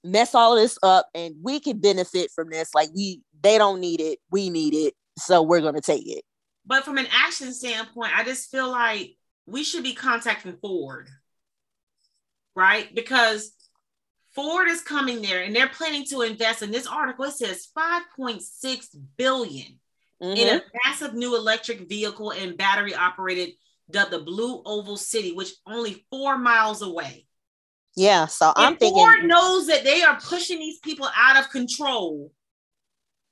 mess 0.04 0.36
all 0.36 0.56
this 0.56 0.78
up 0.84 1.08
and 1.16 1.36
we 1.42 1.60
can 1.60 1.80
benefit 1.80 2.32
from 2.34 2.50
this. 2.50 2.74
Like 2.74 2.90
we 2.96 3.22
they 3.42 3.58
don't 3.58 3.80
need 3.80 4.00
it, 4.00 4.20
we 4.32 4.50
need 4.50 4.74
it, 4.74 4.94
so 5.18 5.42
we're 5.42 5.62
gonna 5.62 5.82
take 5.82 6.08
it. 6.08 6.24
But 6.66 6.84
from 6.84 6.98
an 6.98 7.08
action 7.12 7.54
standpoint, 7.54 8.18
I 8.18 8.24
just 8.24 8.50
feel 8.50 8.70
like 8.70 9.16
we 9.46 9.64
should 9.64 9.84
be 9.84 9.94
contacting 9.94 10.58
Ford, 10.62 11.10
right? 12.56 12.94
Because 12.94 13.52
Ford 14.34 14.68
is 14.68 14.82
coming 14.82 15.22
there 15.22 15.44
and 15.44 15.56
they're 15.56 15.70
planning 15.70 16.06
to 16.10 16.22
invest 16.22 16.62
in 16.62 16.72
this 16.72 16.88
article. 16.88 17.26
It 17.26 17.32
says 17.32 17.68
5.6 17.78 18.88
billion 19.18 19.80
mm-hmm. 20.22 20.38
in 20.38 20.58
a 20.58 20.62
massive 20.86 21.14
new 21.14 21.36
electric 21.36 21.88
vehicle 21.88 22.32
and 22.32 22.58
battery 22.58 22.94
operated 22.94 23.52
dubbed 23.90 24.12
the 24.12 24.20
Blue 24.20 24.62
Oval 24.66 24.98
City, 24.98 25.32
which 25.32 25.52
only 25.68 26.06
four 26.10 26.38
miles 26.38 26.82
away. 26.82 27.28
Yeah, 27.96 28.26
so 28.26 28.52
I'm 28.56 28.76
thinking 28.76 28.98
Ford 28.98 29.24
knows 29.24 29.68
that 29.68 29.84
they 29.84 30.02
are 30.02 30.20
pushing 30.20 30.60
these 30.60 30.80
people 30.80 31.08
out 31.16 31.40
of 31.40 31.50
control 31.50 32.32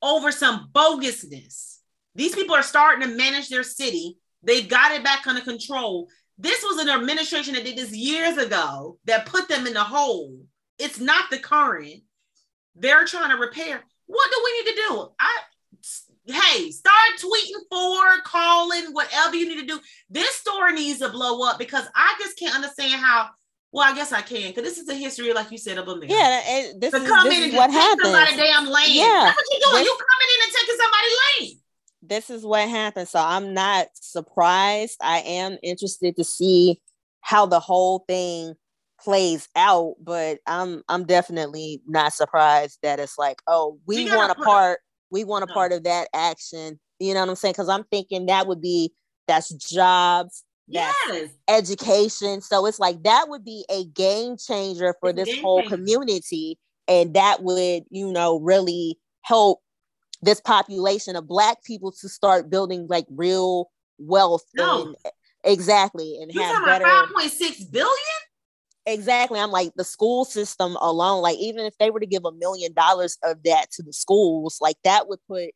over 0.02 0.32
some 0.32 0.70
bogusness. 0.72 1.80
These 2.16 2.36
people 2.36 2.56
are 2.56 2.64
starting 2.64 3.08
to 3.08 3.16
manage 3.16 3.50
their 3.50 3.64
city. 3.64 4.20
They've 4.42 4.68
got 4.68 4.94
it 4.94 5.04
back 5.04 5.28
under 5.28 5.42
control. 5.42 6.08
This 6.44 6.62
was 6.62 6.78
an 6.80 6.90
administration 6.90 7.54
that 7.54 7.64
did 7.64 7.78
this 7.78 7.96
years 7.96 8.38
ago 8.38 9.00
that 9.06 9.26
put 9.26 9.48
them 9.48 9.66
in 9.66 9.74
the 9.74 9.84
hole. 9.84 10.42
It's 10.78 11.00
not 11.00 11.30
the 11.30 11.38
current. 11.38 12.02
They're 12.76 13.06
trying 13.06 13.30
to 13.30 13.38
repair. 13.38 13.82
What 14.08 14.30
do 14.30 14.42
we 14.44 14.60
need 14.60 14.72
to 14.72 14.82
do? 14.90 15.08
I 15.22 15.32
hey, 16.26 16.72
start 16.72 16.96
tweeting 17.18 17.62
for, 17.70 18.22
calling, 18.26 18.92
whatever 18.92 19.38
you 19.38 19.48
need 19.48 19.62
to 19.62 19.68
do. 19.68 19.80
This 20.10 20.32
story 20.36 20.74
needs 20.74 21.00
to 21.00 21.10
blow 21.10 21.48
up 21.48 21.58
because 21.58 21.86
I 21.96 22.16
just 22.20 22.38
can't 22.38 22.56
understand 22.56 23.02
how 23.02 23.30
well, 23.72 23.90
I 23.90 23.96
guess 23.96 24.12
I 24.12 24.22
can 24.22 24.50
because 24.50 24.64
this 24.64 24.78
is 24.78 24.90
a 24.90 24.94
history, 24.94 25.34
like 25.34 25.50
you 25.50 25.58
said, 25.58 25.78
of 25.78 25.88
America. 25.88 26.14
Yeah, 26.14 26.42
and 26.46 26.66
eh, 26.68 26.74
this, 26.78 26.92
to 26.92 26.98
is, 26.98 27.10
come 27.10 27.30
this 27.30 27.38
in 27.38 27.44
and 27.46 27.54
what 27.54 27.72
happens. 27.72 28.04
somebody 28.04 28.36
damn 28.36 28.68
land. 28.68 28.92
Yeah, 28.92 29.32
that's 29.32 29.38
what 29.38 29.46
you 29.50 29.60
doing. 29.64 29.80
This, 29.80 29.86
you 29.88 29.98
coming 29.98 30.30
in 30.30 30.40
and 30.44 30.54
taking 30.54 30.78
somebody's 30.78 31.18
land. 31.24 31.63
This 32.06 32.30
is 32.30 32.46
what 32.46 32.68
happens. 32.68 33.12
So 33.12 33.20
I'm 33.20 33.54
not 33.54 33.88
surprised. 33.94 34.98
I 35.02 35.20
am 35.20 35.58
interested 35.64 36.16
to 36.18 36.24
see 36.24 36.82
how 37.22 37.46
the 37.46 37.60
whole 37.60 38.04
thing 38.08 38.56
plays 39.00 39.48
out, 39.56 39.96
but 40.02 40.40
I'm 40.46 40.84
I'm 40.90 41.06
definitely 41.06 41.82
not 41.88 42.14
surprised 42.14 42.80
that 42.84 43.00
it's 43.00 43.18
like, 43.18 43.42
oh, 43.48 43.80
we, 43.88 44.06
we 44.06 44.16
want 44.16 44.32
a 44.32 44.36
part, 44.36 44.80
we 45.12 45.24
want 45.24 45.44
a 45.44 45.48
no. 45.48 45.54
part 45.54 45.72
of 45.72 45.84
that 45.84 46.10
action. 46.14 46.80
You 47.00 47.14
know 47.14 47.22
what 47.22 47.30
I'm 47.30 47.36
saying? 47.36 47.54
Because 47.54 47.70
I'm 47.70 47.86
thinking 47.86 48.26
that 48.26 48.48
would 48.48 48.62
be 48.62 48.94
that's 49.28 49.54
jobs, 49.54 50.44
yes. 50.68 51.30
education. 51.48 52.42
So 52.42 52.66
it's 52.66 52.80
like 52.80 53.04
that 53.04 53.30
would 53.30 53.46
be 53.46 53.66
a 53.70 53.86
game 53.86 54.38
changer 54.38 54.96
for 55.00 55.14
this 55.14 55.40
whole 55.40 55.62
changer. 55.62 55.78
community. 55.78 56.60
And 56.88 57.14
that 57.14 57.44
would, 57.44 57.84
you 57.90 58.12
know, 58.12 58.40
really 58.40 59.00
help 59.22 59.60
this 60.24 60.42
population 60.42 61.16
of 61.16 61.28
black 61.28 61.64
people 61.64 61.92
to 61.92 62.10
start 62.10 62.50
building 62.50 62.88
like 62.90 63.06
real 63.10 63.70
wealth 63.98 64.44
no. 64.56 64.88
and 64.88 64.96
exactly 65.44 66.18
and 66.22 66.34
you 66.34 66.42
have 66.42 66.66
better 66.66 66.86
5.6 66.86 67.72
billion 67.72 67.90
exactly 68.86 69.40
i'm 69.40 69.52
like 69.52 69.72
the 69.76 69.84
school 69.84 70.26
system 70.26 70.76
alone 70.82 71.22
like 71.22 71.38
even 71.38 71.66
if 71.66 71.78
they 71.78 71.90
were 71.90 72.00
to 72.00 72.06
give 72.06 72.26
a 72.26 72.32
million 72.32 72.74
dollars 72.74 73.18
of 73.24 73.42
that 73.44 73.70
to 73.72 73.84
the 73.84 73.94
schools 73.94 74.58
like 74.62 74.78
that 74.84 75.08
would 75.08 75.20
put 75.28 75.52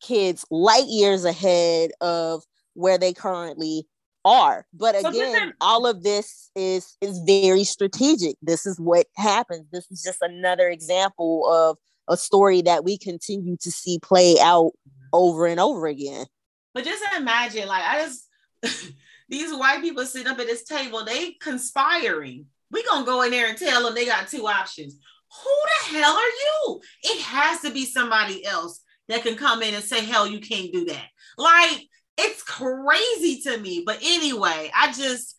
kids 0.00 0.44
light 0.50 0.86
years 0.86 1.24
ahead 1.24 1.90
of 2.00 2.42
where 2.74 2.98
they 2.98 3.12
currently 3.12 3.86
are. 4.24 4.66
But 4.72 4.98
again, 4.98 5.54
all 5.60 5.86
of 5.86 6.02
this 6.02 6.50
is 6.54 6.96
is 7.00 7.20
very 7.26 7.64
strategic. 7.64 8.36
This 8.42 8.66
is 8.66 8.78
what 8.78 9.06
happens. 9.16 9.66
This 9.72 9.90
is 9.90 10.02
just 10.02 10.22
another 10.22 10.68
example 10.68 11.50
of 11.50 11.78
a 12.08 12.16
story 12.16 12.62
that 12.62 12.84
we 12.84 12.98
continue 12.98 13.56
to 13.58 13.70
see 13.70 13.98
play 13.98 14.36
out 14.40 14.72
mm-hmm. 14.72 15.08
over 15.12 15.46
and 15.46 15.60
over 15.60 15.86
again. 15.86 16.26
But 16.74 16.84
just 16.84 17.02
imagine, 17.16 17.68
like 17.68 17.84
I 17.84 18.04
just 18.04 18.92
these 19.28 19.54
white 19.54 19.82
people 19.82 20.04
sitting 20.04 20.28
up 20.28 20.38
at 20.38 20.46
this 20.46 20.64
table, 20.64 21.04
they 21.04 21.32
conspiring. 21.32 22.46
We 22.70 22.84
gonna 22.84 23.06
go 23.06 23.22
in 23.22 23.30
there 23.30 23.48
and 23.48 23.58
tell 23.58 23.84
them 23.84 23.94
they 23.94 24.06
got 24.06 24.28
two 24.28 24.46
options. 24.46 24.94
Who 25.42 25.50
the 25.90 25.98
hell 25.98 26.16
are 26.16 26.22
you? 26.22 26.80
It 27.02 27.20
has 27.22 27.60
to 27.62 27.70
be 27.70 27.84
somebody 27.84 28.44
else 28.44 28.82
that 29.08 29.22
can 29.22 29.36
come 29.36 29.62
in 29.62 29.74
and 29.74 29.84
say, 29.84 30.04
hell, 30.04 30.26
you 30.26 30.40
can't 30.40 30.72
do 30.72 30.84
that. 30.86 31.06
Like 31.36 31.86
it's 32.18 32.42
crazy 32.42 33.40
to 33.42 33.58
me. 33.58 33.82
But 33.86 33.98
anyway, 34.02 34.70
I 34.74 34.92
just 34.92 35.34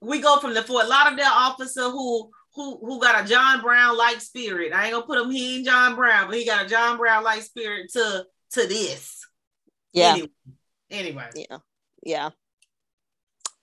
we 0.00 0.20
go 0.20 0.38
from 0.38 0.54
the 0.54 0.62
Fort 0.62 0.88
Lauderdale 0.88 1.26
officer 1.26 1.90
who 1.90 2.30
who 2.56 2.78
who 2.78 2.98
got 2.98 3.24
a 3.24 3.28
John 3.28 3.60
Brown 3.60 3.96
like 3.96 4.20
spirit. 4.20 4.72
I 4.72 4.86
ain't 4.86 4.94
gonna 4.94 5.06
put 5.06 5.18
him. 5.18 5.30
He 5.30 5.58
ain't 5.58 5.66
John 5.66 5.94
Brown, 5.94 6.26
but 6.26 6.36
he 6.36 6.44
got 6.44 6.64
a 6.64 6.68
John 6.68 6.96
Brown 6.96 7.22
like 7.22 7.42
spirit 7.42 7.92
to 7.92 8.26
to 8.52 8.66
this. 8.66 9.24
Yeah. 9.92 10.12
Anyway, 10.12 10.30
anyway. 10.90 11.30
Yeah. 11.34 11.58
Yeah. 12.02 12.30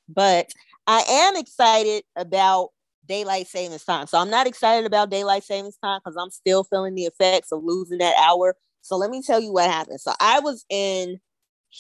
But 0.08 0.54
I 0.86 1.04
am 1.10 1.36
excited 1.38 2.04
about 2.16 2.70
daylight 3.08 3.48
savings 3.48 3.84
time. 3.84 4.08
So 4.08 4.20
I'm 4.20 4.30
not 4.30 4.48
excited 4.48 4.86
about 4.86 5.10
daylight 5.10 5.44
savings 5.44 5.78
time 5.84 6.00
because 6.04 6.16
I'm 6.16 6.30
still 6.30 6.64
feeling 6.64 6.94
the 6.96 7.06
effects 7.06 7.52
of 7.52 7.64
losing 7.64 7.98
that 7.98 8.16
hour. 8.18 8.56
So 8.82 8.96
let 8.96 9.10
me 9.10 9.22
tell 9.22 9.40
you 9.40 9.52
what 9.52 9.70
happened. 9.70 10.02
So 10.02 10.14
I 10.20 10.40
was 10.40 10.66
in 10.70 11.20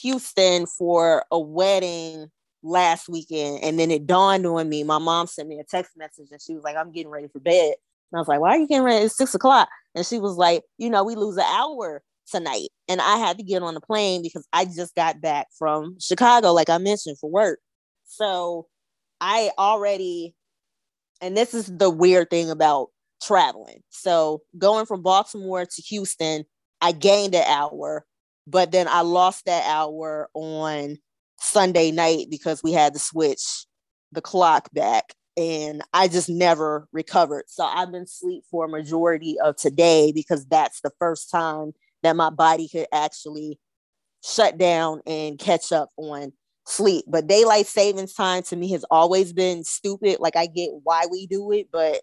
Houston 0.01 0.65
for 0.65 1.25
a 1.31 1.39
wedding 1.39 2.31
last 2.63 3.09
weekend. 3.09 3.63
And 3.63 3.77
then 3.77 3.91
it 3.91 4.07
dawned 4.07 4.45
on 4.45 4.69
me. 4.69 4.83
My 4.83 4.97
mom 4.97 5.27
sent 5.27 5.49
me 5.49 5.59
a 5.59 5.63
text 5.63 5.91
message 5.97 6.29
and 6.31 6.41
she 6.41 6.55
was 6.55 6.63
like, 6.63 6.75
I'm 6.75 6.91
getting 6.91 7.11
ready 7.11 7.27
for 7.27 7.39
bed. 7.39 7.73
And 8.11 8.17
I 8.17 8.19
was 8.19 8.27
like, 8.27 8.39
Why 8.39 8.51
are 8.51 8.57
you 8.57 8.67
getting 8.67 8.83
ready? 8.83 9.05
It's 9.05 9.17
six 9.17 9.35
o'clock. 9.35 9.69
And 9.95 10.05
she 10.05 10.19
was 10.19 10.37
like, 10.37 10.63
You 10.77 10.89
know, 10.89 11.03
we 11.03 11.15
lose 11.15 11.37
an 11.37 11.45
hour 11.47 12.01
tonight. 12.29 12.69
And 12.87 13.01
I 13.01 13.17
had 13.17 13.37
to 13.37 13.43
get 13.43 13.63
on 13.63 13.73
the 13.73 13.81
plane 13.81 14.21
because 14.21 14.47
I 14.53 14.65
just 14.65 14.95
got 14.95 15.21
back 15.21 15.47
from 15.57 15.97
Chicago, 15.99 16.53
like 16.53 16.69
I 16.69 16.77
mentioned, 16.77 17.17
for 17.19 17.29
work. 17.29 17.59
So 18.05 18.67
I 19.19 19.51
already, 19.57 20.35
and 21.21 21.35
this 21.35 21.53
is 21.53 21.67
the 21.67 21.89
weird 21.89 22.29
thing 22.29 22.49
about 22.49 22.89
traveling. 23.21 23.81
So 23.89 24.41
going 24.57 24.85
from 24.85 25.01
Baltimore 25.01 25.65
to 25.65 25.81
Houston, 25.83 26.43
I 26.81 26.91
gained 26.91 27.35
an 27.35 27.45
hour 27.47 28.05
but 28.47 28.71
then 28.71 28.87
I 28.87 29.01
lost 29.01 29.45
that 29.45 29.63
hour 29.65 30.29
on 30.33 30.97
Sunday 31.43 31.91
night 31.91 32.27
because 32.29 32.63
we 32.63 32.71
had 32.71 32.93
to 32.93 32.99
switch 32.99 33.65
the 34.11 34.21
clock 34.21 34.69
back 34.73 35.13
and 35.35 35.81
I 35.93 36.07
just 36.07 36.29
never 36.29 36.87
recovered. 36.91 37.45
So 37.47 37.63
I've 37.63 37.91
been 37.91 38.03
asleep 38.03 38.43
for 38.49 38.65
a 38.65 38.69
majority 38.69 39.37
of 39.43 39.55
today 39.55 40.11
because 40.13 40.45
that's 40.45 40.81
the 40.81 40.91
first 40.99 41.31
time 41.31 41.73
that 42.03 42.15
my 42.15 42.29
body 42.29 42.67
could 42.67 42.87
actually 42.93 43.59
shut 44.23 44.57
down 44.57 45.01
and 45.05 45.39
catch 45.39 45.71
up 45.71 45.89
on 45.97 46.31
sleep. 46.65 47.05
But 47.07 47.27
daylight 47.27 47.67
savings 47.67 48.13
time 48.13 48.43
to 48.43 48.55
me 48.55 48.71
has 48.71 48.85
always 48.89 49.33
been 49.33 49.63
stupid. 49.63 50.17
Like 50.19 50.35
I 50.35 50.45
get 50.45 50.69
why 50.83 51.05
we 51.11 51.27
do 51.27 51.51
it, 51.51 51.67
but 51.71 52.01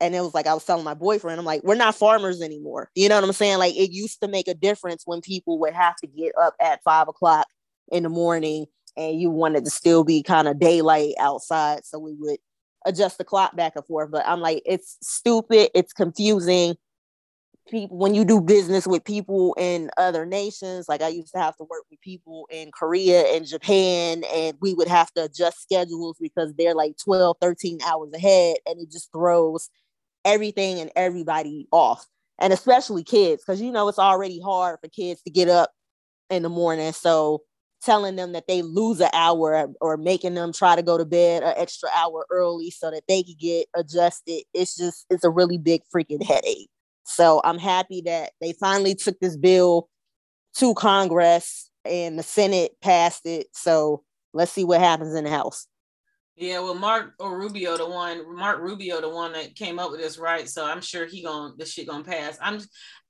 and 0.00 0.16
it 0.16 0.20
was 0.20 0.34
like 0.34 0.48
I 0.48 0.54
was 0.54 0.64
telling 0.64 0.84
my 0.84 0.94
boyfriend, 0.94 1.38
I'm 1.38 1.46
like, 1.46 1.62
we're 1.62 1.76
not 1.76 1.94
farmers 1.94 2.42
anymore. 2.42 2.90
You 2.96 3.08
know 3.08 3.14
what 3.14 3.24
I'm 3.24 3.32
saying? 3.32 3.58
Like 3.58 3.76
it 3.76 3.92
used 3.92 4.20
to 4.22 4.28
make 4.28 4.48
a 4.48 4.54
difference 4.54 5.02
when 5.06 5.20
people 5.20 5.60
would 5.60 5.74
have 5.74 5.94
to 5.96 6.08
get 6.08 6.32
up 6.40 6.54
at 6.60 6.82
five 6.82 7.06
o'clock 7.06 7.46
in 7.92 8.04
the 8.04 8.10
morning 8.10 8.66
and 8.96 9.20
you 9.20 9.30
wanted 9.30 9.64
to 9.66 9.70
still 9.70 10.04
be 10.04 10.22
kind 10.24 10.48
of 10.48 10.58
daylight 10.60 11.14
outside. 11.20 11.84
So 11.86 12.00
we 12.00 12.14
would 12.18 12.38
adjust 12.86 13.18
the 13.18 13.24
clock 13.24 13.56
back 13.56 13.74
and 13.76 13.86
forth. 13.86 14.10
But 14.10 14.26
I'm 14.26 14.40
like, 14.40 14.62
it's 14.66 14.98
stupid, 15.02 15.70
it's 15.74 15.92
confusing. 15.92 16.76
people 17.70 17.96
when 17.96 18.14
you 18.14 18.24
do 18.24 18.40
business 18.40 18.86
with 18.86 19.04
people 19.04 19.54
in 19.58 19.88
other 19.96 20.26
nations 20.26 20.88
like 20.88 21.00
i 21.00 21.08
used 21.08 21.32
to 21.32 21.38
have 21.40 21.56
to 21.56 21.64
work 21.64 21.84
with 21.90 22.00
people 22.00 22.48
in 22.50 22.70
korea 22.72 23.22
and 23.34 23.46
japan 23.46 24.24
and 24.34 24.56
we 24.60 24.74
would 24.74 24.88
have 24.88 25.12
to 25.12 25.24
adjust 25.24 25.62
schedules 25.62 26.16
because 26.20 26.52
they're 26.58 26.74
like 26.74 26.96
12 27.02 27.36
13 27.40 27.78
hours 27.86 28.12
ahead 28.14 28.56
and 28.66 28.80
it 28.80 28.90
just 28.90 29.12
throws 29.12 29.70
everything 30.24 30.80
and 30.80 30.90
everybody 30.96 31.68
off 31.72 32.06
and 32.40 32.52
especially 32.52 33.04
kids 33.04 33.42
because 33.44 33.60
you 33.62 33.72
know 33.72 33.88
it's 33.88 33.98
already 33.98 34.40
hard 34.40 34.78
for 34.80 34.88
kids 34.88 35.22
to 35.22 35.30
get 35.30 35.48
up 35.48 35.70
in 36.30 36.42
the 36.42 36.48
morning 36.48 36.92
so 36.92 37.42
telling 37.82 38.16
them 38.16 38.32
that 38.32 38.46
they 38.46 38.62
lose 38.62 39.00
an 39.00 39.10
hour 39.12 39.68
or 39.80 39.96
making 39.96 40.34
them 40.34 40.52
try 40.52 40.76
to 40.76 40.82
go 40.82 40.96
to 40.96 41.04
bed 41.04 41.42
an 41.42 41.54
extra 41.56 41.88
hour 41.96 42.26
early 42.30 42.70
so 42.70 42.90
that 42.90 43.02
they 43.08 43.22
could 43.22 43.38
get 43.38 43.66
adjusted 43.76 44.42
it's 44.54 44.76
just 44.76 45.06
it's 45.10 45.24
a 45.24 45.30
really 45.30 45.58
big 45.58 45.82
freaking 45.94 46.22
headache 46.22 46.68
so 47.04 47.40
i'm 47.44 47.58
happy 47.58 48.02
that 48.04 48.30
they 48.40 48.52
finally 48.54 48.94
took 48.94 49.18
this 49.20 49.36
bill 49.36 49.88
to 50.56 50.74
congress 50.74 51.70
and 51.84 52.18
the 52.18 52.22
senate 52.22 52.72
passed 52.80 53.26
it 53.26 53.46
so 53.52 54.02
let's 54.32 54.52
see 54.52 54.64
what 54.64 54.80
happens 54.80 55.14
in 55.14 55.24
the 55.24 55.30
house 55.30 55.66
yeah, 56.34 56.60
well, 56.60 56.74
Marco 56.74 57.28
Rubio, 57.28 57.76
the 57.76 57.88
one, 57.88 58.34
Marco 58.34 58.62
Rubio, 58.62 59.02
the 59.02 59.08
one 59.08 59.32
that 59.34 59.54
came 59.54 59.78
up 59.78 59.90
with 59.90 60.00
this, 60.00 60.18
right? 60.18 60.48
So 60.48 60.64
I'm 60.64 60.80
sure 60.80 61.04
he 61.04 61.22
gonna 61.22 61.52
this 61.58 61.70
shit 61.70 61.86
gonna 61.86 62.02
pass. 62.02 62.38
I'm, 62.40 62.58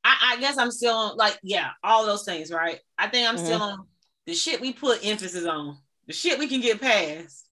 I, 0.03 0.33
I 0.35 0.41
guess 0.41 0.59
I'm 0.59 0.73
still 0.73 0.95
on, 0.95 1.17
like, 1.17 1.39
yeah, 1.43 1.71
all 1.85 2.05
those 2.05 2.25
things, 2.25 2.51
right? 2.51 2.81
I 2.99 3.07
think 3.07 3.29
I'm 3.29 3.37
mm-hmm. 3.37 3.45
still 3.45 3.63
on 3.63 3.87
the 4.27 4.35
shit 4.35 4.61
we 4.61 4.73
put 4.73 5.05
emphasis 5.05 5.47
on, 5.47 5.79
the 6.07 6.13
shit 6.13 6.39
we 6.39 6.49
can 6.49 6.61
get 6.61 6.81
past. 6.81 7.49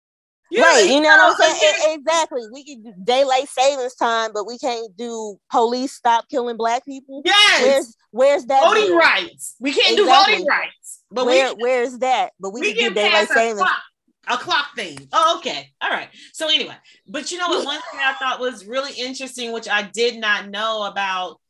Yeah, 0.48 0.62
right, 0.62 0.86
you 0.86 1.00
know 1.00 1.08
what 1.08 1.40
I'm 1.40 1.58
saying? 1.58 1.98
exactly. 1.98 2.42
We 2.52 2.64
can 2.64 2.82
do 2.82 2.92
daylight 3.02 3.48
savings 3.48 3.96
time, 3.96 4.30
but 4.32 4.46
we 4.46 4.58
can't 4.58 4.96
do 4.96 5.38
police 5.50 5.92
stop 5.92 6.28
killing 6.28 6.56
black 6.56 6.84
people. 6.84 7.22
Yes. 7.24 7.62
Where's 7.62 7.96
where's 8.12 8.46
that? 8.46 8.62
Voting 8.62 8.90
bill? 8.90 8.98
rights. 8.98 9.56
We 9.58 9.72
can't 9.72 9.98
exactly. 9.98 10.04
do 10.04 10.38
voting 10.38 10.46
rights. 10.46 11.02
But 11.10 11.26
Where, 11.26 11.54
we, 11.54 11.62
where's 11.62 11.98
that? 11.98 12.32
But 12.38 12.52
we, 12.52 12.60
we 12.60 12.74
can, 12.74 12.84
can 12.84 12.88
do 12.90 12.94
daylight 12.94 13.28
savings. 13.28 13.58
Clock, 13.58 13.82
a 14.28 14.36
clock 14.36 14.74
thing. 14.76 15.08
Oh, 15.12 15.38
okay. 15.38 15.72
All 15.80 15.90
right. 15.90 16.08
So 16.32 16.48
anyway, 16.48 16.76
but 17.08 17.30
you 17.32 17.38
know 17.38 17.48
what? 17.48 17.64
One 17.64 17.80
thing 17.90 18.00
I 18.00 18.14
thought 18.14 18.40
was 18.40 18.66
really 18.66 18.92
interesting, 18.92 19.52
which 19.52 19.68
I 19.68 19.82
did 19.82 20.18
not 20.18 20.48
know 20.48 20.84
about 20.84 21.40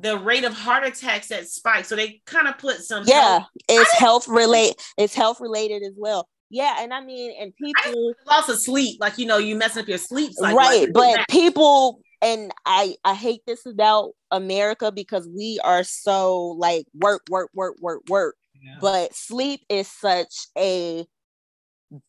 the 0.00 0.18
rate 0.18 0.44
of 0.44 0.52
heart 0.52 0.86
attacks 0.86 1.28
that 1.28 1.48
spike. 1.48 1.84
So 1.84 1.96
they 1.96 2.20
kind 2.26 2.48
of 2.48 2.58
put 2.58 2.78
some 2.78 3.04
yeah, 3.06 3.40
health, 3.40 3.48
it's 3.68 3.92
health 3.92 4.28
related. 4.28 4.76
It's 4.96 5.14
health 5.14 5.40
related 5.40 5.82
as 5.82 5.94
well. 5.96 6.28
Yeah, 6.48 6.76
and 6.80 6.92
I 6.92 7.00
mean, 7.04 7.32
and 7.40 7.54
people 7.56 8.14
loss 8.26 8.48
of 8.48 8.58
sleep, 8.58 9.00
like 9.00 9.18
you 9.18 9.26
know, 9.26 9.38
you 9.38 9.54
messing 9.54 9.82
up 9.82 9.88
your 9.88 9.98
sleep 9.98 10.32
cycle. 10.32 10.56
Right, 10.56 10.88
but 10.92 11.28
people, 11.28 12.00
and 12.22 12.50
I, 12.66 12.96
I 13.04 13.14
hate 13.14 13.42
this 13.46 13.66
about 13.66 14.12
America 14.32 14.90
because 14.90 15.28
we 15.28 15.60
are 15.62 15.84
so 15.84 16.56
like 16.58 16.86
work, 16.94 17.22
work, 17.30 17.50
work, 17.54 17.76
work, 17.80 18.02
work. 18.08 18.36
Yeah. 18.60 18.76
But 18.80 19.14
sleep 19.14 19.60
is 19.68 19.86
such 19.86 20.34
a 20.58 21.06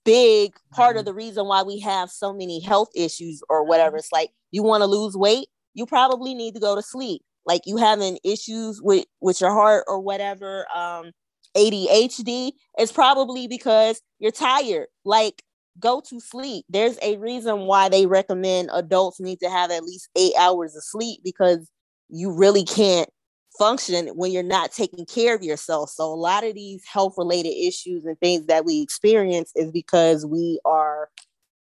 big 0.05 0.53
part 0.71 0.95
of 0.95 1.01
mm-hmm. 1.01 1.05
the 1.05 1.13
reason 1.13 1.45
why 1.45 1.61
we 1.61 1.79
have 1.79 2.09
so 2.09 2.33
many 2.33 2.59
health 2.61 2.89
issues 2.95 3.43
or 3.47 3.63
whatever. 3.63 3.97
It's 3.97 4.11
like 4.11 4.31
you 4.49 4.63
want 4.63 4.81
to 4.81 4.87
lose 4.87 5.15
weight, 5.15 5.49
you 5.75 5.85
probably 5.85 6.33
need 6.33 6.55
to 6.55 6.59
go 6.59 6.75
to 6.75 6.81
sleep 6.81 7.21
like 7.45 7.61
you 7.65 7.77
having 7.77 8.19
issues 8.23 8.81
with 8.81 9.05
with 9.19 9.41
your 9.41 9.51
heart 9.51 9.85
or 9.87 9.99
whatever 9.99 10.65
um 10.75 11.11
ADHD 11.55 12.51
it's 12.77 12.91
probably 12.91 13.47
because 13.47 14.01
you're 14.19 14.31
tired. 14.31 14.87
Like 15.03 15.43
go 15.79 16.01
to 16.09 16.19
sleep. 16.19 16.65
There's 16.69 16.97
a 17.01 17.17
reason 17.17 17.61
why 17.61 17.89
they 17.89 18.05
recommend 18.05 18.69
adults 18.73 19.19
need 19.19 19.39
to 19.41 19.49
have 19.49 19.71
at 19.71 19.83
least 19.83 20.09
8 20.15 20.33
hours 20.37 20.75
of 20.75 20.83
sleep 20.83 21.21
because 21.23 21.69
you 22.09 22.31
really 22.31 22.63
can't 22.63 23.09
function 23.57 24.07
when 24.09 24.31
you're 24.31 24.43
not 24.43 24.71
taking 24.71 25.05
care 25.05 25.35
of 25.35 25.43
yourself. 25.43 25.89
So 25.89 26.05
a 26.05 26.15
lot 26.15 26.43
of 26.43 26.55
these 26.55 26.83
health 26.85 27.15
related 27.17 27.53
issues 27.53 28.05
and 28.05 28.17
things 28.19 28.45
that 28.47 28.65
we 28.65 28.81
experience 28.81 29.51
is 29.55 29.71
because 29.71 30.25
we 30.25 30.59
are 30.65 31.09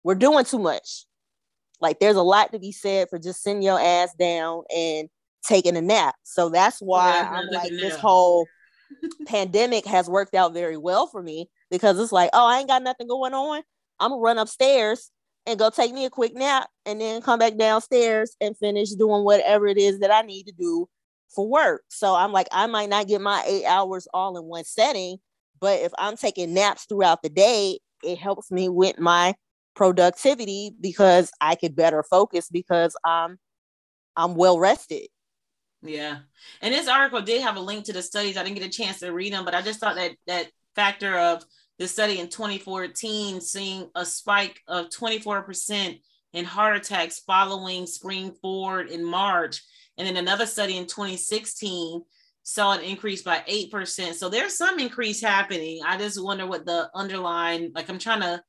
we're 0.04 0.14
doing 0.14 0.44
too 0.44 0.58
much. 0.58 1.06
Like 1.80 2.00
there's 2.00 2.16
a 2.16 2.22
lot 2.22 2.52
to 2.52 2.58
be 2.58 2.72
said 2.72 3.08
for 3.08 3.18
just 3.18 3.42
sitting 3.42 3.62
your 3.62 3.80
ass 3.80 4.14
down 4.18 4.64
and 4.74 5.08
taking 5.48 5.76
a 5.76 5.82
nap. 5.82 6.14
So 6.22 6.48
that's 6.48 6.78
why 6.80 7.20
yeah, 7.20 7.30
I'm 7.32 7.46
like 7.48 7.70
this 7.70 7.96
whole 7.96 8.46
pandemic 9.26 9.86
has 9.86 10.08
worked 10.08 10.34
out 10.34 10.52
very 10.52 10.76
well 10.76 11.06
for 11.06 11.22
me 11.22 11.48
because 11.70 11.98
it's 11.98 12.12
like, 12.12 12.30
oh, 12.32 12.46
I 12.46 12.58
ain't 12.58 12.68
got 12.68 12.82
nothing 12.82 13.08
going 13.08 13.34
on. 13.34 13.62
I'm 13.98 14.10
gonna 14.10 14.20
run 14.20 14.38
upstairs 14.38 15.10
and 15.46 15.58
go 15.58 15.70
take 15.70 15.92
me 15.92 16.04
a 16.04 16.10
quick 16.10 16.34
nap 16.34 16.68
and 16.86 17.00
then 17.00 17.22
come 17.22 17.38
back 17.38 17.56
downstairs 17.56 18.36
and 18.40 18.56
finish 18.56 18.90
doing 18.90 19.24
whatever 19.24 19.66
it 19.66 19.78
is 19.78 20.00
that 20.00 20.10
I 20.10 20.22
need 20.22 20.44
to 20.44 20.52
do 20.52 20.88
for 21.34 21.48
work. 21.48 21.82
So 21.88 22.14
I'm 22.14 22.32
like, 22.32 22.48
I 22.52 22.66
might 22.66 22.88
not 22.88 23.08
get 23.08 23.20
my 23.20 23.42
eight 23.46 23.64
hours 23.64 24.06
all 24.12 24.36
in 24.36 24.44
one 24.44 24.64
setting, 24.64 25.18
but 25.60 25.80
if 25.80 25.92
I'm 25.98 26.16
taking 26.16 26.54
naps 26.54 26.84
throughout 26.84 27.22
the 27.22 27.30
day, 27.30 27.80
it 28.04 28.18
helps 28.18 28.50
me 28.50 28.68
with 28.68 28.98
my 28.98 29.34
productivity 29.74 30.72
because 30.80 31.30
I 31.40 31.54
could 31.54 31.74
better 31.74 32.02
focus 32.02 32.48
because 32.50 32.96
I'm 33.04 33.38
I'm 34.16 34.34
well 34.34 34.58
rested. 34.58 35.06
Yeah. 35.82 36.18
And 36.60 36.74
this 36.74 36.88
article 36.88 37.22
did 37.22 37.42
have 37.42 37.56
a 37.56 37.60
link 37.60 37.84
to 37.84 37.92
the 37.92 38.02
studies. 38.02 38.36
I 38.36 38.42
didn't 38.42 38.58
get 38.58 38.66
a 38.66 38.70
chance 38.70 38.98
to 39.00 39.12
read 39.12 39.32
them, 39.32 39.44
but 39.44 39.54
I 39.54 39.62
just 39.62 39.78
thought 39.78 39.96
that 39.96 40.12
that 40.26 40.48
factor 40.74 41.16
of 41.16 41.44
the 41.78 41.86
study 41.86 42.18
in 42.18 42.28
2014 42.28 43.40
seeing 43.40 43.88
a 43.94 44.04
spike 44.04 44.60
of 44.66 44.88
24% 44.90 46.00
in 46.32 46.44
heart 46.44 46.76
attacks 46.76 47.20
following 47.20 47.86
spring 47.86 48.32
forward 48.42 48.88
in 48.88 49.04
March. 49.04 49.62
And 49.96 50.06
then 50.06 50.16
another 50.16 50.46
study 50.46 50.76
in 50.76 50.86
2016 50.86 52.02
saw 52.42 52.72
an 52.72 52.82
increase 52.82 53.22
by 53.22 53.42
8%. 53.48 54.14
So 54.14 54.28
there's 54.28 54.56
some 54.56 54.78
increase 54.78 55.20
happening. 55.20 55.80
I 55.86 55.96
just 55.96 56.22
wonder 56.22 56.46
what 56.46 56.66
the 56.66 56.90
underlying, 56.94 57.72
like 57.74 57.88
I'm 57.88 57.98
trying 57.98 58.20
to 58.20 58.42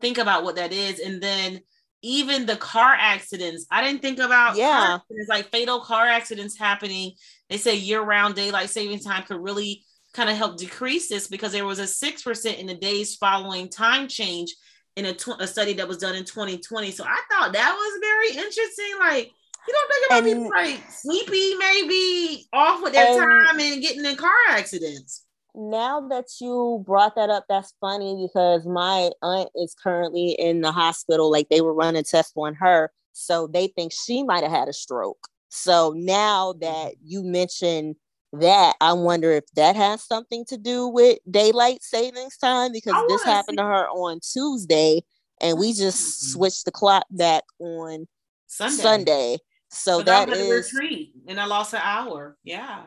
think 0.00 0.18
about 0.18 0.44
what 0.44 0.56
that 0.56 0.72
is. 0.72 1.00
And 1.00 1.22
then 1.22 1.60
even 2.04 2.46
the 2.46 2.56
car 2.56 2.94
accidents. 2.98 3.66
I 3.70 3.82
didn't 3.82 4.02
think 4.02 4.18
about 4.18 4.56
yeah, 4.56 4.98
it's 5.10 5.28
like 5.28 5.50
fatal 5.50 5.80
car 5.80 6.06
accidents 6.06 6.56
happening. 6.56 7.12
They 7.48 7.56
say 7.56 7.76
year-round 7.76 8.34
daylight 8.34 8.70
saving 8.70 9.00
time 9.00 9.24
could 9.24 9.42
really 9.42 9.84
kind 10.12 10.30
of 10.30 10.36
help 10.36 10.58
decrease 10.58 11.08
this 11.08 11.26
because 11.26 11.52
there 11.52 11.66
was 11.66 11.78
a 11.78 11.86
six 11.86 12.22
percent 12.22 12.58
in 12.58 12.66
the 12.66 12.74
days 12.74 13.16
following 13.16 13.68
time 13.68 14.06
change 14.06 14.54
in 14.96 15.06
a, 15.06 15.12
tw- 15.12 15.40
a, 15.40 15.46
study 15.46 15.72
that 15.74 15.88
was 15.88 15.96
done 15.96 16.14
in 16.14 16.24
2020. 16.24 16.92
So 16.92 17.04
I 17.04 17.20
thought 17.30 17.52
that 17.52 17.74
was 17.74 18.00
very 18.00 18.44
interesting. 18.44 18.92
Like 19.00 19.32
you 19.66 19.74
don't 19.74 19.90
think 19.90 20.06
about 20.06 20.18
and, 20.18 20.26
people 20.26 20.50
like 20.50 20.90
sleepy, 20.90 21.54
maybe 21.56 22.46
off 22.52 22.82
with 22.82 22.92
their 22.92 23.06
and, 23.06 23.18
time 23.18 23.60
and 23.60 23.82
getting 23.82 24.04
in 24.04 24.16
car 24.16 24.30
accidents 24.50 25.23
now 25.54 26.00
that 26.08 26.26
you 26.40 26.82
brought 26.84 27.14
that 27.16 27.30
up, 27.30 27.44
that's 27.48 27.74
funny 27.80 28.26
because 28.26 28.66
my 28.66 29.10
aunt 29.22 29.50
is 29.54 29.74
currently 29.74 30.32
in 30.32 30.60
the 30.60 30.72
hospital. 30.72 31.30
Like 31.30 31.48
they 31.48 31.60
were 31.60 31.74
running 31.74 32.04
tests 32.04 32.32
on 32.36 32.54
her. 32.54 32.90
So 33.12 33.46
they 33.46 33.68
think 33.68 33.92
she 33.92 34.24
might 34.24 34.42
have 34.42 34.52
had 34.52 34.68
a 34.68 34.72
stroke. 34.72 35.28
So 35.48 35.94
now 35.96 36.54
that 36.60 36.94
you 37.04 37.22
mentioned 37.22 37.94
that, 38.32 38.74
I 38.80 38.92
wonder 38.94 39.30
if 39.30 39.44
that 39.54 39.76
has 39.76 40.02
something 40.02 40.44
to 40.46 40.56
do 40.56 40.88
with 40.88 41.18
daylight 41.30 41.82
savings 41.82 42.36
time 42.36 42.72
because 42.72 42.94
this 43.08 43.22
happened 43.22 43.58
see. 43.58 43.62
to 43.62 43.68
her 43.68 43.88
on 43.88 44.18
Tuesday 44.20 45.02
and 45.40 45.58
we 45.58 45.72
just 45.72 46.02
mm-hmm. 46.02 46.32
switched 46.32 46.64
the 46.64 46.72
clock 46.72 47.06
back 47.10 47.44
on 47.60 48.06
Sunday. 48.46 48.82
Sunday. 48.82 49.38
So, 49.74 50.02
that 50.02 50.28
is 50.28 50.72
retreat, 50.72 51.12
and 51.26 51.40
I 51.40 51.46
lost 51.46 51.74
an 51.74 51.80
hour. 51.82 52.36
Yeah, 52.44 52.82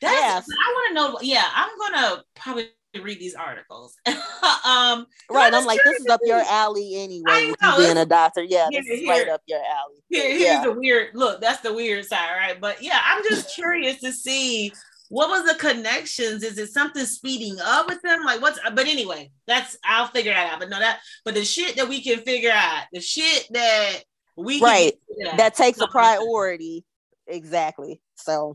that's. 0.00 0.48
Yeah. 0.48 0.54
I 0.58 0.72
want 0.72 0.88
to 0.88 0.94
know. 0.94 1.18
Yeah, 1.22 1.44
I'm 1.54 1.70
gonna 1.78 2.24
probably 2.34 2.70
read 2.98 3.20
these 3.20 3.34
articles. 3.34 3.94
um, 4.06 5.06
right, 5.30 5.52
I'm 5.54 5.64
like, 5.64 5.80
this 5.84 6.00
is 6.00 6.06
up 6.06 6.20
your 6.24 6.42
alley 6.48 6.96
anyway. 6.96 7.52
Know, 7.62 7.78
being 7.78 7.98
a 7.98 8.06
doctor, 8.06 8.42
yeah, 8.42 8.68
here, 8.70 8.82
this 8.82 8.90
is 8.90 9.00
here, 9.00 9.08
right 9.08 9.28
up 9.28 9.42
your 9.46 9.60
alley. 9.60 10.02
Here, 10.08 10.30
here's 10.30 10.42
yeah. 10.42 10.64
the 10.64 10.72
weird 10.72 11.14
look. 11.14 11.40
That's 11.40 11.60
the 11.60 11.72
weird 11.72 12.04
side, 12.06 12.36
right? 12.36 12.60
But 12.60 12.82
yeah, 12.82 13.00
I'm 13.04 13.22
just 13.28 13.54
curious 13.54 14.00
to 14.00 14.12
see 14.12 14.72
what 15.08 15.28
was 15.28 15.44
the 15.44 15.58
connections. 15.58 16.42
Is 16.42 16.58
it 16.58 16.70
something 16.70 17.04
speeding 17.04 17.58
up 17.62 17.88
with 17.88 18.00
them? 18.02 18.24
Like 18.24 18.40
what's? 18.40 18.58
But 18.74 18.86
anyway, 18.86 19.30
that's 19.46 19.76
I'll 19.84 20.08
figure 20.08 20.32
that 20.32 20.52
out. 20.52 20.60
But 20.60 20.70
no, 20.70 20.78
that 20.78 21.00
but 21.24 21.34
the 21.34 21.44
shit 21.44 21.76
that 21.76 21.88
we 21.88 22.02
can 22.02 22.20
figure 22.20 22.52
out, 22.52 22.84
the 22.92 23.00
shit 23.00 23.46
that 23.50 24.02
we 24.44 24.60
right. 24.60 24.94
that. 25.24 25.36
that 25.36 25.54
takes 25.54 25.80
a 25.80 25.86
priority. 25.88 26.84
Exactly. 27.26 28.00
So 28.16 28.54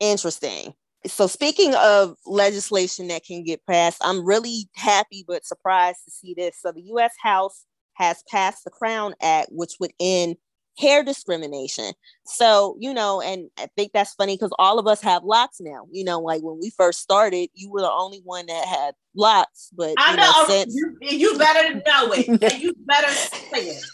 interesting. 0.00 0.74
So 1.06 1.26
speaking 1.26 1.74
of 1.74 2.16
legislation 2.26 3.08
that 3.08 3.24
can 3.24 3.44
get 3.44 3.64
passed 3.66 3.98
i'm 4.02 4.24
really 4.24 4.68
happy 4.74 5.24
but 5.26 5.46
surprised 5.46 5.98
to 6.04 6.10
see 6.10 6.34
this. 6.34 6.56
So 6.60 6.72
the 6.72 6.82
u.s 6.82 7.12
house 7.22 7.64
has 7.94 8.22
passed 8.28 8.64
the 8.64 8.70
crown 8.70 9.14
act 9.22 9.48
which 9.50 9.74
would 9.80 9.92
end 10.00 10.36
hair 10.78 11.02
discrimination. 11.02 11.92
So, 12.24 12.76
you 12.78 12.94
know, 12.94 13.20
and 13.20 13.50
I 13.58 13.66
think 13.76 13.92
that's 13.92 14.14
funny 14.14 14.34
because 14.34 14.54
all 14.58 14.78
of 14.78 14.86
us 14.86 15.02
have 15.02 15.24
locks 15.24 15.60
now. 15.60 15.86
You 15.90 16.04
know, 16.04 16.20
like 16.20 16.42
when 16.42 16.58
we 16.60 16.70
first 16.70 17.00
started, 17.00 17.50
you 17.54 17.70
were 17.70 17.80
the 17.80 17.90
only 17.90 18.20
one 18.24 18.46
that 18.46 18.66
had 18.66 18.94
locks. 19.14 19.70
But 19.76 19.94
I 19.98 20.16
know, 20.16 20.22
know 20.22 20.44
since... 20.46 20.74
you, 20.74 20.96
you, 21.00 21.38
better 21.38 21.74
know 21.74 22.12
it. 22.12 22.52
you 22.62 22.74
better 22.86 23.10
say 23.10 23.60
it. 23.60 23.84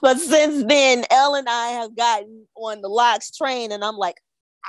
But 0.00 0.18
since 0.18 0.64
then, 0.64 1.04
Elle 1.10 1.34
and 1.34 1.48
I 1.48 1.68
have 1.68 1.96
gotten 1.96 2.46
on 2.56 2.80
the 2.80 2.88
locks 2.88 3.36
train, 3.36 3.72
and 3.72 3.84
I'm 3.84 3.96
like, 3.96 4.16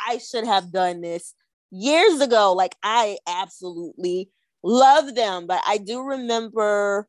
I 0.07 0.17
should 0.17 0.45
have 0.45 0.71
done 0.71 1.01
this 1.01 1.33
years 1.71 2.19
ago. 2.21 2.53
Like 2.53 2.75
I 2.83 3.17
absolutely 3.27 4.29
love 4.63 5.15
them, 5.15 5.47
but 5.47 5.61
I 5.65 5.77
do 5.77 6.01
remember 6.01 7.07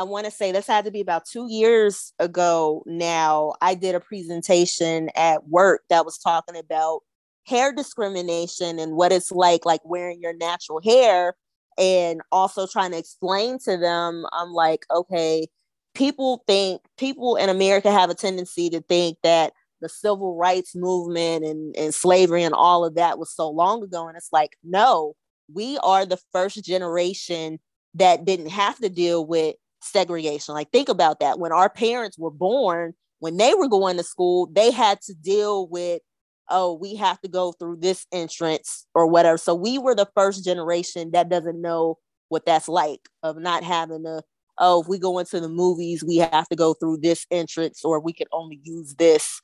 I 0.00 0.02
want 0.02 0.24
to 0.24 0.30
say 0.30 0.50
this 0.50 0.66
had 0.66 0.86
to 0.86 0.90
be 0.90 1.02
about 1.02 1.26
two 1.26 1.46
years 1.50 2.14
ago 2.18 2.82
now. 2.86 3.52
I 3.60 3.74
did 3.74 3.94
a 3.94 4.00
presentation 4.00 5.10
at 5.14 5.46
work 5.46 5.82
that 5.90 6.06
was 6.06 6.16
talking 6.16 6.56
about 6.56 7.00
hair 7.46 7.70
discrimination 7.70 8.78
and 8.78 8.96
what 8.96 9.12
it's 9.12 9.30
like, 9.30 9.66
like 9.66 9.82
wearing 9.84 10.22
your 10.22 10.32
natural 10.32 10.80
hair, 10.82 11.34
and 11.76 12.22
also 12.32 12.66
trying 12.66 12.92
to 12.92 12.96
explain 12.96 13.58
to 13.66 13.76
them. 13.76 14.24
I'm 14.32 14.54
like, 14.54 14.86
okay, 14.90 15.48
people 15.94 16.44
think 16.46 16.80
people 16.96 17.36
in 17.36 17.50
America 17.50 17.92
have 17.92 18.08
a 18.08 18.14
tendency 18.14 18.70
to 18.70 18.80
think 18.80 19.18
that 19.22 19.52
the 19.82 19.90
civil 19.90 20.34
rights 20.38 20.74
movement 20.74 21.44
and, 21.44 21.76
and 21.76 21.94
slavery 21.94 22.42
and 22.42 22.54
all 22.54 22.86
of 22.86 22.94
that 22.94 23.18
was 23.18 23.30
so 23.36 23.50
long 23.50 23.82
ago. 23.82 24.08
And 24.08 24.16
it's 24.16 24.32
like, 24.32 24.56
no, 24.64 25.12
we 25.52 25.76
are 25.82 26.06
the 26.06 26.20
first 26.32 26.64
generation 26.64 27.58
that 27.92 28.24
didn't 28.24 28.48
have 28.48 28.78
to 28.78 28.88
deal 28.88 29.26
with 29.26 29.56
segregation. 29.82 30.54
Like, 30.54 30.70
think 30.70 30.88
about 30.88 31.20
that. 31.20 31.38
When 31.38 31.52
our 31.52 31.70
parents 31.70 32.18
were 32.18 32.30
born, 32.30 32.94
when 33.18 33.36
they 33.36 33.54
were 33.54 33.68
going 33.68 33.96
to 33.96 34.02
school, 34.02 34.48
they 34.52 34.70
had 34.70 35.00
to 35.02 35.14
deal 35.14 35.68
with, 35.68 36.00
oh, 36.48 36.74
we 36.74 36.96
have 36.96 37.20
to 37.20 37.28
go 37.28 37.52
through 37.52 37.76
this 37.76 38.06
entrance 38.12 38.86
or 38.94 39.06
whatever. 39.06 39.38
So 39.38 39.54
we 39.54 39.78
were 39.78 39.94
the 39.94 40.08
first 40.14 40.44
generation 40.44 41.10
that 41.12 41.28
doesn't 41.28 41.60
know 41.60 41.98
what 42.28 42.46
that's 42.46 42.68
like 42.68 43.00
of 43.22 43.38
not 43.38 43.62
having 43.62 44.04
to, 44.04 44.22
oh, 44.58 44.82
if 44.82 44.88
we 44.88 44.98
go 44.98 45.18
into 45.18 45.40
the 45.40 45.48
movies, 45.48 46.04
we 46.04 46.16
have 46.18 46.48
to 46.48 46.56
go 46.56 46.74
through 46.74 46.98
this 46.98 47.26
entrance 47.30 47.84
or 47.84 48.00
we 48.00 48.12
could 48.12 48.28
only 48.32 48.60
use 48.62 48.94
this 48.96 49.40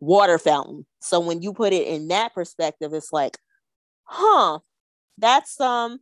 water 0.00 0.38
fountain. 0.38 0.86
So 1.00 1.20
when 1.20 1.42
you 1.42 1.52
put 1.52 1.72
it 1.72 1.86
in 1.86 2.08
that 2.08 2.34
perspective, 2.34 2.92
it's 2.92 3.12
like, 3.12 3.38
huh, 4.04 4.60
that's 5.18 5.60
um 5.60 6.00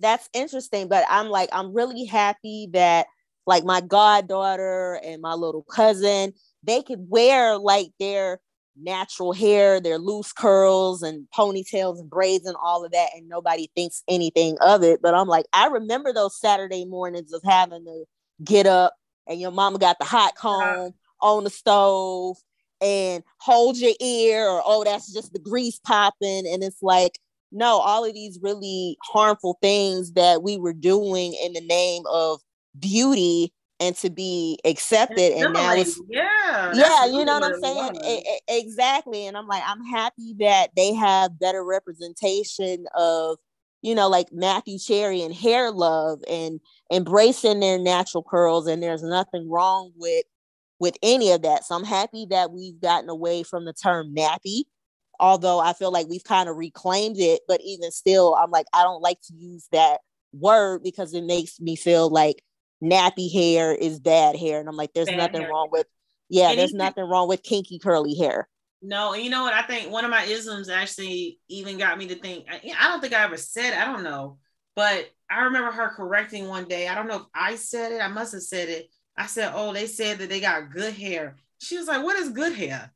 that's 0.00 0.28
interesting. 0.32 0.88
But 0.88 1.04
I'm 1.08 1.28
like, 1.28 1.48
I'm 1.52 1.74
really 1.74 2.04
happy 2.04 2.68
that 2.72 3.06
like 3.46 3.64
my 3.64 3.80
goddaughter 3.80 5.00
and 5.04 5.20
my 5.20 5.34
little 5.34 5.64
cousin, 5.64 6.32
they 6.62 6.82
could 6.82 7.08
wear 7.08 7.58
like 7.58 7.90
their 7.98 8.40
natural 8.80 9.32
hair, 9.32 9.80
their 9.80 9.98
loose 9.98 10.32
curls 10.32 11.02
and 11.02 11.26
ponytails 11.36 11.98
and 11.98 12.08
braids 12.08 12.46
and 12.46 12.56
all 12.62 12.84
of 12.84 12.92
that, 12.92 13.10
and 13.14 13.28
nobody 13.28 13.70
thinks 13.74 14.02
anything 14.08 14.56
of 14.60 14.82
it. 14.82 15.00
But 15.02 15.14
I'm 15.14 15.28
like, 15.28 15.46
I 15.52 15.66
remember 15.66 16.12
those 16.12 16.38
Saturday 16.38 16.84
mornings 16.84 17.32
of 17.32 17.42
having 17.44 17.84
to 17.84 18.04
get 18.44 18.66
up 18.66 18.94
and 19.26 19.40
your 19.40 19.50
mama 19.50 19.78
got 19.78 19.98
the 19.98 20.04
hot 20.04 20.34
comb 20.36 20.92
on 21.20 21.44
the 21.44 21.50
stove 21.50 22.36
and 22.80 23.22
hold 23.38 23.76
your 23.76 23.92
ear 24.00 24.44
or 24.44 24.62
oh 24.64 24.82
that's 24.84 25.12
just 25.12 25.32
the 25.32 25.38
grease 25.38 25.78
popping 25.78 26.46
and 26.46 26.64
it's 26.64 26.82
like 26.82 27.18
no 27.52 27.78
all 27.78 28.04
of 28.04 28.14
these 28.14 28.38
really 28.42 28.96
harmful 29.02 29.58
things 29.60 30.12
that 30.12 30.42
we 30.42 30.56
were 30.56 30.72
doing 30.72 31.34
in 31.44 31.52
the 31.52 31.60
name 31.60 32.02
of 32.10 32.40
beauty 32.78 33.52
and 33.80 33.96
to 33.96 34.10
be 34.10 34.58
accepted 34.64 35.32
and 35.32 35.52
now 35.52 35.74
it's 35.74 36.00
yeah 36.08 36.72
yeah 36.74 37.04
you 37.06 37.24
know 37.24 37.34
what 37.34 37.44
i'm 37.44 37.60
saying 37.60 38.22
exactly 38.48 39.26
and 39.26 39.36
i'm 39.36 39.46
like 39.46 39.62
i'm 39.66 39.84
happy 39.84 40.34
that 40.38 40.68
they 40.76 40.94
have 40.94 41.38
better 41.38 41.64
representation 41.64 42.86
of 42.96 43.36
you 43.82 43.94
know 43.94 44.08
like 44.08 44.32
matthew 44.32 44.78
cherry 44.78 45.22
and 45.22 45.34
hair 45.34 45.70
love 45.70 46.20
and 46.28 46.60
embracing 46.92 47.60
their 47.60 47.78
natural 47.78 48.22
curls 48.22 48.66
and 48.66 48.82
there's 48.82 49.02
nothing 49.02 49.50
wrong 49.50 49.92
with 49.96 50.24
with 50.82 50.96
any 51.00 51.30
of 51.30 51.42
that. 51.42 51.64
So 51.64 51.76
I'm 51.76 51.84
happy 51.84 52.26
that 52.30 52.50
we've 52.50 52.80
gotten 52.80 53.08
away 53.08 53.44
from 53.44 53.64
the 53.64 53.72
term 53.72 54.12
nappy, 54.12 54.64
although 55.18 55.60
I 55.60 55.72
feel 55.72 55.92
like 55.92 56.08
we've 56.08 56.24
kind 56.24 56.48
of 56.48 56.56
reclaimed 56.56 57.18
it. 57.18 57.42
But 57.48 57.60
even 57.64 57.90
still, 57.90 58.34
I'm 58.34 58.50
like, 58.50 58.66
I 58.72 58.82
don't 58.82 59.02
like 59.02 59.20
to 59.28 59.34
use 59.34 59.68
that 59.72 60.00
word 60.32 60.82
because 60.82 61.14
it 61.14 61.24
makes 61.24 61.60
me 61.60 61.76
feel 61.76 62.08
like 62.10 62.42
nappy 62.82 63.32
hair 63.32 63.74
is 63.74 64.00
bad 64.00 64.36
hair. 64.36 64.60
And 64.60 64.68
I'm 64.68 64.76
like, 64.76 64.92
there's 64.92 65.08
bad 65.08 65.16
nothing 65.16 65.42
hair. 65.42 65.50
wrong 65.50 65.68
with, 65.70 65.86
yeah, 66.28 66.50
and 66.50 66.58
there's 66.58 66.74
nothing 66.74 67.04
wrong 67.04 67.28
with 67.28 67.42
kinky 67.42 67.78
curly 67.78 68.14
hair. 68.14 68.48
No, 68.80 69.12
and 69.12 69.22
you 69.22 69.30
know 69.30 69.44
what? 69.44 69.54
I 69.54 69.62
think 69.62 69.92
one 69.92 70.04
of 70.04 70.10
my 70.10 70.24
isms 70.24 70.68
actually 70.68 71.38
even 71.48 71.78
got 71.78 71.98
me 71.98 72.08
to 72.08 72.16
think. 72.16 72.46
I 72.50 72.88
don't 72.88 73.00
think 73.00 73.14
I 73.14 73.22
ever 73.22 73.36
said. 73.36 73.74
I 73.74 73.84
don't 73.84 74.02
know, 74.02 74.38
but 74.74 75.08
I 75.30 75.42
remember 75.42 75.70
her 75.70 75.90
correcting 75.90 76.48
one 76.48 76.66
day. 76.66 76.88
I 76.88 76.96
don't 76.96 77.06
know 77.06 77.16
if 77.16 77.26
I 77.32 77.54
said 77.54 77.92
it. 77.92 78.00
I 78.00 78.08
must 78.08 78.32
have 78.32 78.42
said 78.42 78.68
it 78.68 78.90
I 79.16 79.26
said, 79.26 79.52
Oh, 79.54 79.72
they 79.72 79.86
said 79.86 80.18
that 80.18 80.28
they 80.28 80.40
got 80.40 80.70
good 80.70 80.94
hair. 80.94 81.36
She 81.58 81.76
was 81.76 81.86
like, 81.86 82.02
What 82.02 82.16
is 82.16 82.30
good 82.30 82.54
hair? 82.54 82.92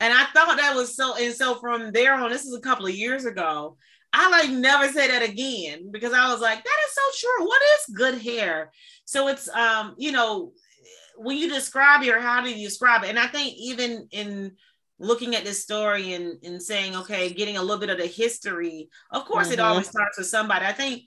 And 0.00 0.12
I 0.12 0.26
thought 0.26 0.56
that 0.56 0.76
was 0.76 0.94
so, 0.94 1.16
and 1.16 1.34
so 1.34 1.56
from 1.56 1.90
there 1.92 2.14
on, 2.14 2.30
this 2.30 2.44
is 2.44 2.54
a 2.54 2.60
couple 2.60 2.86
of 2.86 2.94
years 2.94 3.24
ago. 3.24 3.76
I 4.12 4.30
like 4.30 4.50
never 4.50 4.88
say 4.88 5.08
that 5.08 5.22
again 5.22 5.90
because 5.90 6.12
I 6.12 6.32
was 6.32 6.40
like, 6.40 6.62
that 6.62 6.76
is 6.86 6.94
so 6.94 7.26
true. 7.26 7.46
What 7.46 7.62
is 7.62 7.94
good 7.94 8.22
hair? 8.22 8.72
So 9.04 9.28
it's 9.28 9.48
um, 9.50 9.94
you 9.98 10.12
know, 10.12 10.52
when 11.16 11.36
you 11.36 11.52
describe 11.52 12.06
or 12.06 12.20
how 12.20 12.42
do 12.42 12.50
you 12.50 12.66
describe 12.66 13.04
it? 13.04 13.10
And 13.10 13.18
I 13.18 13.26
think 13.26 13.54
even 13.58 14.08
in 14.12 14.52
looking 14.98 15.34
at 15.34 15.44
this 15.44 15.62
story 15.62 16.14
and, 16.14 16.42
and 16.42 16.62
saying, 16.62 16.96
okay, 16.96 17.32
getting 17.32 17.56
a 17.56 17.62
little 17.62 17.78
bit 17.78 17.90
of 17.90 17.98
the 17.98 18.06
history, 18.06 18.88
of 19.10 19.24
course, 19.24 19.46
mm-hmm. 19.46 19.54
it 19.54 19.60
always 19.60 19.88
starts 19.88 20.16
with 20.16 20.28
somebody. 20.28 20.64
I 20.64 20.72
think 20.72 21.02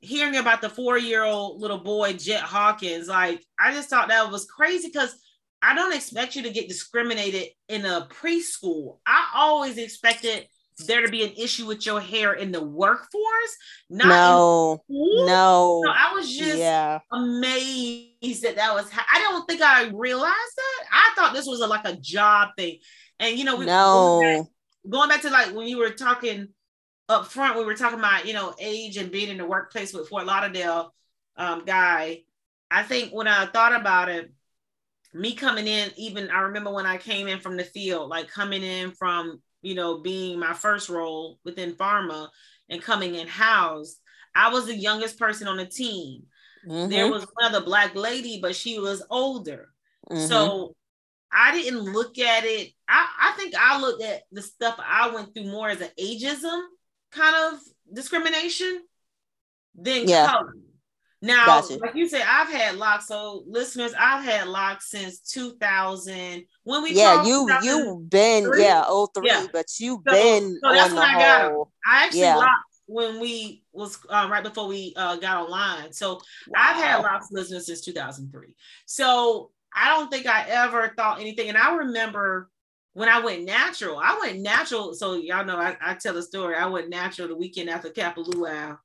hearing 0.00 0.36
about 0.36 0.60
the 0.60 0.68
four 0.68 0.98
year 0.98 1.24
old 1.24 1.60
little 1.60 1.78
boy, 1.78 2.12
Jet 2.14 2.42
Hawkins, 2.42 3.08
like 3.08 3.42
I 3.58 3.72
just 3.72 3.88
thought 3.88 4.08
that 4.08 4.30
was 4.30 4.44
crazy 4.46 4.88
because 4.88 5.14
I 5.62 5.74
don't 5.74 5.94
expect 5.94 6.34
you 6.34 6.42
to 6.42 6.50
get 6.50 6.68
discriminated 6.68 7.48
in 7.68 7.84
a 7.86 8.08
preschool. 8.10 8.98
I 9.06 9.30
always 9.34 9.78
expected 9.78 10.46
there 10.86 11.04
to 11.04 11.10
be 11.10 11.22
an 11.22 11.32
issue 11.36 11.66
with 11.66 11.86
your 11.86 12.00
hair 12.00 12.32
in 12.32 12.50
the 12.50 12.62
workforce. 12.62 13.56
Not 13.88 14.08
no, 14.08 14.82
no. 14.88 15.82
So 15.84 15.90
I 15.90 16.12
was 16.14 16.36
just 16.36 16.58
yeah. 16.58 16.98
amazed 17.12 18.42
that 18.42 18.56
that 18.56 18.74
was. 18.74 18.90
I 18.92 19.20
don't 19.20 19.46
think 19.46 19.62
I 19.62 19.88
realized 19.88 20.26
that. 20.56 20.84
I 20.90 21.12
thought 21.14 21.32
this 21.32 21.46
was 21.46 21.60
a, 21.60 21.66
like 21.66 21.84
a 21.84 21.96
job 21.96 22.50
thing, 22.56 22.78
and 23.20 23.38
you 23.38 23.44
know, 23.44 23.56
we, 23.56 23.66
no. 23.66 24.20
Going 24.20 24.42
back, 24.42 24.50
going 24.90 25.08
back 25.08 25.22
to 25.22 25.30
like 25.30 25.54
when 25.54 25.68
you 25.68 25.78
were 25.78 25.90
talking 25.90 26.48
up 27.08 27.26
front 27.26 27.58
we 27.58 27.64
were 27.64 27.74
talking 27.74 27.98
about 27.98 28.26
you 28.26 28.32
know 28.32 28.54
age 28.58 28.96
and 28.96 29.10
being 29.10 29.28
in 29.28 29.36
the 29.36 29.44
workplace 29.44 29.92
with 29.92 30.08
Fort 30.08 30.26
Lauderdale 30.26 30.94
um, 31.36 31.64
guy. 31.64 32.22
I 32.70 32.82
think 32.82 33.12
when 33.12 33.28
I 33.28 33.46
thought 33.46 33.78
about 33.78 34.08
it, 34.08 34.32
me 35.14 35.34
coming 35.34 35.66
in, 35.66 35.90
even 35.96 36.30
I 36.30 36.40
remember 36.42 36.72
when 36.72 36.86
I 36.86 36.96
came 36.96 37.28
in 37.28 37.40
from 37.40 37.56
the 37.56 37.64
field, 37.64 38.08
like 38.08 38.28
coming 38.28 38.62
in 38.62 38.92
from 38.92 39.40
you 39.60 39.74
know 39.74 39.98
being 39.98 40.38
my 40.38 40.54
first 40.54 40.88
role 40.88 41.38
within 41.44 41.74
pharma 41.74 42.28
and 42.68 42.82
coming 42.82 43.14
in 43.14 43.26
housed, 43.26 43.98
I 44.34 44.50
was 44.50 44.66
the 44.66 44.76
youngest 44.76 45.18
person 45.18 45.48
on 45.48 45.56
the 45.58 45.66
team. 45.66 46.24
Mm-hmm. 46.66 46.90
There 46.90 47.10
was 47.10 47.26
another 47.38 47.64
black 47.64 47.94
lady, 47.94 48.38
but 48.40 48.54
she 48.54 48.78
was 48.78 49.02
older. 49.10 49.70
Mm-hmm. 50.10 50.26
So 50.26 50.74
I 51.32 51.52
didn't 51.52 51.80
look 51.80 52.18
at 52.18 52.44
it. 52.44 52.72
I, 52.88 53.08
I 53.20 53.32
think 53.36 53.54
I 53.58 53.80
looked 53.80 54.02
at 54.02 54.22
the 54.30 54.42
stuff 54.42 54.78
I 54.78 55.10
went 55.10 55.34
through 55.34 55.50
more 55.50 55.68
as 55.68 55.80
an 55.80 55.90
ageism 55.98 56.62
kind 57.10 57.34
of 57.54 57.60
discrimination 57.92 58.82
than 59.74 60.08
yeah. 60.08 60.26
color. 60.26 60.54
Now, 61.22 61.46
gotcha. 61.46 61.76
like 61.76 61.94
you 61.94 62.08
said, 62.08 62.24
I've 62.28 62.48
had 62.48 62.76
locks. 62.76 63.06
So, 63.06 63.44
listeners, 63.46 63.94
I've 63.96 64.24
had 64.24 64.48
locks 64.48 64.90
since 64.90 65.20
2000. 65.20 66.44
When 66.64 66.82
we 66.82 66.94
yeah, 66.94 67.24
you 67.24 67.48
you've 67.62 68.10
been 68.10 68.50
yeah 68.56 68.84
03, 69.14 69.26
yeah. 69.26 69.46
but 69.52 69.66
you've 69.78 70.00
so, 70.06 70.12
been 70.12 70.58
so 70.62 70.72
that's 70.72 70.92
when 70.92 71.02
I 71.02 71.12
got 71.12 71.52
them. 71.52 71.64
I 71.88 72.04
actually 72.04 72.20
yeah. 72.20 72.36
locked 72.36 72.72
when 72.86 73.20
we 73.20 73.62
was 73.72 73.98
uh, 74.08 74.28
right 74.30 74.42
before 74.42 74.66
we 74.66 74.92
uh, 74.96 75.16
got 75.16 75.44
online. 75.44 75.92
So 75.92 76.14
wow. 76.48 76.54
I've 76.56 76.76
had 76.76 77.02
locks 77.02 77.28
listeners 77.30 77.66
since 77.66 77.80
2003. 77.82 78.54
So 78.86 79.52
I 79.74 79.88
don't 79.96 80.10
think 80.10 80.26
I 80.26 80.44
ever 80.48 80.92
thought 80.96 81.20
anything. 81.20 81.48
And 81.48 81.56
I 81.56 81.74
remember 81.76 82.50
when 82.94 83.08
I 83.08 83.20
went 83.20 83.44
natural, 83.44 83.98
I 83.98 84.18
went 84.20 84.40
natural. 84.40 84.94
So 84.94 85.14
y'all 85.14 85.44
know 85.44 85.56
I, 85.56 85.76
I 85.80 85.94
tell 85.94 86.16
a 86.16 86.22
story. 86.22 86.56
I 86.56 86.66
went 86.66 86.90
natural 86.90 87.28
the 87.28 87.36
weekend 87.36 87.70
after 87.70 87.90
Kapalua. 87.90 88.78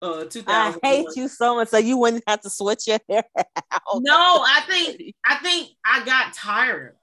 Uh, 0.00 0.24
2000. 0.24 0.80
I 0.82 0.86
hate 0.86 1.06
you 1.16 1.28
so 1.28 1.56
much, 1.56 1.68
so 1.68 1.78
you 1.78 1.98
wouldn't 1.98 2.22
have 2.26 2.40
to 2.42 2.50
switch 2.50 2.86
your 2.86 3.00
hair 3.08 3.24
out. 3.36 4.00
No, 4.00 4.44
I 4.46 4.62
think 4.68 5.14
I 5.26 5.36
think 5.36 5.70
I 5.84 6.04
got 6.04 6.34
tired. 6.34 6.94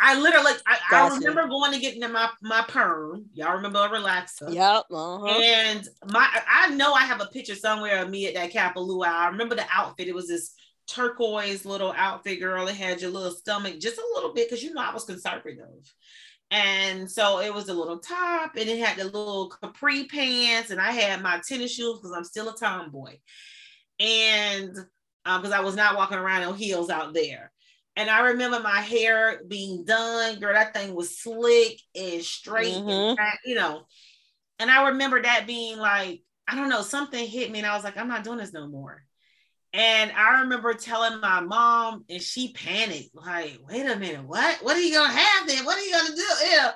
I 0.00 0.18
literally, 0.18 0.52
I, 0.66 0.78
gotcha. 0.90 1.14
I 1.14 1.18
remember 1.18 1.46
going 1.46 1.72
to 1.72 1.78
get 1.78 1.94
into 1.94 2.08
my 2.08 2.28
my 2.42 2.64
perm. 2.66 3.26
Y'all 3.34 3.54
remember 3.54 3.78
a 3.78 3.88
relaxer? 3.88 4.52
Yep. 4.52 4.84
Uh-huh. 4.90 5.26
And 5.26 5.86
my, 6.06 6.28
I 6.48 6.70
know 6.70 6.92
I 6.92 7.02
have 7.02 7.20
a 7.20 7.26
picture 7.26 7.54
somewhere 7.54 8.02
of 8.02 8.10
me 8.10 8.26
at 8.26 8.34
that 8.34 8.52
Kapalua. 8.52 9.06
I 9.06 9.28
remember 9.28 9.54
the 9.54 9.66
outfit. 9.72 10.08
It 10.08 10.14
was 10.14 10.26
this 10.26 10.54
turquoise 10.88 11.64
little 11.64 11.94
outfit 11.96 12.40
girl. 12.40 12.66
It 12.66 12.74
had 12.74 13.00
your 13.00 13.10
little 13.10 13.30
stomach 13.30 13.78
just 13.78 13.98
a 13.98 14.10
little 14.14 14.32
bit 14.34 14.48
because 14.48 14.64
you 14.64 14.74
know 14.74 14.82
I 14.82 14.92
was 14.92 15.04
conservative. 15.04 15.94
And 16.52 17.10
so 17.10 17.40
it 17.40 17.52
was 17.52 17.70
a 17.70 17.74
little 17.74 17.98
top 17.98 18.56
and 18.56 18.68
it 18.68 18.78
had 18.78 18.98
the 18.98 19.04
little 19.04 19.48
capri 19.48 20.04
pants, 20.04 20.70
and 20.70 20.78
I 20.78 20.92
had 20.92 21.22
my 21.22 21.40
tennis 21.48 21.74
shoes 21.74 21.98
because 21.98 22.12
I'm 22.14 22.24
still 22.24 22.50
a 22.50 22.54
tomboy. 22.54 23.16
And 23.98 24.74
because 25.24 25.46
um, 25.46 25.52
I 25.52 25.60
was 25.60 25.76
not 25.76 25.96
walking 25.96 26.18
around 26.18 26.42
on 26.42 26.56
heels 26.56 26.90
out 26.90 27.14
there. 27.14 27.50
And 27.96 28.10
I 28.10 28.28
remember 28.30 28.60
my 28.60 28.80
hair 28.80 29.40
being 29.48 29.84
done, 29.84 30.40
girl. 30.40 30.52
That 30.52 30.74
thing 30.74 30.94
was 30.94 31.18
slick 31.18 31.80
and 31.94 32.22
straight, 32.22 32.74
Mhm. 32.74 33.16
and, 33.18 33.38
you 33.46 33.54
know. 33.54 33.86
And 34.58 34.70
I 34.70 34.88
remember 34.90 35.22
that 35.22 35.46
being 35.46 35.78
like, 35.78 36.22
I 36.46 36.54
don't 36.54 36.68
know, 36.68 36.82
something 36.82 37.26
hit 37.26 37.50
me, 37.50 37.60
and 37.60 37.66
I 37.66 37.74
was 37.74 37.84
like, 37.84 37.96
I'm 37.96 38.08
not 38.08 38.24
doing 38.24 38.38
this 38.38 38.52
no 38.52 38.66
more. 38.66 39.04
And 39.74 40.12
I 40.12 40.40
remember 40.42 40.74
telling 40.74 41.20
my 41.20 41.40
mom, 41.40 42.04
and 42.10 42.20
she 42.20 42.52
panicked, 42.52 43.14
like, 43.14 43.58
wait 43.68 43.86
a 43.86 43.96
minute, 43.96 44.24
what? 44.24 44.58
What 44.62 44.76
are 44.76 44.80
you 44.80 44.92
gonna 44.94 45.12
have 45.12 45.46
then? 45.48 45.64
What 45.64 45.78
are 45.78 45.82
you 45.84 45.92
gonna 45.92 46.14
do? 46.14 46.26
Yeah. 46.50 46.72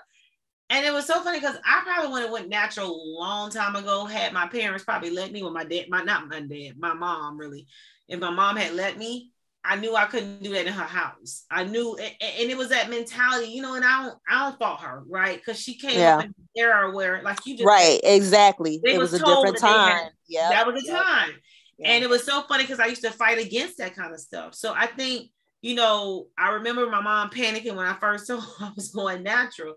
And 0.70 0.84
it 0.84 0.92
was 0.92 1.06
so 1.06 1.20
funny 1.22 1.38
because 1.38 1.56
I 1.64 1.82
probably 1.84 2.10
would 2.10 2.22
have 2.22 2.32
went 2.32 2.48
natural 2.48 2.88
a 2.88 3.20
long 3.20 3.50
time 3.50 3.76
ago 3.76 4.04
had 4.06 4.32
my 4.32 4.48
parents 4.48 4.82
probably 4.82 5.10
let 5.10 5.30
me 5.30 5.42
with 5.42 5.52
my 5.52 5.62
dad, 5.64 5.86
my 5.88 6.02
not 6.02 6.26
my 6.28 6.40
dad, 6.40 6.72
my 6.78 6.92
mom 6.94 7.38
really. 7.38 7.66
If 8.08 8.18
my 8.18 8.30
mom 8.30 8.56
had 8.56 8.74
let 8.74 8.96
me, 8.98 9.30
I 9.62 9.76
knew 9.76 9.94
I 9.94 10.06
couldn't 10.06 10.42
do 10.42 10.50
that 10.54 10.66
in 10.66 10.72
her 10.72 10.84
house. 10.84 11.44
I 11.50 11.64
knew, 11.64 11.96
and, 11.96 12.12
and 12.20 12.50
it 12.50 12.56
was 12.56 12.68
that 12.70 12.88
mentality, 12.88 13.48
you 13.48 13.62
know. 13.62 13.74
And 13.74 13.84
I 13.84 14.04
don't, 14.04 14.18
I 14.28 14.44
don't 14.48 14.58
fault 14.58 14.80
her, 14.80 15.02
right? 15.08 15.36
Because 15.38 15.60
she 15.60 15.74
came 15.76 15.98
Yeah. 15.98 16.16
up 16.18 16.24
in 16.24 16.26
an 16.28 16.34
era 16.56 16.90
where, 16.92 17.20
like 17.22 17.44
you 17.46 17.54
just 17.56 17.66
Right, 17.66 18.00
exactly. 18.04 18.80
It 18.82 18.98
was 18.98 19.12
was 19.12 19.20
a 19.20 19.24
different 19.24 19.58
that 19.58 19.62
they 19.62 19.68
had- 19.68 20.00
time. 20.02 20.10
Yeah. 20.28 20.48
that 20.50 20.66
was 20.66 20.82
the 20.82 20.88
Yep. 20.88 21.02
time. 21.02 21.30
Yeah. 21.78 21.90
And 21.90 22.04
it 22.04 22.10
was 22.10 22.24
so 22.24 22.42
funny 22.42 22.64
because 22.64 22.80
I 22.80 22.86
used 22.86 23.02
to 23.02 23.10
fight 23.10 23.38
against 23.38 23.78
that 23.78 23.94
kind 23.94 24.12
of 24.12 24.20
stuff. 24.20 24.54
So 24.54 24.72
I 24.74 24.86
think, 24.86 25.30
you 25.62 25.74
know, 25.74 26.26
I 26.38 26.50
remember 26.50 26.88
my 26.88 27.02
mom 27.02 27.30
panicking 27.30 27.74
when 27.74 27.86
I 27.86 27.94
first 27.94 28.26
told 28.28 28.44
I 28.60 28.72
was 28.74 28.90
going 28.90 29.22
natural. 29.22 29.74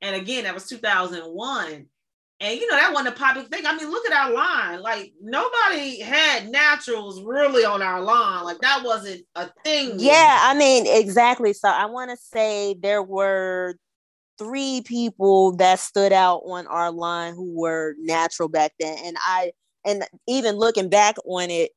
And 0.00 0.16
again, 0.16 0.44
that 0.44 0.54
was 0.54 0.68
2001. 0.68 1.86
And 2.40 2.60
you 2.60 2.68
know, 2.68 2.76
that 2.76 2.92
wasn't 2.92 3.16
a 3.16 3.18
popular 3.18 3.48
thing. 3.48 3.64
I 3.64 3.76
mean, 3.76 3.90
look 3.90 4.04
at 4.10 4.12
our 4.12 4.32
line. 4.32 4.82
Like 4.82 5.12
nobody 5.22 6.00
had 6.00 6.50
naturals 6.50 7.22
really 7.22 7.64
on 7.64 7.80
our 7.80 8.00
line. 8.00 8.44
Like 8.44 8.58
that 8.58 8.82
wasn't 8.84 9.24
a 9.36 9.48
thing. 9.64 9.94
Yeah, 9.96 10.40
I 10.42 10.54
mean, 10.54 10.84
exactly. 10.86 11.52
So 11.52 11.68
I 11.68 11.86
want 11.86 12.10
to 12.10 12.16
say 12.16 12.74
there 12.74 13.02
were 13.02 13.76
three 14.38 14.82
people 14.84 15.56
that 15.56 15.78
stood 15.78 16.12
out 16.12 16.42
on 16.44 16.66
our 16.66 16.90
line 16.90 17.34
who 17.34 17.52
were 17.58 17.94
natural 18.00 18.48
back 18.48 18.72
then. 18.80 18.98
And 19.04 19.16
I, 19.20 19.52
and 19.84 20.04
even 20.26 20.56
looking 20.56 20.88
back 20.88 21.16
on 21.26 21.50
it, 21.50 21.72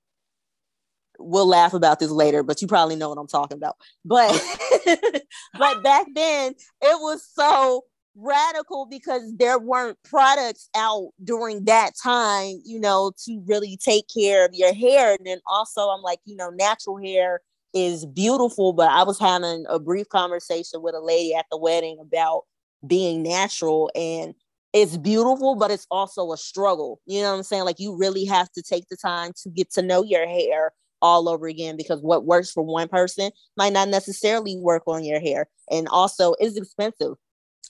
we'll 1.19 1.47
laugh 1.47 1.73
about 1.73 1.99
this 1.99 2.11
later, 2.11 2.43
but 2.43 2.61
you 2.61 2.67
probably 2.67 2.95
know 2.95 3.09
what 3.09 3.17
I'm 3.17 3.27
talking 3.27 3.57
about. 3.57 3.75
But, 4.05 4.39
but 5.57 5.83
back 5.83 6.05
then 6.13 6.53
it 6.81 7.01
was 7.01 7.27
so 7.33 7.83
radical 8.15 8.85
because 8.85 9.21
there 9.37 9.59
weren't 9.59 9.97
products 10.03 10.69
out 10.75 11.09
during 11.23 11.65
that 11.65 11.91
time, 12.01 12.61
you 12.65 12.79
know, 12.79 13.11
to 13.25 13.41
really 13.45 13.77
take 13.77 14.05
care 14.13 14.45
of 14.45 14.53
your 14.53 14.73
hair. 14.73 15.15
And 15.15 15.25
then 15.25 15.39
also, 15.47 15.89
I'm 15.89 16.01
like, 16.01 16.19
you 16.25 16.35
know, 16.35 16.49
natural 16.49 16.97
hair 16.97 17.41
is 17.73 18.05
beautiful, 18.05 18.73
but 18.73 18.89
I 18.89 19.03
was 19.03 19.19
having 19.19 19.65
a 19.69 19.79
brief 19.79 20.09
conversation 20.09 20.81
with 20.81 20.95
a 20.95 20.99
lady 20.99 21.35
at 21.35 21.45
the 21.51 21.57
wedding 21.57 21.99
about 22.01 22.43
being 22.85 23.23
natural 23.23 23.91
and 23.95 24.33
it's 24.81 24.97
beautiful, 24.97 25.55
but 25.55 25.71
it's 25.71 25.87
also 25.89 26.31
a 26.31 26.37
struggle. 26.37 26.99
You 27.05 27.21
know 27.21 27.31
what 27.31 27.37
I'm 27.37 27.43
saying? 27.43 27.63
Like 27.63 27.79
you 27.79 27.97
really 27.97 28.25
have 28.25 28.51
to 28.51 28.61
take 28.61 28.87
the 28.89 28.97
time 28.97 29.31
to 29.43 29.49
get 29.49 29.71
to 29.71 29.81
know 29.81 30.03
your 30.03 30.27
hair 30.27 30.71
all 31.01 31.29
over 31.29 31.47
again 31.47 31.77
because 31.77 32.01
what 32.01 32.25
works 32.25 32.51
for 32.51 32.63
one 32.63 32.87
person 32.87 33.31
might 33.55 33.73
not 33.73 33.89
necessarily 33.89 34.57
work 34.57 34.83
on 34.87 35.03
your 35.03 35.19
hair. 35.19 35.47
And 35.71 35.87
also 35.87 36.35
it's 36.39 36.57
expensive. 36.57 37.13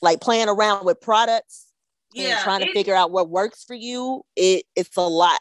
Like 0.02 0.22
playing 0.22 0.50
around 0.50 0.86
with 0.86 1.02
products 1.02 1.68
and 2.14 2.24
yeah. 2.24 2.44
trying 2.44 2.62
to 2.62 2.68
it- 2.68 2.74
figure 2.74 2.96
out 2.96 3.12
what 3.12 3.30
works 3.30 3.64
for 3.64 3.74
you, 3.74 4.24
it 4.36 4.66
it's 4.76 4.96
a 4.98 5.02
lot. 5.02 5.40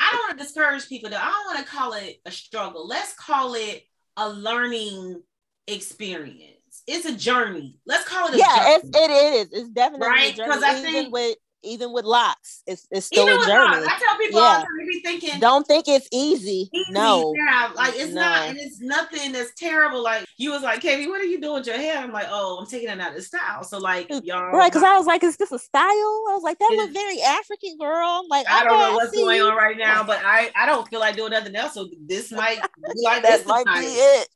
I 0.00 0.10
don't 0.10 0.20
want 0.20 0.38
to 0.38 0.44
discourage 0.44 0.88
people 0.88 1.10
though. 1.10 1.16
I 1.16 1.30
don't 1.30 1.54
want 1.54 1.66
to 1.66 1.72
call 1.72 1.92
it 1.94 2.20
a 2.26 2.30
struggle. 2.30 2.86
Let's 2.86 3.14
call 3.14 3.54
it 3.54 3.84
a 4.16 4.28
learning 4.28 5.22
experience. 5.66 6.53
It's 6.86 7.06
a 7.06 7.14
journey. 7.16 7.78
Let's 7.86 8.06
call 8.08 8.28
it 8.28 8.34
a 8.34 8.38
yeah, 8.38 8.56
journey. 8.56 8.74
it's, 8.74 8.90
it 8.98 9.10
is. 9.10 9.60
It's 9.60 9.68
definitely 9.70 10.06
Right? 10.08 10.32
a 10.32 10.36
journey. 10.36 10.52
'Cause 10.52 10.62
I 10.62 10.78
even 10.78 10.92
think- 10.92 11.12
with 11.12 11.36
even 11.66 11.94
with 11.94 12.04
locks, 12.04 12.62
it's 12.66 12.86
it's 12.90 13.06
still 13.06 13.26
a 13.26 13.46
journey. 13.46 13.80
locks, 13.80 13.86
I 13.88 13.98
tell 13.98 14.18
people 14.18 14.38
all 14.38 14.52
Yeah. 14.52 14.58
the 14.58 14.64
time, 14.66 14.86
be 14.86 15.00
thinking, 15.00 15.40
Don't 15.40 15.66
think 15.66 15.88
it's 15.88 16.06
easy. 16.12 16.68
easy. 16.74 16.92
No. 16.92 17.32
Yeah, 17.34 17.70
like 17.74 17.94
it's 17.96 18.12
not, 18.12 18.48
and 18.48 18.58
it's 18.58 18.80
nothing 18.82 19.32
that's 19.32 19.50
terrible. 19.54 20.02
Like 20.02 20.26
you 20.36 20.50
was 20.50 20.60
like, 20.60 20.82
Katie, 20.82 21.06
what 21.08 21.22
are 21.22 21.24
you 21.24 21.40
doing 21.40 21.54
with 21.54 21.66
your 21.66 21.78
hair? 21.78 21.96
I'm 21.96 22.12
like, 22.12 22.26
oh, 22.28 22.58
I'm 22.60 22.66
taking 22.66 22.90
it 22.90 23.00
out 23.00 23.16
of 23.16 23.24
style. 23.24 23.64
So 23.64 23.78
like 23.78 24.08
y'all, 24.24 24.50
Right, 24.52 24.70
because 24.70 24.82
I 24.82 24.94
was 24.98 25.06
like, 25.06 25.24
is 25.24 25.38
this 25.38 25.52
a 25.52 25.58
style? 25.58 25.88
I 25.88 26.32
was 26.34 26.42
like, 26.42 26.58
that 26.58 26.70
is. 26.70 26.90
very 26.92 27.22
African, 27.22 27.78
girl. 27.78 28.26
Like, 28.28 28.46
I 28.46 28.62
don't 28.62 28.78
know 28.78 28.94
what's 28.96 29.12
going 29.16 29.40
on 29.40 29.56
right 29.56 29.78
now, 29.78 30.04
but 30.04 30.20
I 30.22 30.50
I 30.54 30.66
don't 30.66 30.86
feel 30.88 31.00
like 31.00 31.16
doing 31.16 31.30
nothing 31.30 31.56
else. 31.56 31.72
So 31.72 31.88
this 31.98 32.30
might 32.42 32.60
be 32.60 33.02
like 33.04 33.22
That 33.22 33.38
this 33.38 33.46
might 33.46 33.64
be 33.64 33.86
it. 33.86 34.28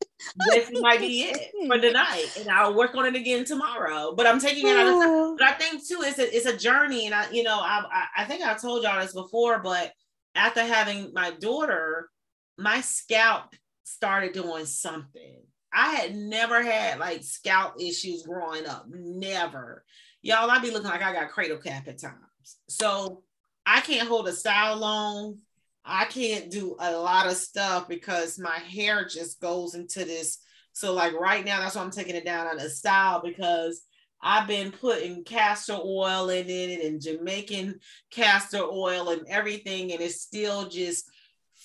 This 0.51 0.71
might 0.81 1.01
be 1.01 1.23
it 1.23 1.53
for 1.66 1.79
tonight, 1.79 2.27
and 2.39 2.49
I'll 2.49 2.75
work 2.75 2.95
on 2.95 3.07
it 3.07 3.16
again 3.16 3.45
tomorrow. 3.45 4.14
But 4.16 4.27
I'm 4.27 4.41
taking 4.41 4.66
it 4.66 4.77
out 4.77 4.87
of 4.89 5.39
but 5.39 5.47
I 5.47 5.53
think 5.53 5.87
too, 5.87 6.01
it's 6.03 6.19
a 6.19 6.37
it's 6.37 6.47
a 6.47 6.57
journey, 6.57 7.07
and 7.07 7.14
I 7.14 7.31
you 7.31 7.43
know 7.43 7.59
I 7.59 7.85
I, 7.91 8.23
I 8.23 8.25
think 8.25 8.43
I 8.43 8.55
told 8.55 8.83
y'all 8.83 9.01
this 9.01 9.12
before, 9.12 9.61
but 9.61 9.93
after 10.35 10.64
having 10.64 11.12
my 11.12 11.31
daughter, 11.33 12.09
my 12.57 12.81
scalp 12.81 13.55
started 13.85 14.33
doing 14.33 14.66
something. 14.66 15.43
I 15.73 15.95
had 15.95 16.14
never 16.14 16.62
had 16.62 16.99
like 16.99 17.23
scalp 17.23 17.75
issues 17.81 18.23
growing 18.23 18.66
up, 18.66 18.87
never. 18.89 19.85
Y'all, 20.23 20.51
I 20.51 20.59
be 20.59 20.71
looking 20.71 20.91
like 20.91 21.03
I 21.03 21.12
got 21.12 21.31
cradle 21.31 21.59
cap 21.59 21.87
at 21.89 22.01
times. 22.01 22.57
So 22.69 23.23
I 23.66 23.81
can't 23.81 24.09
hold 24.09 24.29
a 24.29 24.33
style 24.33 24.77
long. 24.79 25.39
I 25.85 26.05
can't 26.07 26.51
do 26.51 26.76
a 26.79 26.93
lot 26.93 27.26
of 27.26 27.37
stuff 27.37 27.89
because 27.89 28.39
my 28.39 28.59
hair 28.59 29.05
just 29.05 29.41
goes 29.41 29.74
into 29.74 30.05
this. 30.05 30.39
So 30.72 30.93
like 30.93 31.14
right 31.14 31.45
now, 31.45 31.61
that's 31.61 31.74
why 31.74 31.83
I'm 31.83 31.91
taking 31.91 32.16
it 32.16 32.24
down 32.24 32.47
on 32.47 32.59
a 32.59 32.68
style 32.68 33.22
because 33.24 33.83
I've 34.22 34.49
been 34.49 34.72
putting 34.72 35.24
castor 35.24 35.79
oil 35.83 36.29
in 36.31 36.49
it 36.49 36.85
and 36.85 37.01
Jamaican 37.01 37.79
castor 38.11 38.62
oil 38.62 39.11
and 39.11 39.22
everything, 39.29 39.93
and 39.93 40.01
it's 40.01 40.20
still 40.20 40.68
just 40.68 41.09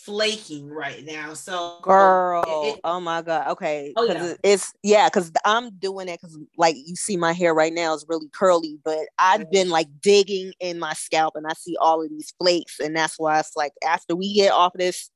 flaking 0.04 0.70
right 0.70 1.04
now. 1.06 1.34
So 1.34 1.80
Girl, 1.82 2.44
it- 2.48 2.76
it- 2.76 2.80
oh 2.84 3.00
my 3.00 3.22
god. 3.22 3.48
Okay, 3.52 3.94
Oh, 3.96 4.04
yeah. 4.06 4.34
it's 4.44 4.74
yeah, 4.84 5.08
because 5.10 5.32
I'm 5.46 5.72
doing 5.78 6.08
it 6.10 6.20
because 6.22 6.38
like 6.58 6.76
you 6.76 6.96
see 6.96 7.18
my 7.18 7.34
hair 7.34 7.54
right 7.54 7.74
now 7.74 7.94
is 7.94 8.06
really 8.08 8.30
curly, 8.30 8.80
but 8.84 9.00
I've 9.18 9.42
Mhm. 9.42 9.52
been 9.52 9.70
like 9.70 9.88
digging 10.02 10.54
in 10.60 10.80
my 10.80 10.94
scalp 10.94 11.36
and 11.36 11.46
I 11.48 11.54
see 11.54 11.76
all 11.80 12.04
of 12.04 12.10
these 12.10 12.34
flakes, 12.38 12.80
and 12.80 12.96
that's 12.96 13.18
why 13.18 13.40
it's 13.40 13.56
like 13.56 13.74
after 13.86 14.16
we 14.16 14.34
get 14.34 14.52
off 14.52 14.74
this, 14.74 15.10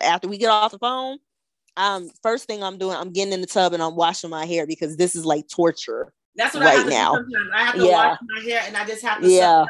after 0.00 0.28
we 0.28 0.38
get 0.38 0.50
off 0.50 0.70
the 0.72 0.78
phone, 0.78 1.18
um, 1.76 2.10
first 2.22 2.46
thing 2.46 2.62
I'm 2.62 2.78
doing, 2.78 2.96
I'm 2.96 3.12
getting 3.12 3.32
in 3.32 3.40
the 3.40 3.46
tub 3.46 3.72
and 3.72 3.82
I'm 3.82 3.96
washing 3.96 4.30
my 4.30 4.46
hair 4.46 4.66
because 4.66 4.96
this 4.96 5.14
is 5.16 5.24
like 5.24 5.48
torture. 5.48 6.12
that's 6.36 6.54
what 6.54 6.62
I 6.62 6.66
right 6.66 6.76
have 6.76 6.84
to 6.86 6.90
now. 6.90 7.24
I 7.52 7.64
have 7.64 7.74
to 7.74 7.84
Yeah. 7.84 8.08
wash 8.10 8.18
my 8.22 8.40
hair 8.42 8.62
and 8.66 8.76
I 8.76 8.84
just 8.86 9.02
have 9.02 9.20
to 9.20 9.28
Yeah. 9.28 9.64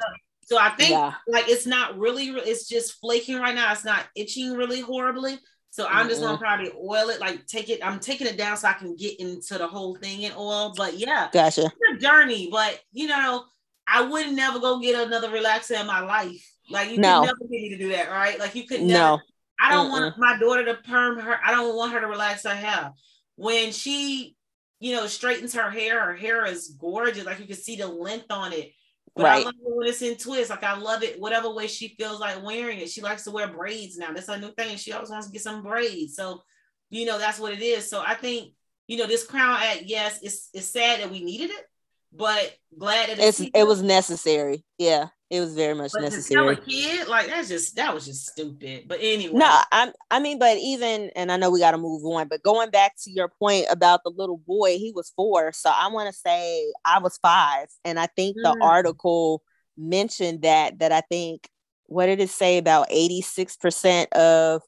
Suck 0.49 0.59
it 0.59 0.65
up. 0.65 0.73
So 0.73 0.73
I 0.73 0.77
think 0.77 0.91
Yeah. 0.91 1.15
like 1.27 1.49
it's 1.49 1.67
not 1.67 1.99
really 1.99 2.29
it's 2.29 2.69
just 2.69 3.01
flaking 3.01 3.37
right 3.39 3.55
now. 3.55 3.73
It's 3.73 3.85
not 3.85 4.07
itching 4.17 4.55
really 4.55 4.81
horribly. 4.81 5.39
So 5.71 5.87
I'm 5.87 6.09
just 6.09 6.21
gonna 6.23 6.39
probably 6.39 6.73
oil 6.73 7.11
it, 7.11 7.21
like 7.21 7.47
take 7.47 7.69
it. 7.69 7.85
I'm 7.85 8.01
taking 8.01 8.27
it 8.27 8.37
down 8.39 8.57
so 8.57 8.69
I 8.69 8.73
can 8.73 8.97
get 8.97 9.21
into 9.21 9.59
the 9.59 9.69
whole 9.69 9.97
thing 9.97 10.23
in 10.23 10.33
oil. 10.37 10.73
But 10.77 10.99
yeah, 10.99 11.29
Gotcha. 11.33 11.67
it's 11.67 11.75
a 11.97 11.99
journey. 12.01 12.49
But 12.51 12.81
you 12.93 13.07
know, 13.07 13.45
I 13.87 14.03
would 14.03 14.33
never 14.33 14.59
go 14.59 14.81
get 14.81 15.07
another 15.07 15.29
relaxer 15.29 15.81
in 15.81 15.87
my 15.87 16.01
life. 16.01 16.45
Like 16.71 16.91
you 16.91 16.99
No. 16.99 17.21
could 17.21 17.27
never 17.27 17.39
get 17.41 17.51
me 17.51 17.69
to 17.71 17.79
do 17.79 17.89
that, 17.91 18.11
right? 18.11 18.39
Like 18.39 18.55
you 18.55 18.67
could 18.67 18.83
never. 18.83 19.17
No. 19.17 19.21
I 19.61 19.73
don't 19.73 19.89
Mm-mm. 19.89 19.91
want 19.93 20.19
my 20.19 20.39
daughter 20.39 20.65
to 20.67 20.75
perm 20.75 21.19
her. 21.19 21.39
I 21.45 21.51
don't 21.51 21.77
want 21.77 21.93
her 21.93 22.01
to 22.01 22.07
relax 22.07 22.45
her 22.45 22.55
hair. 22.55 22.93
When 23.37 23.73
she, 23.73 24.37
you 24.81 24.95
know, 24.95 25.07
straightens 25.07 25.55
her 25.55 25.71
hair, 25.71 26.01
her 26.01 26.15
hair 26.17 26.45
is 26.47 26.69
gorgeous. 26.79 27.25
Like 27.25 27.41
you 27.41 27.47
can 27.47 27.57
see 27.57 27.77
the 27.77 27.87
length 27.89 28.31
on 28.31 28.53
it. 28.53 28.73
But 29.15 29.27
I 29.27 29.39
love 29.39 29.55
it 29.55 29.77
when 29.77 29.89
it's 29.89 30.03
in 30.03 30.17
twists. 30.17 30.51
Like 30.51 30.65
I 30.65 30.77
love 30.77 31.03
it, 31.03 31.21
whatever 31.21 31.51
way 31.51 31.67
she 31.67 31.95
feels 31.99 32.21
like 32.21 32.43
wearing 32.43 32.79
it. 32.79 32.89
She 32.89 33.01
likes 33.01 33.25
to 33.25 33.31
wear 33.31 33.49
braids 33.49 33.97
now. 33.97 34.13
That's 34.13 34.29
a 34.29 34.39
new 34.39 34.53
thing. 34.53 34.77
She 34.77 34.93
always 34.93 35.11
wants 35.11 35.27
to 35.27 35.33
get 35.33 35.43
some 35.43 35.63
braids. 35.63 36.15
So, 36.15 36.43
you 36.91 37.07
know, 37.07 37.19
that's 37.19 37.39
what 37.39 37.53
it 37.53 37.63
is. 37.63 37.89
So 37.89 38.03
I 38.05 38.15
think, 38.15 38.53
you 38.87 38.97
know, 38.97 39.07
this 39.07 39.27
crown 39.27 39.61
act, 39.63 39.83
yes, 39.87 40.21
it's 40.23 40.51
it's 40.55 40.67
sad 40.67 41.01
that 41.01 41.11
we 41.11 41.23
needed 41.23 41.51
it, 41.51 41.65
but 42.13 42.55
glad 42.79 43.11
that 43.11 43.19
It's 43.19 43.41
it's 43.41 43.51
it 43.55 43.67
was 43.67 43.83
necessary. 43.83 44.65
Yeah, 44.79 45.09
it 45.31 45.41
was 45.41 45.55
very 45.55 45.75
much 45.75 45.93
but 45.93 45.99
to 45.99 46.05
necessary. 46.05 46.55
a 46.55 46.57
kid, 46.57 47.09
like 47.09 47.27
that's 47.27 47.49
just 47.49 47.77
that 47.77 47.93
was 47.95 48.07
just 48.07 48.27
stupid. 48.27 48.85
But 48.89 48.99
anyway. 49.03 49.39
No, 49.39 49.61
I'm 49.73 49.93
I 50.11 50.21
mean, 50.21 50.39
but 50.39 50.57
even 50.59 51.11
and 51.15 51.31
I 51.31 51.37
know 51.37 51.51
we 51.51 51.61
gotta 51.61 51.79
move 51.79 52.05
on, 52.05 52.29
but 52.29 52.43
going 52.43 52.71
back 52.71 52.95
to 53.05 53.11
your 53.11 53.29
point 53.29 53.67
about 53.71 54.01
the 54.05 54.11
little 54.11 54.39
boy, 54.39 54.79
he 54.79 54.93
was 54.95 55.13
four. 55.15 55.53
So 55.53 55.71
I 55.71 55.89
want 55.89 56.09
to 56.13 56.19
say 56.19 56.73
I 56.85 56.99
was 56.99 57.19
five. 57.19 57.69
And 57.85 57.99
I 57.99 58.07
think 58.07 58.37
the 58.37 58.55
Mm. 58.55 58.63
article 58.63 59.43
mentioned 59.77 60.43
that 60.43 60.79
that 60.79 60.93
I 60.93 61.03
think 61.03 61.49
what 61.85 62.07
did 62.07 62.21
it 62.21 62.31
say 62.31 62.59
about 62.59 62.89
86% 62.91 64.07
of 64.13 64.63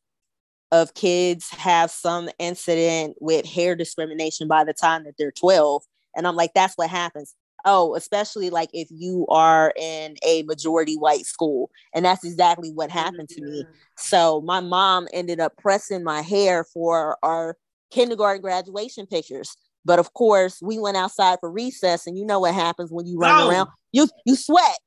of 0.72 0.94
kids 0.94 1.48
have 1.50 1.90
some 1.90 2.28
incident 2.38 3.16
with 3.20 3.44
hair 3.44 3.74
discrimination 3.74 4.46
by 4.46 4.62
the 4.64 4.72
time 4.72 5.04
that 5.04 5.14
they're 5.18 5.32
12. 5.32 5.82
And 6.14 6.26
I'm 6.26 6.36
like, 6.36 6.52
that's 6.54 6.74
what 6.76 6.88
happens. 6.88 7.34
Oh, 7.64 7.94
especially 7.94 8.50
like 8.50 8.70
if 8.72 8.88
you 8.90 9.26
are 9.28 9.72
in 9.76 10.16
a 10.24 10.42
majority 10.44 10.96
white 10.96 11.26
school. 11.26 11.70
And 11.94 12.04
that's 12.04 12.24
exactly 12.24 12.70
what 12.72 12.90
happened 12.90 13.28
to 13.30 13.42
me. 13.42 13.64
Mhm. 13.64 13.76
So 13.96 14.40
my 14.42 14.60
mom 14.60 15.08
ended 15.12 15.40
up 15.40 15.56
pressing 15.56 16.02
my 16.04 16.22
hair 16.22 16.64
for 16.64 17.18
our 17.22 17.56
kindergarten 17.90 18.40
graduation 18.42 19.06
pictures. 19.06 19.56
But 19.84 19.98
of 19.98 20.12
course, 20.14 20.60
we 20.62 20.78
went 20.78 20.96
outside 20.96 21.38
for 21.40 21.50
recess, 21.50 22.06
and 22.06 22.16
you 22.18 22.24
know 22.24 22.40
what 22.40 22.54
happens 22.54 22.90
when 22.92 23.06
you 23.06 23.18
run 23.18 23.40
Oh. 23.40 23.48
around. 23.48 23.68
You 23.92 24.08
you 24.24 24.36
sweat. 24.36 24.78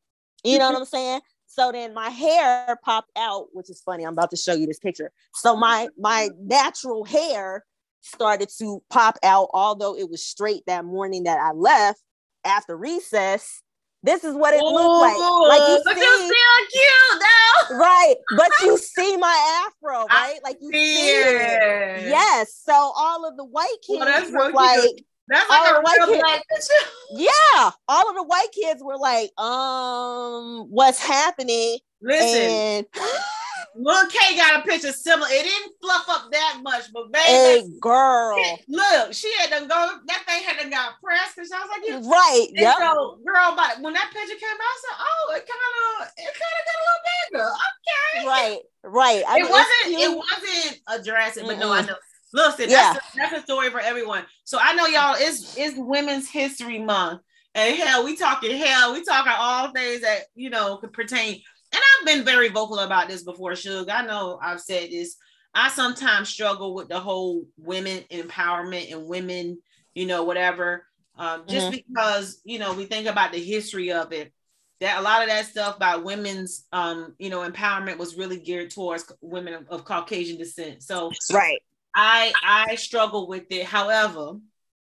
You 0.44 0.60
know 0.60 0.72
what 0.72 0.76
I'm 0.80 0.86
saying? 0.86 1.22
So 1.48 1.72
then 1.72 1.94
my 1.94 2.10
hair 2.10 2.78
popped 2.84 3.12
out, 3.16 3.48
which 3.54 3.70
is 3.70 3.82
funny. 3.82 4.04
I'm 4.06 4.14
about 4.14 4.32
to 4.32 4.38
show 4.38 4.54
you 4.54 4.66
this 4.66 4.80
picture. 4.80 5.12
So 5.36 5.56
my 5.56 5.88
my 5.98 6.30
natural 6.40 7.04
hair 7.06 7.64
started 8.02 8.50
to 8.60 8.84
pop 8.90 9.18
out, 9.24 9.50
although 9.54 9.96
it 9.96 10.10
was 10.10 10.24
straight 10.26 10.64
that 10.68 10.84
morning 10.86 11.24
that 11.24 11.40
I 11.40 11.52
left 11.54 12.02
after 12.46 12.76
recess. 12.78 13.62
This 14.06 14.26
is 14.26 14.36
what 14.36 14.54
it 14.54 14.62
looked 14.62 15.02
like. 15.02 15.16
Like 15.16 15.70
you 15.70 15.82
but 15.86 15.96
see, 15.96 16.02
you 16.02 16.18
still 16.18 16.82
cute 16.82 17.22
though. 17.70 17.78
right? 17.78 18.16
But 18.36 18.50
you 18.64 18.78
see 18.78 19.16
my 19.16 19.66
afro, 19.66 20.06
right? 20.08 20.40
Like 20.44 20.58
you 20.60 20.72
see 20.74 21.10
it. 21.10 22.10
Yes. 22.10 22.54
So 22.66 22.74
all 22.74 23.26
of 23.26 23.38
the 23.38 23.46
white 23.46 23.78
kids 23.88 24.00
Well, 24.02 24.32
were 24.32 24.44
cute. 24.48 24.56
like, 24.56 25.06
That's 25.30 25.50
like 25.50 25.74
a 25.76 25.80
white 25.82 25.98
real 26.10 26.20
black 26.20 26.44
picture. 26.50 26.90
yeah. 27.14 27.72
All 27.88 28.10
of 28.10 28.16
the 28.16 28.24
white 28.24 28.52
kids 28.52 28.84
were 28.84 28.98
like, 28.98 29.32
um, 29.40 30.68
what's 30.70 31.00
happening? 31.00 31.78
Listen, 32.02 32.40
And 32.42 32.86
Lil 33.76 34.08
K 34.08 34.36
got 34.38 34.60
a 34.60 34.68
picture 34.68 34.92
similar. 34.92 35.28
It 35.32 35.44
didn't 35.44 35.74
fluff 35.82 36.06
up 36.10 36.32
that 36.32 36.60
much, 36.64 36.92
but 36.94 37.12
baby, 37.12 37.68
a 37.76 37.80
girl, 37.80 38.60
look, 38.68 39.14
she 39.14 39.32
had 39.40 39.52
to 39.58 39.66
go. 39.68 39.98
That 40.08 40.24
thing 40.28 40.44
had 40.44 40.62
to 40.64 40.70
got 40.70 40.94
pressed 41.04 41.36
because 41.36 41.52
I 41.52 41.60
was 41.60 41.70
like, 41.70 41.88
you. 41.88 42.10
right? 42.10 42.48
And 42.50 42.60
Yep. 42.60 42.76
so, 42.80 43.20
girl, 43.26 43.54
but 43.56 43.82
when 43.82 43.94
that 43.94 44.12
picture 44.14 44.38
came 44.40 44.50
out, 44.50 44.62
I 44.62 44.80
said, 44.82 44.98
"Oh, 45.00 45.34
it 45.36 45.48
kind 45.48 45.64
of, 46.02 46.08
it 46.18 46.34
kind 46.34 46.56
of 46.60 46.64
got 46.68 46.78
a 46.78 46.84
little 46.86 47.04
bigger." 47.32 47.50
Okay, 47.50 48.28
Right. 48.28 48.60
Right. 48.84 49.24
I 49.28 49.40
it 49.40 49.44
mean, 49.44 49.52
wasn't, 49.52 49.70
it 49.88 50.18
wasn't 50.18 50.80
a 50.88 51.04
drastic, 51.04 51.46
but 51.48 51.58
no, 51.58 51.72
I 51.72 51.82
know. 51.82 51.96
Listen, 52.34 52.70
Yeah. 52.70 52.94
that's, 52.94 52.98
a, 52.98 53.18
that's 53.18 53.34
a 53.42 53.44
story 53.44 53.70
for 53.70 53.80
everyone. 53.80 54.26
So 54.44 54.58
I 54.62 54.74
know 54.74 54.88
y'all. 54.88 55.16
It's 55.18 55.56
it's 55.58 55.78
Women's 55.78 56.30
History 56.30 56.80
Month, 56.80 57.22
and 57.56 57.76
hell, 57.78 58.04
we 58.04 58.16
talking 58.18 58.58
hell, 58.58 58.94
we 58.94 59.04
talking 59.04 59.32
all 59.36 59.72
things 59.72 60.02
that 60.02 60.24
you 60.36 60.50
know 60.50 60.78
could 60.78 60.94
pertain. 60.94 61.42
And 61.74 61.82
I've 61.82 62.06
been 62.06 62.24
very 62.24 62.50
vocal 62.50 62.80
about 62.80 63.08
this 63.08 63.24
before, 63.24 63.52
Suge. 63.52 63.90
I 63.90 64.06
know 64.06 64.40
I've 64.42 64.62
said 64.62 64.92
this. 64.92 65.18
I 65.56 65.70
sometimes 65.70 66.30
struggle 66.30 66.74
with 66.74 66.88
the 66.88 67.00
whole 67.00 67.46
women 67.58 68.04
empowerment 68.12 68.92
and 68.92 69.08
women, 69.08 69.60
you 69.94 70.06
know, 70.06 70.24
whatever. 70.24 70.86
Um, 71.16 71.44
just 71.48 71.72
because 71.72 72.42
you 72.44 72.58
know 72.58 72.74
we 72.74 72.86
think 72.86 73.08
about 73.08 73.32
the 73.32 73.44
history 73.44 73.92
of 73.92 74.12
it, 74.12 74.34
that 74.80 75.00
a 75.00 75.02
lot 75.02 75.22
of 75.22 75.30
that 75.30 75.46
stuff 75.46 75.78
about 75.78 76.04
women's, 76.04 76.66
um, 76.74 77.16
you 77.20 77.30
know, 77.30 77.48
empowerment 77.48 77.98
was 77.98 78.18
really 78.18 78.38
geared 78.38 78.72
towards 78.72 79.12
women 79.22 79.54
of, 79.54 79.68
of 79.70 79.86
Caucasian 79.86 80.38
descent. 80.38 80.84
So 80.84 81.12
right. 81.32 81.60
I 81.96 82.34
I 82.44 82.76
struggle 82.76 83.28
with 83.28 83.46
it. 83.52 83.66
However, 83.66 84.34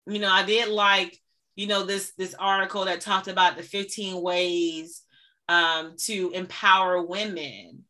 you 0.07 0.19
know, 0.19 0.29
I 0.29 0.43
did 0.43 0.69
like, 0.69 1.17
you 1.55 1.67
know, 1.67 1.83
this 1.83 2.13
this 2.17 2.33
article 2.33 2.85
that 2.85 3.01
talked 3.01 3.27
about 3.27 3.55
the 3.55 3.63
15 3.63 4.21
ways 4.21 5.03
um 5.49 5.95
to 6.05 6.31
empower 6.33 7.05
women. 7.05 7.83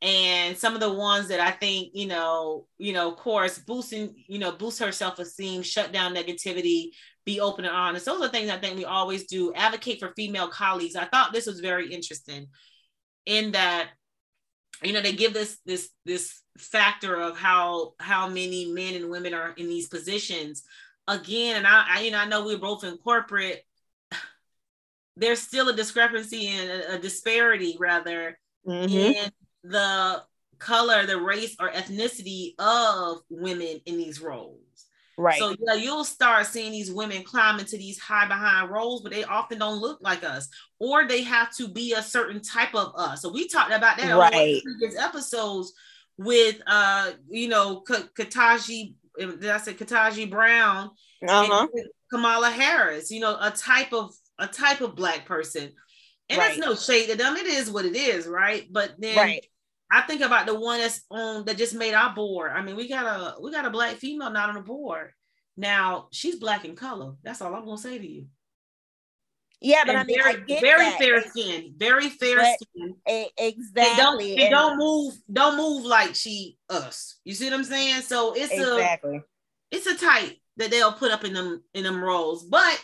And 0.00 0.56
some 0.56 0.74
of 0.74 0.80
the 0.80 0.92
ones 0.92 1.26
that 1.28 1.40
I 1.40 1.50
think, 1.50 1.90
you 1.92 2.06
know, 2.06 2.66
you 2.78 2.92
know, 2.92 3.10
of 3.10 3.16
course, 3.16 3.58
boosting, 3.58 4.14
you 4.28 4.38
know, 4.38 4.52
boost 4.52 4.78
her 4.78 4.92
self-esteem, 4.92 5.62
shut 5.62 5.90
down 5.92 6.14
negativity, 6.14 6.90
be 7.24 7.40
open 7.40 7.64
and 7.64 7.74
honest. 7.74 8.06
Those 8.06 8.22
are 8.22 8.28
things 8.28 8.48
I 8.48 8.58
think 8.58 8.76
we 8.76 8.84
always 8.84 9.26
do. 9.26 9.52
Advocate 9.54 9.98
for 9.98 10.12
female 10.14 10.48
colleagues. 10.48 10.94
I 10.94 11.06
thought 11.06 11.32
this 11.32 11.46
was 11.46 11.58
very 11.58 11.92
interesting 11.92 12.46
in 13.26 13.52
that 13.52 13.88
you 14.82 14.92
know 14.92 15.00
they 15.00 15.12
give 15.12 15.34
this 15.34 15.58
this 15.66 15.90
this 16.04 16.40
factor 16.56 17.14
of 17.20 17.36
how 17.36 17.92
how 18.00 18.28
many 18.28 18.72
men 18.72 18.94
and 18.94 19.10
women 19.10 19.34
are 19.34 19.52
in 19.56 19.68
these 19.68 19.88
positions 19.88 20.64
again 21.06 21.56
and 21.56 21.66
I, 21.66 21.84
I 21.88 22.00
you 22.00 22.10
know 22.10 22.18
i 22.18 22.26
know 22.26 22.44
we're 22.44 22.58
both 22.58 22.84
in 22.84 22.96
corporate 22.98 23.62
there's 25.18 25.40
still 25.40 25.68
a 25.68 25.76
discrepancy 25.76 26.46
and 26.48 26.70
a, 26.94 26.98
disparity 26.98 27.76
rather 27.78 28.38
Mhm. 28.66 28.90
in 29.14 29.30
the 29.64 30.22
color 30.58 31.06
the 31.06 31.20
race 31.20 31.54
or 31.60 31.70
ethnicity 31.70 32.54
of 32.58 33.18
women 33.28 33.80
in 33.86 33.96
these 33.96 34.20
roles 34.20 34.60
Right. 35.16 35.38
so 35.38 35.54
yeah, 35.58 35.74
you'll 35.74 36.04
start 36.04 36.46
seeing 36.46 36.70
these 36.70 36.92
women 36.92 37.24
climb 37.24 37.58
into 37.58 37.76
these 37.76 37.98
high 37.98 38.28
behind 38.28 38.70
roles, 38.70 39.02
but 39.02 39.10
they 39.10 39.24
often 39.24 39.58
don't 39.58 39.80
look 39.80 39.98
like 40.00 40.22
us, 40.22 40.48
or 40.78 41.08
they 41.08 41.22
have 41.22 41.52
to 41.56 41.66
be 41.66 41.92
a 41.94 42.02
certain 42.02 42.40
type 42.40 42.72
of 42.72 42.92
us. 42.94 43.22
So 43.22 43.28
we 43.28 43.48
talked 43.48 43.72
about 43.72 43.96
that 43.96 44.04
on 44.12 44.32
the 44.32 44.36
Right. 44.38 44.62
previous 44.62 44.96
episodes 44.96 45.72
with 46.18 46.62
uh, 46.68 47.12
you 47.28 47.48
know, 47.48 47.80
K- 47.80 48.08
Kataji. 48.16 48.94
Did 49.18 49.46
I 49.46 49.58
say 49.58 49.74
Kataji 49.74 50.30
Brown 50.30 50.90
uh-huh. 51.26 51.66
and 51.74 51.86
Kamala 52.12 52.50
Harris? 52.50 53.10
You 53.10 53.18
know, 53.18 53.36
a 53.40 53.50
type 53.50 53.92
of 53.92 54.14
a 54.38 54.46
type 54.46 54.80
of 54.80 54.94
black 54.96 55.26
person, 55.26 55.72
and 56.28 56.38
Right. 56.38 56.48
that's 56.48 56.58
no 56.58 56.74
shade 56.74 57.08
to 57.10 57.16
them. 57.16 57.36
It 57.36 57.46
is 57.46 57.70
what 57.70 57.84
it 57.84 57.96
is, 57.96 58.26
right? 58.26 58.66
But 58.70 58.94
then 58.98 59.16
Right. 59.16 59.46
I 59.90 60.02
think 60.02 60.20
about 60.20 60.46
the 60.46 60.54
one 60.58 60.80
that's 60.80 61.00
on 61.10 61.44
that 61.46 61.56
just 61.56 61.74
made 61.74 61.94
our 61.94 62.14
board. 62.14 62.52
I 62.52 62.60
mean, 62.62 62.76
we 62.76 62.88
got 62.88 63.06
a 63.06 63.40
we 63.40 63.50
got 63.50 63.64
a 63.64 63.70
black 63.70 63.96
female 63.96 64.30
not 64.30 64.48
on 64.50 64.54
the 64.56 64.60
board. 64.60 65.12
Now 65.56 66.08
she's 66.12 66.36
black 66.36 66.64
in 66.64 66.76
color. 66.76 67.14
That's 67.22 67.40
all 67.40 67.54
I'm 67.54 67.64
gonna 67.64 67.78
say 67.78 67.98
to 67.98 68.06
you. 68.06 68.26
Yeah, 69.60 69.82
but 69.84 69.96
And 69.96 69.98
I 69.98 70.04
mean, 70.04 70.18
very, 70.22 70.34
I 70.34 70.38
get 70.38 70.60
very 70.60 70.84
that. 70.84 70.98
fair 70.98 71.22
skin, 71.28 71.74
very 71.76 72.08
fair 72.10 72.36
But- 72.36 72.58
skin. 72.62 72.94
They 73.06 73.30
exactly. 73.38 73.96
don't 73.96 74.18
they 74.18 74.48
don't 74.50 74.76
move 74.78 75.14
don't 75.32 75.56
move 75.56 75.84
like 75.84 76.14
she 76.14 76.58
us. 76.70 77.16
You 77.24 77.34
see 77.34 77.46
what 77.46 77.54
I'm 77.54 77.64
saying? 77.64 78.02
So 78.02 78.34
it's 78.34 78.52
a 78.52 79.22
it's 79.72 79.86
a 79.86 79.96
type 79.96 80.36
that 80.58 80.70
they'll 80.70 80.92
put 80.92 81.10
up 81.10 81.24
in 81.24 81.32
them 81.32 81.64
in 81.74 81.82
them 81.82 82.02
roles, 82.04 82.44
but 82.44 82.80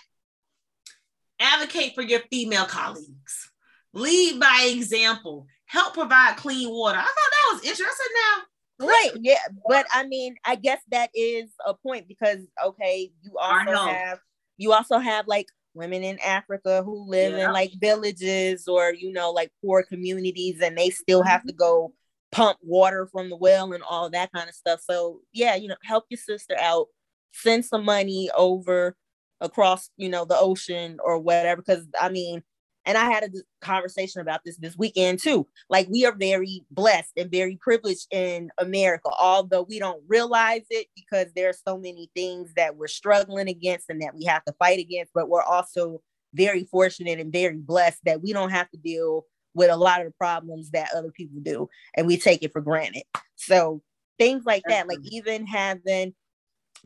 advocate 1.41 1.95
for 1.95 2.03
your 2.03 2.21
female 2.31 2.67
colleagues. 2.67 3.51
Lead 3.93 4.41
by 4.41 4.71
example. 4.71 5.47
Help 5.67 5.95
provide 5.95 6.37
clean 6.37 6.71
water. 6.71 6.99
I 6.99 7.03
thought 7.03 7.15
that 7.15 7.53
was 7.53 7.65
interesting. 7.65 8.07
Now 8.15 8.43
Right. 8.81 9.11
Yeah. 9.21 9.39
But 9.69 9.87
I 9.95 10.07
mean, 10.07 10.37
I 10.45 10.57
guess 10.57 10.81
that 10.91 11.11
is 11.15 11.51
a 11.65 11.75
point 11.75 12.09
because 12.09 12.39
okay, 12.65 13.13
you 13.23 13.39
also 13.39 13.87
have 13.87 14.19
you 14.57 14.73
also 14.73 14.99
have 14.99 15.27
like 15.27 15.47
women 15.75 16.03
in 16.03 16.19
Africa 16.21 16.83
who 16.85 17.09
live 17.09 17.33
Yeah. 17.33 17.47
in 17.47 17.53
like 17.53 17.73
villages 17.81 18.67
or 18.69 18.93
you 18.93 19.13
know 19.13 19.31
like 19.31 19.51
poor 19.65 19.83
communities 19.83 20.61
and 20.61 20.77
they 20.77 20.91
still 20.91 21.23
have 21.23 21.43
to 21.45 21.53
mm-hmm. 21.53 21.59
go 21.59 21.93
pump 22.33 22.59
water 22.63 23.07
from 23.07 23.31
the 23.31 23.37
well 23.37 23.73
and 23.73 23.83
all 23.85 24.11
that 24.11 24.33
kind 24.33 24.49
of 24.49 24.55
stuff. 24.55 24.81
So 24.81 25.21
yeah, 25.33 25.55
you 25.55 25.69
know, 25.69 25.77
help 25.85 26.05
your 26.11 26.19
sister 26.19 26.57
out, 26.61 26.87
send 27.33 27.65
some 27.65 27.85
money 27.85 28.29
over 28.37 28.97
across, 29.41 29.91
you 29.97 30.09
know, 30.09 30.25
the 30.25 30.39
ocean 30.39 30.99
or 31.05 31.19
whatever. 31.19 31.63
Cause 31.63 31.85
I 32.01 32.09
mean, 32.09 32.43
and 32.87 32.99
I 32.99 33.11
had 33.11 33.25
a 33.25 33.29
conversation 33.65 34.21
about 34.21 34.41
this 34.45 34.59
this 34.59 34.77
weekend 34.77 35.19
too. 35.19 35.47
Like 35.71 35.89
we 35.89 36.05
are 36.05 36.15
very 36.15 36.65
blessed 36.71 37.13
and 37.17 37.31
very 37.31 37.57
privileged 37.61 38.07
in 38.11 38.51
America, 38.59 39.09
although 39.19 39.63
we 39.63 39.79
don't 39.79 40.03
realize 40.07 40.65
it 40.71 40.89
because 40.95 41.29
there 41.35 41.49
are 41.49 41.57
so 41.67 41.79
many 41.79 42.11
things 42.15 42.53
that 42.57 42.77
we're 42.77 42.89
struggling 42.89 43.49
against 43.49 43.89
and 43.89 44.03
that 44.03 44.15
we 44.15 44.25
have 44.25 44.45
to 44.45 44.55
fight 44.59 44.79
against. 44.79 45.13
But 45.15 45.29
we're 45.29 45.43
also 45.43 46.03
very 46.35 46.65
fortunate 46.65 47.21
and 47.21 47.33
very 47.33 47.57
blessed 47.57 48.01
that 48.05 48.23
we 48.23 48.33
don't 48.33 48.51
have 48.51 48.71
to 48.71 48.77
deal 48.77 49.25
with 49.55 49.71
a 49.71 49.77
lot 49.77 50.01
of 50.01 50.07
the 50.07 50.15
problems 50.19 50.71
that 50.71 50.91
other 50.95 51.13
people 51.13 51.41
do, 51.41 51.69
and 51.97 52.07
we 52.07 52.17
take 52.17 52.43
it 52.43 52.53
for 52.53 52.61
granted. 52.61 53.05
So 53.37 53.83
things 54.19 54.45
like 54.45 54.65
that, 54.69 54.89
like 54.89 54.99
even 55.05 55.47
having 55.47 56.13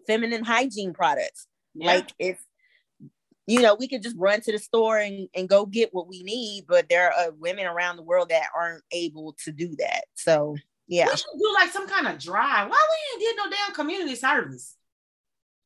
feminine 0.06 0.44
hygiene 0.44 0.92
products 0.92 1.46
Yeah. 1.78 1.86
like 1.94 2.12
if 2.18 2.38
you 3.46 3.62
know 3.62 3.74
we 3.74 3.88
could 3.88 4.02
just 4.02 4.16
run 4.18 4.40
to 4.42 4.52
the 4.52 4.58
store 4.58 4.98
and, 4.98 5.28
and 5.34 5.48
go 5.48 5.64
get 5.66 5.94
what 5.94 6.08
we 6.08 6.22
need 6.22 6.64
but 6.68 6.88
there 6.88 7.12
are 7.12 7.28
uh, 7.28 7.30
women 7.38 7.66
around 7.66 7.96
the 7.96 8.02
world 8.02 8.28
that 8.30 8.48
aren't 8.56 8.84
able 8.92 9.34
to 9.44 9.52
do 9.52 9.74
that 9.76 10.04
so 10.14 10.56
yeah 10.86 11.06
We 11.06 11.16
should 11.16 11.38
do 11.38 11.54
like 11.54 11.70
some 11.70 11.86
kind 11.88 12.08
of 12.08 12.18
drive. 12.18 12.70
Why 12.70 12.86
we 12.90 13.24
ain't 13.24 13.36
get 13.36 13.44
no 13.44 13.50
damn 13.50 13.74
community 13.74 14.14
service? 14.14 14.74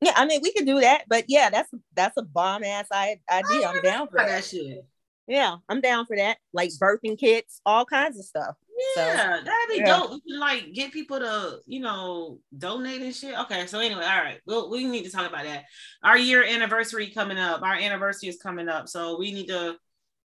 yeah 0.02 0.12
i 0.16 0.26
mean 0.26 0.40
we 0.42 0.52
could 0.52 0.66
do 0.66 0.80
that 0.80 1.04
but 1.08 1.24
yeah 1.28 1.48
that's 1.48 1.70
that's 1.94 2.16
a 2.16 2.22
bomb 2.22 2.64
ass 2.64 2.86
idea 2.92 3.66
i'm 3.68 3.80
down 3.82 4.08
for 4.08 4.18
that 4.18 4.28
that 4.28 4.44
shit. 4.44 4.84
yeah 5.28 5.56
i'm 5.68 5.80
down 5.80 6.04
for 6.06 6.16
that 6.16 6.38
like 6.52 6.70
birthing 6.80 7.16
kits 7.18 7.60
all 7.64 7.84
kinds 7.84 8.18
of 8.18 8.24
stuff 8.24 8.56
So, 8.94 9.00
Yeah, 9.06 9.40
that'd 9.44 9.68
be 9.68 9.76
yeah. 9.76 9.84
dope. 9.98 10.10
We 10.12 10.20
can 10.20 10.40
like 10.40 10.72
get 10.72 10.92
people 10.92 11.18
to, 11.18 11.58
you 11.66 11.80
know, 11.80 12.38
donate 12.56 13.02
and 13.02 13.14
shit. 13.14 13.38
Okay, 13.40 13.66
so 13.66 13.78
anyway, 13.78 14.02
all 14.04 14.22
right, 14.22 14.40
we'll, 14.46 14.70
we 14.70 14.84
need 14.86 15.04
to 15.04 15.10
talk 15.10 15.28
about 15.28 15.44
that. 15.44 15.64
Our 16.02 16.18
year 16.18 16.44
anniversary 16.44 17.10
coming 17.10 17.38
up. 17.38 17.62
Our 17.62 17.74
anniversary 17.74 18.28
is 18.28 18.38
coming 18.42 18.68
up, 18.68 18.88
so 18.88 19.18
we 19.18 19.32
need 19.32 19.48
to 19.48 19.76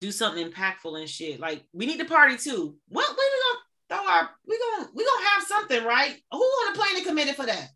do 0.01 0.11
something 0.11 0.49
impactful 0.49 0.97
and 0.99 1.09
shit. 1.09 1.39
Like 1.39 1.63
we 1.73 1.85
need 1.85 1.99
to 1.99 2.05
party 2.05 2.37
too. 2.37 2.75
What 2.87 3.09
we 3.09 3.23
gonna 3.97 4.03
throw 4.03 4.13
our? 4.13 4.29
We 4.47 4.57
gonna 4.57 4.89
we 4.95 5.05
gonna 5.05 5.27
have 5.29 5.43
something, 5.43 5.83
right? 5.83 6.15
Who 6.31 6.37
on 6.39 6.73
the 6.73 6.79
planet 6.79 7.05
committed 7.05 7.35
for 7.35 7.45
that? 7.45 7.69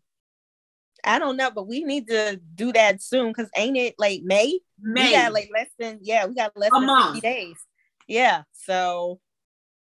i 1.06 1.18
don't 1.18 1.36
know 1.36 1.50
but 1.50 1.68
we 1.68 1.84
need 1.84 2.08
to 2.08 2.40
do 2.54 2.72
that 2.72 3.02
soon 3.02 3.28
because 3.28 3.50
ain't 3.58 3.76
it 3.76 3.94
like 3.98 4.22
may 4.24 4.58
May. 4.80 5.04
we 5.04 5.12
got 5.12 5.34
like 5.34 5.50
less 5.52 5.68
than 5.78 5.98
yeah 6.00 6.24
we 6.24 6.34
got 6.34 6.50
less 6.56 6.70
A 6.72 6.78
than 6.80 6.86
month. 6.86 7.14
50 7.16 7.20
days 7.20 7.56
yeah 8.08 8.42
so 8.52 9.20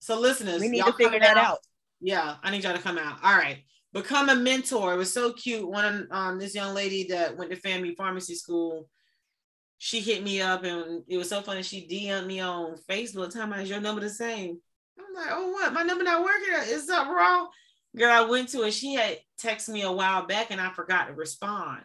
so 0.02 0.18
listeners, 0.18 0.60
we 0.60 0.68
need 0.68 0.84
to 0.84 0.92
figure 0.94 1.20
that 1.20 1.36
out 1.36 1.58
Yeah, 2.00 2.34
I 2.42 2.50
need 2.50 2.64
y'all 2.64 2.74
to 2.74 2.82
come 2.82 2.98
out. 2.98 3.18
All 3.22 3.36
right. 3.36 3.58
become 3.92 4.28
a 4.28 4.34
mentor. 4.34 4.94
It 4.94 4.96
was 4.96 5.12
so 5.12 5.32
cute. 5.32 5.68
One 5.68 6.08
um 6.10 6.40
this 6.40 6.56
young 6.56 6.74
lady 6.74 7.04
that 7.10 7.36
went 7.36 7.52
to 7.52 7.56
FAMU 7.56 7.94
pharmacy 7.94 8.34
school, 8.34 8.88
she 9.78 10.00
hit 10.00 10.24
me 10.24 10.40
up 10.40 10.64
and 10.64 11.04
it 11.06 11.16
was 11.18 11.28
so 11.28 11.40
funny. 11.40 11.62
She 11.62 11.86
DM'd 11.86 12.26
me 12.26 12.40
on 12.40 12.78
Facebook, 12.90 13.30
telling 13.30 13.50
me 13.50 13.62
is 13.62 13.70
your 13.70 13.80
number 13.80 14.00
the 14.00 14.10
same. 14.10 14.58
I'm 14.98 15.14
like, 15.14 15.30
oh 15.30 15.52
what? 15.52 15.72
My 15.72 15.84
number 15.84 16.02
not 16.02 16.24
working. 16.24 16.74
Is 16.74 16.88
something 16.88 17.14
wrong? 17.14 17.48
Girl, 17.96 18.10
I 18.10 18.28
went 18.28 18.48
to 18.48 18.62
it. 18.64 18.72
She 18.72 18.94
had 18.94 19.18
texted 19.40 19.68
me 19.68 19.82
a 19.82 19.92
while 19.92 20.26
back 20.26 20.50
and 20.50 20.60
I 20.60 20.72
forgot 20.72 21.06
to 21.06 21.14
respond. 21.14 21.82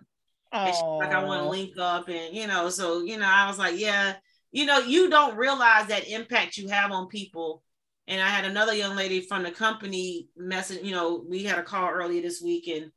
She, 0.51 0.59
like 0.59 1.11
I 1.11 1.23
want 1.23 1.43
to 1.43 1.49
link 1.49 1.77
up 1.77 2.09
and 2.09 2.35
you 2.35 2.47
know, 2.47 2.69
so 2.69 3.03
you 3.03 3.19
know, 3.19 3.27
I 3.27 3.47
was 3.47 3.59
like, 3.59 3.77
yeah, 3.77 4.15
you 4.51 4.65
know, 4.65 4.79
you 4.79 5.07
don't 5.07 5.37
realize 5.37 5.89
that 5.89 6.07
impact 6.07 6.57
you 6.57 6.69
have 6.69 6.91
on 6.91 7.09
people 7.09 7.61
and 8.07 8.21
I 8.21 8.29
had 8.29 8.45
another 8.45 8.73
young 8.73 8.95
lady 8.95 9.21
from 9.21 9.43
the 9.43 9.51
company 9.51 10.29
message, 10.37 10.83
you 10.83 10.91
know, 10.91 11.23
we 11.27 11.43
had 11.43 11.59
a 11.59 11.63
call 11.63 11.89
earlier 11.89 12.21
this 12.21 12.41
week 12.41 12.67
and 12.67 12.91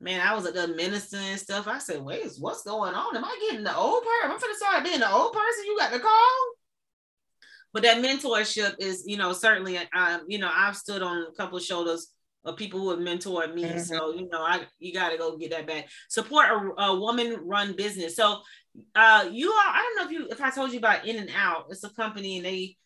man, 0.00 0.20
I 0.20 0.34
was 0.34 0.46
at 0.46 0.54
the 0.54 0.68
minister 0.68 1.16
and 1.16 1.38
stuff. 1.38 1.68
I 1.68 1.78
said, 1.78 2.02
wait, 2.02 2.26
what's 2.38 2.64
going 2.64 2.94
on? 2.94 3.16
Am 3.16 3.24
I 3.24 3.38
getting 3.48 3.64
the 3.64 3.74
old 3.74 4.02
person? 4.02 4.30
I'm 4.30 4.40
gonna 4.40 4.54
start 4.54 4.84
being 4.84 5.00
the 5.00 5.10
old 5.10 5.32
person. 5.32 5.64
You 5.64 5.78
got 5.78 5.92
the 5.92 6.00
call. 6.00 6.54
But 7.72 7.84
that 7.84 8.04
mentorship 8.04 8.74
is, 8.78 9.04
you 9.06 9.16
know, 9.16 9.32
certainly, 9.32 9.78
um, 9.78 10.22
you 10.28 10.38
know, 10.38 10.50
I've 10.52 10.76
stood 10.76 11.02
on 11.02 11.26
a 11.26 11.32
couple 11.36 11.56
of 11.56 11.64
shoulders 11.64 12.08
of 12.44 12.56
people 12.56 12.80
who 12.80 12.90
have 12.90 12.98
mentored 12.98 13.54
me. 13.54 13.62
Mm-hmm. 13.62 13.78
So, 13.78 14.12
you 14.12 14.28
know, 14.28 14.42
I 14.42 14.66
you 14.78 14.92
got 14.92 15.10
to 15.10 15.16
go 15.16 15.38
get 15.38 15.52
that 15.52 15.66
back. 15.66 15.88
Support 16.10 16.46
a, 16.50 16.82
a 16.82 17.00
woman 17.00 17.36
run 17.44 17.74
business. 17.74 18.16
So, 18.16 18.40
uh, 18.94 19.28
you 19.30 19.50
are, 19.50 19.68
I 19.68 19.82
don't 19.82 19.96
know 19.96 20.04
if 20.04 20.10
you, 20.10 20.28
if 20.30 20.40
I 20.42 20.50
told 20.50 20.72
you 20.72 20.78
about 20.78 21.06
In 21.06 21.16
and 21.16 21.30
Out, 21.34 21.66
it's 21.70 21.84
a 21.84 21.90
company 21.90 22.38
and 22.38 22.46
they 22.46 22.76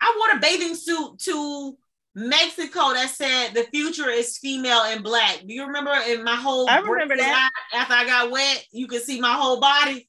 I 0.00 0.14
wore 0.16 0.36
a 0.36 0.40
bathing 0.40 0.74
suit 0.74 1.18
to 1.20 1.76
Mexico 2.14 2.92
that 2.94 3.10
said 3.10 3.54
the 3.54 3.64
future 3.64 4.10
is 4.10 4.38
female 4.38 4.82
and 4.82 5.02
black. 5.02 5.40
Do 5.46 5.54
you 5.54 5.66
remember 5.66 5.92
in 6.08 6.24
my 6.24 6.36
whole 6.36 6.68
I 6.68 6.78
remember 6.78 7.16
that 7.16 7.50
after 7.74 7.94
I 7.94 8.04
got 8.06 8.30
wet, 8.30 8.64
you 8.72 8.86
could 8.86 9.02
see 9.02 9.20
my 9.20 9.34
whole 9.34 9.60
body. 9.60 10.08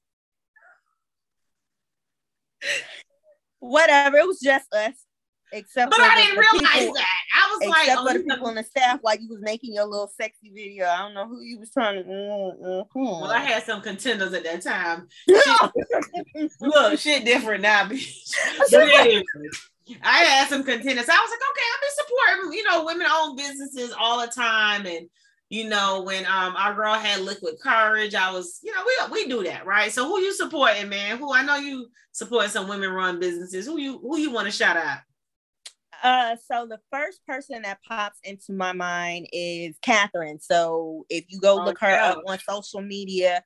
Whatever, 3.59 4.17
it 4.17 4.27
was 4.27 4.39
just 4.39 4.73
us. 4.73 4.95
Except 5.51 5.89
but 5.89 5.99
I 5.99 6.15
didn't 6.15 6.37
realize 6.37 6.79
people, 6.79 6.93
that. 6.93 7.07
I 7.35 7.51
was 7.51 7.61
except 7.61 7.87
like, 7.87 7.97
for 7.97 8.09
oh, 8.09 8.13
the 8.13 8.19
people 8.19 8.47
on 8.47 8.55
the 8.55 8.63
staff, 8.63 8.99
while 9.01 9.17
you 9.19 9.27
was 9.29 9.41
making 9.41 9.73
your 9.73 9.85
little 9.85 10.11
sexy 10.15 10.51
video. 10.53 10.85
I 10.85 10.99
don't 10.99 11.15
know 11.15 11.27
who 11.27 11.41
you 11.41 11.59
was 11.59 11.71
trying 11.71 12.03
to. 12.03 12.07
Mm, 12.07 12.61
mm, 12.61 12.87
mm. 12.95 13.21
Well, 13.21 13.31
I 13.31 13.39
had 13.39 13.63
some 13.63 13.81
contenders 13.81 14.33
at 14.33 14.43
that 14.43 14.61
time. 14.61 15.07
shit, 15.27 16.51
look, 16.61 16.99
shit 16.99 17.25
different 17.25 17.63
now, 17.63 17.85
bitch. 17.85 18.29
I 20.01 20.19
had 20.19 20.49
some 20.49 20.63
contenders. 20.63 21.09
I 21.09 21.19
was 21.19 21.31
like, 21.31 21.49
okay, 21.51 21.67
I've 21.73 21.81
been 21.81 22.05
supporting, 22.05 22.57
you 22.57 22.63
know, 22.63 22.85
women-owned 22.85 23.37
businesses 23.37 23.93
all 23.97 24.21
the 24.21 24.27
time. 24.27 24.85
And 24.85 25.09
you 25.49 25.67
know, 25.67 26.03
when 26.03 26.25
um 26.25 26.55
our 26.55 26.75
girl 26.75 26.93
had 26.93 27.21
liquid 27.21 27.55
courage, 27.61 28.13
I 28.13 28.31
was, 28.31 28.59
you 28.63 28.71
know, 28.71 28.83
we 29.11 29.23
we 29.23 29.27
do 29.27 29.43
that, 29.43 29.65
right? 29.65 29.91
So 29.91 30.07
who 30.07 30.19
you 30.19 30.33
supporting, 30.33 30.89
man? 30.89 31.17
Who 31.17 31.33
I 31.33 31.43
know 31.43 31.55
you 31.55 31.87
support 32.11 32.49
some 32.49 32.67
women-run 32.67 33.19
businesses. 33.19 33.65
Who 33.65 33.79
you 33.79 33.99
who 33.99 34.19
you 34.19 34.31
want 34.31 34.45
to 34.45 34.51
shout 34.51 34.77
out? 34.77 34.99
Uh, 36.01 36.35
so 36.49 36.65
the 36.65 36.79
first 36.91 37.25
person 37.25 37.63
that 37.63 37.79
pops 37.85 38.19
into 38.23 38.53
my 38.53 38.71
mind 38.71 39.27
is 39.33 39.75
Catherine. 39.81 40.39
So 40.39 41.05
if 41.09 41.25
you 41.27 41.39
go 41.39 41.61
oh, 41.61 41.65
look 41.65 41.79
her 41.79 41.99
up 41.99 42.21
on 42.25 42.39
social 42.39 42.81
media, 42.81 43.43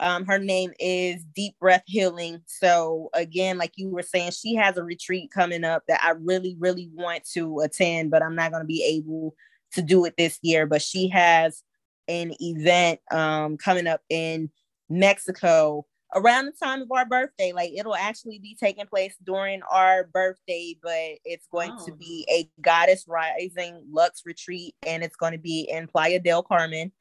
um, 0.00 0.26
her 0.26 0.38
name 0.38 0.72
is 0.78 1.24
Deep 1.34 1.58
Breath 1.58 1.84
Healing. 1.86 2.42
So 2.46 3.08
again, 3.14 3.58
like 3.58 3.72
you 3.76 3.88
were 3.88 4.02
saying, 4.02 4.32
she 4.32 4.54
has 4.54 4.76
a 4.76 4.84
retreat 4.84 5.30
coming 5.32 5.64
up 5.64 5.84
that 5.88 6.00
I 6.02 6.10
really, 6.10 6.56
really 6.58 6.90
want 6.92 7.24
to 7.32 7.60
attend, 7.60 8.10
but 8.10 8.22
I'm 8.22 8.34
not 8.34 8.50
going 8.50 8.62
to 8.62 8.66
be 8.66 8.84
able 8.84 9.34
to 9.72 9.82
do 9.82 10.04
it 10.04 10.14
this 10.18 10.38
year. 10.42 10.66
But 10.66 10.82
she 10.82 11.08
has 11.08 11.62
an 12.08 12.34
event 12.40 13.00
um, 13.10 13.56
coming 13.56 13.86
up 13.86 14.02
in 14.10 14.50
Mexico 14.88 15.86
around 16.14 16.46
the 16.46 16.52
time 16.52 16.82
of 16.82 16.92
our 16.92 17.06
birthday. 17.06 17.52
Like 17.52 17.72
it'll 17.74 17.96
actually 17.96 18.38
be 18.38 18.54
taking 18.54 18.86
place 18.86 19.16
during 19.24 19.62
our 19.70 20.04
birthday, 20.04 20.76
but 20.82 21.18
it's 21.24 21.46
going 21.50 21.72
oh. 21.72 21.86
to 21.86 21.92
be 21.92 22.26
a 22.30 22.48
goddess 22.60 23.06
rising 23.08 23.82
Lux 23.90 24.22
retreat, 24.26 24.74
and 24.86 25.02
it's 25.02 25.16
going 25.16 25.32
to 25.32 25.38
be 25.38 25.68
in 25.70 25.86
Playa 25.86 26.20
del 26.20 26.42
Carmen. 26.42 26.92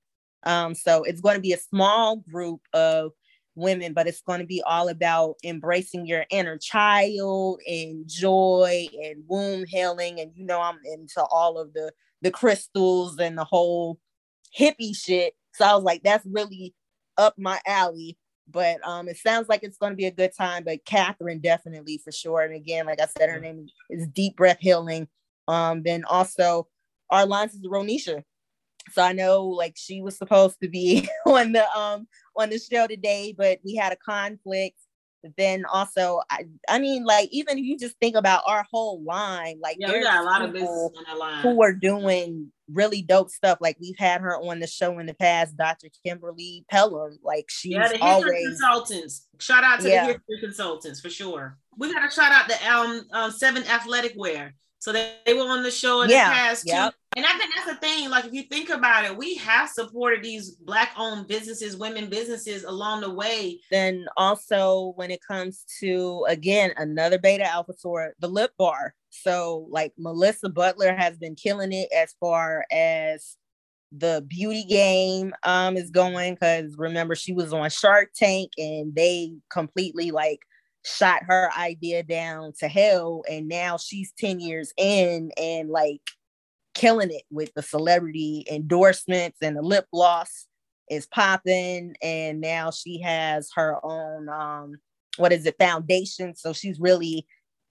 Um, 0.45 0.75
so 0.75 1.03
it's 1.03 1.21
going 1.21 1.35
to 1.35 1.41
be 1.41 1.53
a 1.53 1.57
small 1.57 2.17
group 2.17 2.61
of 2.73 3.11
women, 3.55 3.93
but 3.93 4.07
it's 4.07 4.21
going 4.21 4.39
to 4.41 4.45
be 4.45 4.61
all 4.63 4.89
about 4.89 5.35
embracing 5.43 6.05
your 6.05 6.25
inner 6.29 6.57
child 6.57 7.61
and 7.67 8.07
joy 8.07 8.87
and 9.03 9.23
womb 9.27 9.65
healing. 9.65 10.19
And 10.19 10.31
you 10.35 10.45
know, 10.45 10.61
I'm 10.61 10.79
into 10.85 11.23
all 11.23 11.57
of 11.57 11.73
the 11.73 11.91
the 12.21 12.31
crystals 12.31 13.19
and 13.19 13.37
the 13.37 13.43
whole 13.43 13.99
hippie 14.57 14.95
shit. 14.95 15.33
So 15.53 15.65
I 15.65 15.75
was 15.75 15.83
like, 15.83 16.03
that's 16.03 16.25
really 16.25 16.73
up 17.17 17.35
my 17.37 17.59
alley. 17.65 18.17
But 18.47 18.85
um, 18.87 19.07
it 19.07 19.17
sounds 19.17 19.49
like 19.49 19.63
it's 19.63 19.77
going 19.77 19.91
to 19.91 19.97
be 19.97 20.05
a 20.05 20.11
good 20.11 20.31
time. 20.37 20.63
But 20.63 20.85
Catherine 20.85 21.39
definitely 21.39 21.99
for 22.03 22.11
sure. 22.11 22.41
And 22.41 22.53
again, 22.53 22.85
like 22.85 23.01
I 23.01 23.07
said, 23.17 23.29
her 23.29 23.39
name 23.39 23.67
is 23.89 24.07
Deep 24.07 24.35
Breath 24.37 24.59
Healing. 24.59 25.07
Um, 25.47 25.81
then 25.83 26.03
also 26.05 26.67
our 27.09 27.25
lines 27.25 27.53
is 27.53 27.65
Ronisha 27.65 28.23
so 28.91 29.01
I 29.01 29.13
know 29.13 29.45
like 29.45 29.73
she 29.75 30.01
was 30.01 30.17
supposed 30.17 30.57
to 30.61 30.69
be 30.69 31.07
on 31.25 31.51
the 31.51 31.65
um 31.77 32.07
on 32.37 32.49
the 32.49 32.59
show 32.59 32.87
today, 32.87 33.33
but 33.37 33.59
we 33.63 33.75
had 33.75 33.93
a 33.93 33.97
conflict. 33.97 34.77
Then 35.39 35.65
also, 35.65 36.21
I, 36.29 36.45
I 36.69 36.77
mean, 36.77 37.03
like 37.03 37.29
even 37.31 37.57
if 37.57 37.65
you 37.65 37.79
just 37.79 37.97
think 37.99 38.15
about 38.15 38.43
our 38.45 38.63
whole 38.71 39.03
line, 39.03 39.59
like 39.59 39.77
yeah, 39.79 39.91
we 39.91 40.03
got 40.03 40.21
a 40.21 40.23
lot 40.23 40.43
of 40.43 40.53
business 40.53 40.91
on 41.09 41.17
line 41.17 41.41
who 41.41 41.63
are 41.63 41.73
doing 41.73 42.51
really 42.71 43.01
dope 43.01 43.31
stuff. 43.31 43.57
Like 43.59 43.77
we've 43.81 43.97
had 43.97 44.21
her 44.21 44.37
on 44.37 44.59
the 44.59 44.67
show 44.67 44.99
in 44.99 45.07
the 45.07 45.15
past, 45.15 45.57
Dr. 45.57 45.87
Kimberly 46.05 46.63
Pelham. 46.69 47.17
Like 47.23 47.45
she's 47.49 47.73
yeah, 47.73 47.87
the 47.87 47.97
history 47.97 48.07
always, 48.07 48.47
consultants. 48.49 49.27
Shout 49.39 49.63
out 49.63 49.79
to 49.79 49.89
yeah. 49.89 50.05
the 50.05 50.13
history 50.13 50.39
consultants 50.41 51.01
for 51.01 51.09
sure. 51.09 51.57
We 51.75 51.91
got 51.91 52.07
to 52.07 52.13
shout 52.13 52.31
out 52.31 52.47
the 52.47 52.71
um 52.71 53.07
uh, 53.11 53.31
Seven 53.31 53.63
Athletic 53.63 54.13
Wear. 54.15 54.53
So 54.85 54.91
they, 54.91 55.15
they 55.25 55.33
were 55.33 55.49
on 55.49 55.63
the 55.63 55.71
show 55.71 56.03
in 56.03 56.11
yeah, 56.11 56.29
the 56.29 56.35
past 56.35 56.63
yep. 56.67 56.91
too. 56.91 56.97
And 57.17 57.25
I 57.25 57.35
think 57.39 57.51
that's 57.55 57.67
the 57.67 57.77
thing. 57.77 58.07
Like 58.11 58.25
if 58.25 58.33
you 58.33 58.43
think 58.43 58.69
about 58.69 59.03
it, 59.03 59.17
we 59.17 59.33
have 59.37 59.67
supported 59.67 60.21
these 60.21 60.51
black-owned 60.51 61.27
businesses, 61.27 61.75
women 61.75 62.07
businesses 62.07 62.65
along 62.65 63.01
the 63.01 63.09
way. 63.09 63.61
Then 63.71 64.05
also 64.15 64.93
when 64.95 65.09
it 65.09 65.21
comes 65.27 65.65
to 65.79 66.23
again 66.29 66.71
another 66.77 67.17
beta 67.17 67.51
alpha 67.51 67.73
sort, 67.75 68.13
the 68.19 68.27
lip 68.27 68.51
bar. 68.59 68.93
So 69.09 69.65
like 69.71 69.91
Melissa 69.97 70.49
Butler 70.49 70.95
has 70.95 71.17
been 71.17 71.33
killing 71.33 71.73
it 71.73 71.89
as 71.91 72.13
far 72.19 72.67
as 72.71 73.37
the 73.91 74.23
beauty 74.27 74.65
game 74.65 75.33
um 75.43 75.77
is 75.77 75.89
going 75.89 76.35
because 76.35 76.75
remember 76.77 77.15
she 77.15 77.33
was 77.33 77.53
on 77.53 77.67
Shark 77.71 78.09
Tank 78.15 78.51
and 78.59 78.93
they 78.93 79.33
completely 79.49 80.11
like 80.11 80.41
shot 80.85 81.23
her 81.23 81.49
idea 81.57 82.03
down 82.03 82.53
to 82.59 82.67
hell 82.67 83.23
and 83.29 83.47
now 83.47 83.75
she's 83.75 84.13
10 84.19 84.39
years 84.39 84.71
in 84.77 85.31
and 85.35 85.69
like 85.69 86.01
killing 86.75 87.09
it 87.11 87.23
with 87.31 87.51
the 87.55 87.63
celebrity 87.63 88.45
endorsements 88.51 89.39
and 89.41 89.57
the 89.57 89.61
lip 89.61 89.87
gloss 89.91 90.45
is 90.89 91.07
popping 91.07 91.95
and 92.03 92.39
now 92.39 92.69
she 92.69 93.01
has 93.01 93.49
her 93.55 93.77
own 93.83 94.29
um 94.29 94.75
what 95.17 95.33
is 95.33 95.45
it 95.45 95.55
foundation 95.57 96.35
so 96.35 96.53
she's 96.53 96.79
really 96.79 97.25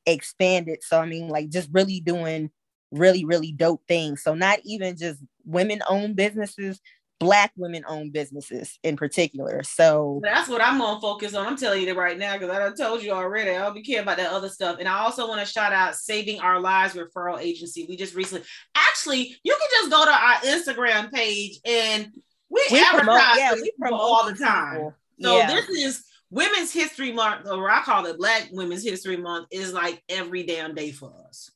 expanded. 0.06 0.82
So 0.82 1.00
i 1.00 1.06
mean 1.06 1.28
like 1.28 1.48
just 1.50 1.68
really 1.72 2.00
doing 2.00 2.50
really 2.90 3.24
really 3.24 3.52
dope 3.52 3.82
things. 3.88 4.22
So 4.22 4.34
not 4.34 4.58
even 4.64 4.96
just 4.96 5.20
women 5.44 5.80
owned 5.88 6.16
businesses 6.16 6.80
black 7.20 7.52
women 7.56 7.84
owned 7.88 8.12
businesses 8.12 8.78
in 8.82 8.96
particular. 8.96 9.62
So 9.62 10.20
that's 10.22 10.48
what 10.48 10.60
I'm 10.60 10.78
gonna 10.78 11.00
focus 11.00 11.34
on. 11.34 11.46
I'm 11.46 11.56
telling 11.56 11.80
you 11.80 11.86
that 11.86 11.96
right 11.96 12.18
now 12.18 12.34
because 12.34 12.50
I 12.50 12.58
done 12.58 12.76
told 12.76 13.02
you 13.02 13.12
already. 13.12 13.50
I 13.50 13.62
don't 13.62 13.74
be 13.74 13.82
care 13.82 14.02
about 14.02 14.16
that 14.18 14.32
other 14.32 14.48
stuff. 14.48 14.78
And 14.78 14.88
I 14.88 14.98
also 14.98 15.28
want 15.28 15.40
to 15.40 15.46
shout 15.46 15.72
out 15.72 15.94
Saving 15.94 16.40
Our 16.40 16.60
Lives 16.60 16.94
Referral 16.94 17.40
Agency. 17.40 17.86
We 17.88 17.96
just 17.96 18.14
recently 18.14 18.46
actually 18.74 19.36
you 19.42 19.56
can 19.58 19.68
just 19.72 19.90
go 19.90 20.04
to 20.04 20.10
our 20.10 20.34
Instagram 20.36 21.12
page 21.12 21.58
and 21.64 22.12
we, 22.50 22.62
we 22.70 22.80
advertise 22.80 23.04
promote, 23.04 23.36
yeah, 23.36 23.54
we 23.54 23.72
promote 23.80 24.00
all 24.00 24.26
the 24.26 24.36
time. 24.36 24.74
People. 24.74 24.94
So 25.20 25.36
yeah. 25.38 25.46
this 25.46 25.68
is 25.68 26.04
Women's 26.30 26.72
History 26.72 27.12
Month, 27.12 27.46
or 27.46 27.70
I 27.70 27.82
call 27.82 28.06
it 28.06 28.18
Black 28.18 28.48
Women's 28.50 28.82
History 28.82 29.16
Month, 29.16 29.48
is 29.50 29.72
like 29.72 30.02
every 30.08 30.42
damn 30.42 30.74
day 30.74 30.90
for 30.90 31.12
us. 31.28 31.50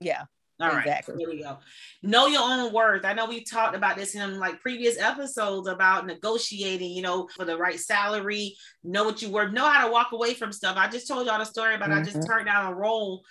Yeah. 0.00 0.24
All 0.60 0.76
exactly. 0.76 1.14
right, 1.14 1.20
here 1.20 1.30
we 1.30 1.42
go. 1.42 1.58
Know 2.02 2.26
your 2.26 2.42
own 2.42 2.72
worth. 2.72 3.04
I 3.04 3.12
know 3.14 3.26
we 3.26 3.42
talked 3.42 3.74
about 3.74 3.96
this 3.96 4.14
in 4.14 4.38
like 4.38 4.60
previous 4.60 4.98
episodes 4.98 5.68
about 5.68 6.06
negotiating, 6.06 6.90
you 6.90 7.02
know, 7.02 7.28
for 7.34 7.44
the 7.44 7.56
right 7.56 7.78
salary, 7.78 8.56
know 8.84 9.04
what 9.04 9.22
you 9.22 9.30
worth, 9.30 9.52
know 9.52 9.64
how 9.64 9.86
to 9.86 9.92
walk 9.92 10.12
away 10.12 10.34
from 10.34 10.52
stuff. 10.52 10.76
I 10.76 10.88
just 10.88 11.08
told 11.08 11.26
y'all 11.26 11.38
the 11.38 11.44
story 11.44 11.74
about 11.74 11.90
mm-hmm. 11.90 12.00
I 12.00 12.04
just 12.04 12.18
mm-hmm. 12.18 12.26
turned 12.26 12.46
down 12.46 12.72
a 12.72 12.74
role 12.74 13.22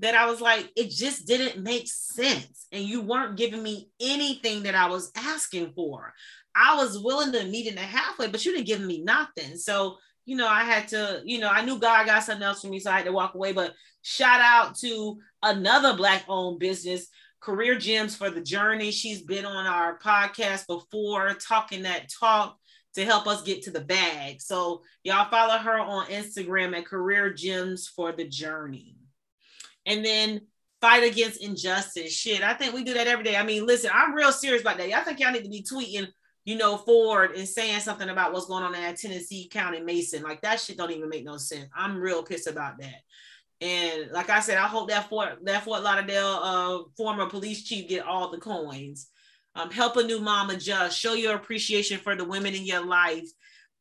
that 0.00 0.14
I 0.14 0.26
was 0.26 0.40
like, 0.40 0.70
it 0.76 0.90
just 0.90 1.26
didn't 1.26 1.62
make 1.62 1.88
sense. 1.88 2.66
And 2.72 2.84
you 2.84 3.02
weren't 3.02 3.36
giving 3.36 3.62
me 3.62 3.90
anything 4.00 4.62
that 4.62 4.74
I 4.74 4.88
was 4.88 5.10
asking 5.16 5.72
for. 5.74 6.14
I 6.54 6.76
was 6.76 6.98
willing 6.98 7.32
to 7.32 7.44
meet 7.44 7.66
in 7.66 7.74
the 7.74 7.80
halfway, 7.80 8.28
but 8.28 8.44
you 8.44 8.52
didn't 8.52 8.66
give 8.66 8.80
me 8.80 9.02
nothing. 9.02 9.56
So, 9.56 9.98
you 10.28 10.36
know, 10.36 10.46
I 10.46 10.62
had 10.62 10.88
to, 10.88 11.22
you 11.24 11.38
know, 11.38 11.48
I 11.48 11.64
knew 11.64 11.78
God 11.78 12.04
got 12.04 12.22
something 12.22 12.42
else 12.42 12.60
for 12.60 12.66
me, 12.68 12.78
so 12.80 12.90
I 12.90 12.96
had 12.96 13.06
to 13.06 13.12
walk 13.12 13.34
away. 13.34 13.52
But 13.52 13.72
shout 14.02 14.42
out 14.42 14.76
to 14.80 15.16
another 15.42 15.96
black 15.96 16.26
owned 16.28 16.58
business 16.58 17.08
Career 17.40 17.78
Gems 17.78 18.14
for 18.14 18.28
the 18.28 18.42
Journey. 18.42 18.90
She's 18.90 19.22
been 19.22 19.46
on 19.46 19.64
our 19.64 19.98
podcast 20.00 20.66
before, 20.66 21.32
talking 21.34 21.84
that 21.84 22.10
talk 22.10 22.58
to 22.94 23.06
help 23.06 23.26
us 23.26 23.42
get 23.42 23.62
to 23.62 23.70
the 23.70 23.80
bag. 23.80 24.42
So 24.42 24.82
y'all 25.02 25.30
follow 25.30 25.56
her 25.56 25.78
on 25.78 26.08
Instagram 26.08 26.76
at 26.76 26.84
Career 26.84 27.32
Gems 27.32 27.88
for 27.88 28.12
the 28.12 28.28
Journey. 28.28 28.96
And 29.86 30.04
then 30.04 30.42
fight 30.82 31.10
against 31.10 31.42
injustice. 31.42 32.12
Shit, 32.12 32.42
I 32.42 32.52
think 32.52 32.74
we 32.74 32.84
do 32.84 32.92
that 32.94 33.06
every 33.06 33.24
day. 33.24 33.36
I 33.36 33.44
mean, 33.44 33.64
listen, 33.64 33.90
I'm 33.94 34.12
real 34.12 34.32
serious 34.32 34.60
about 34.60 34.76
that. 34.76 34.92
I 34.92 35.00
think 35.04 35.20
y'all 35.20 35.32
need 35.32 35.44
to 35.44 35.48
be 35.48 35.62
tweeting, 35.62 36.08
you 36.48 36.56
know, 36.56 36.78
forward 36.78 37.32
and 37.32 37.46
saying 37.46 37.78
something 37.80 38.08
about 38.08 38.32
what's 38.32 38.46
going 38.46 38.64
on 38.64 38.74
in 38.74 38.94
Tennessee 38.94 39.50
County 39.52 39.82
Mason. 39.82 40.22
Like 40.22 40.40
that 40.40 40.58
shit 40.58 40.78
don't 40.78 40.90
even 40.90 41.10
make 41.10 41.26
no 41.26 41.36
sense. 41.36 41.68
I'm 41.76 41.98
real 41.98 42.22
pissed 42.22 42.46
about 42.46 42.78
that. 42.78 43.02
And 43.60 44.10
like 44.12 44.30
I 44.30 44.40
said, 44.40 44.56
I 44.56 44.66
hope 44.66 44.88
that 44.88 45.10
Fort 45.10 45.44
that 45.44 45.64
Fort 45.64 45.82
Lauderdale 45.82 46.40
uh, 46.42 46.78
former 46.96 47.26
police 47.26 47.64
chief 47.64 47.86
get 47.90 48.06
all 48.06 48.30
the 48.30 48.38
coins. 48.38 49.10
Um, 49.56 49.70
help 49.70 49.98
a 49.98 50.02
new 50.02 50.22
mom 50.22 50.48
adjust. 50.48 50.98
Show 50.98 51.12
your 51.12 51.36
appreciation 51.36 51.98
for 51.98 52.16
the 52.16 52.24
women 52.24 52.54
in 52.54 52.64
your 52.64 52.86
life. 52.86 53.28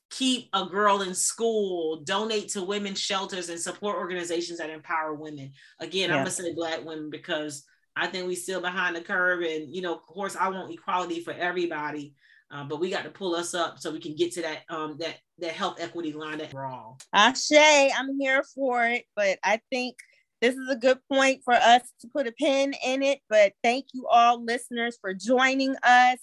Keep 0.10 0.50
a 0.52 0.66
girl 0.66 1.04
in 1.04 1.16
school. 1.16 2.02
Donate 2.04 2.50
to 2.50 2.64
women's 2.64 3.00
shelters 3.00 3.48
and 3.48 3.62
support 3.62 3.96
organizations 3.96 4.60
that 4.60 4.70
empower 4.70 5.14
women. 5.14 5.54
Again, 5.80 6.12
I'm 6.12 6.18
gonna 6.18 6.32
say 6.32 6.54
Black 6.54 6.84
women 6.84 7.10
because 7.12 7.64
I 7.96 8.08
think 8.08 8.28
we 8.28 8.36
still 8.36 8.60
behind 8.60 8.98
the 8.98 9.02
curve. 9.02 9.42
And 9.42 9.74
you 9.74 9.82
know, 9.82 9.96
of 9.96 10.02
course, 10.02 10.36
I 10.36 10.50
want 10.50 10.70
equality 10.70 11.22
for 11.22 11.32
everybody. 11.32 12.14
Uh, 12.50 12.64
but 12.64 12.80
we 12.80 12.90
got 12.90 13.04
to 13.04 13.10
pull 13.10 13.36
us 13.36 13.54
up 13.54 13.78
so 13.78 13.92
we 13.92 14.00
can 14.00 14.16
get 14.16 14.32
to 14.32 14.42
that 14.42 14.60
um 14.70 14.96
that 14.98 15.18
that 15.38 15.52
health 15.52 15.78
equity 15.80 16.14
line 16.14 16.38
that 16.38 16.54
we're 16.54 16.66
all. 16.66 16.98
Ashe, 17.14 17.52
I'm 17.52 18.20
here 18.20 18.44
for 18.56 18.86
it, 18.86 19.06
but 19.16 19.38
I 19.44 19.60
think 19.70 19.98
this 20.42 20.56
is 20.56 20.70
a 20.70 20.76
good 20.76 21.00
point 21.12 21.42
for 21.44 21.54
us 21.54 21.82
to 22.02 22.08
put 22.08 22.28
a 22.28 22.32
pin 22.32 22.74
in 22.86 23.04
it. 23.04 23.20
But 23.30 23.54
thank 23.64 23.88
you 23.94 24.08
all 24.08 24.44
listeners 24.44 24.98
for 25.02 25.14
joining 25.14 25.76
us. 25.84 26.20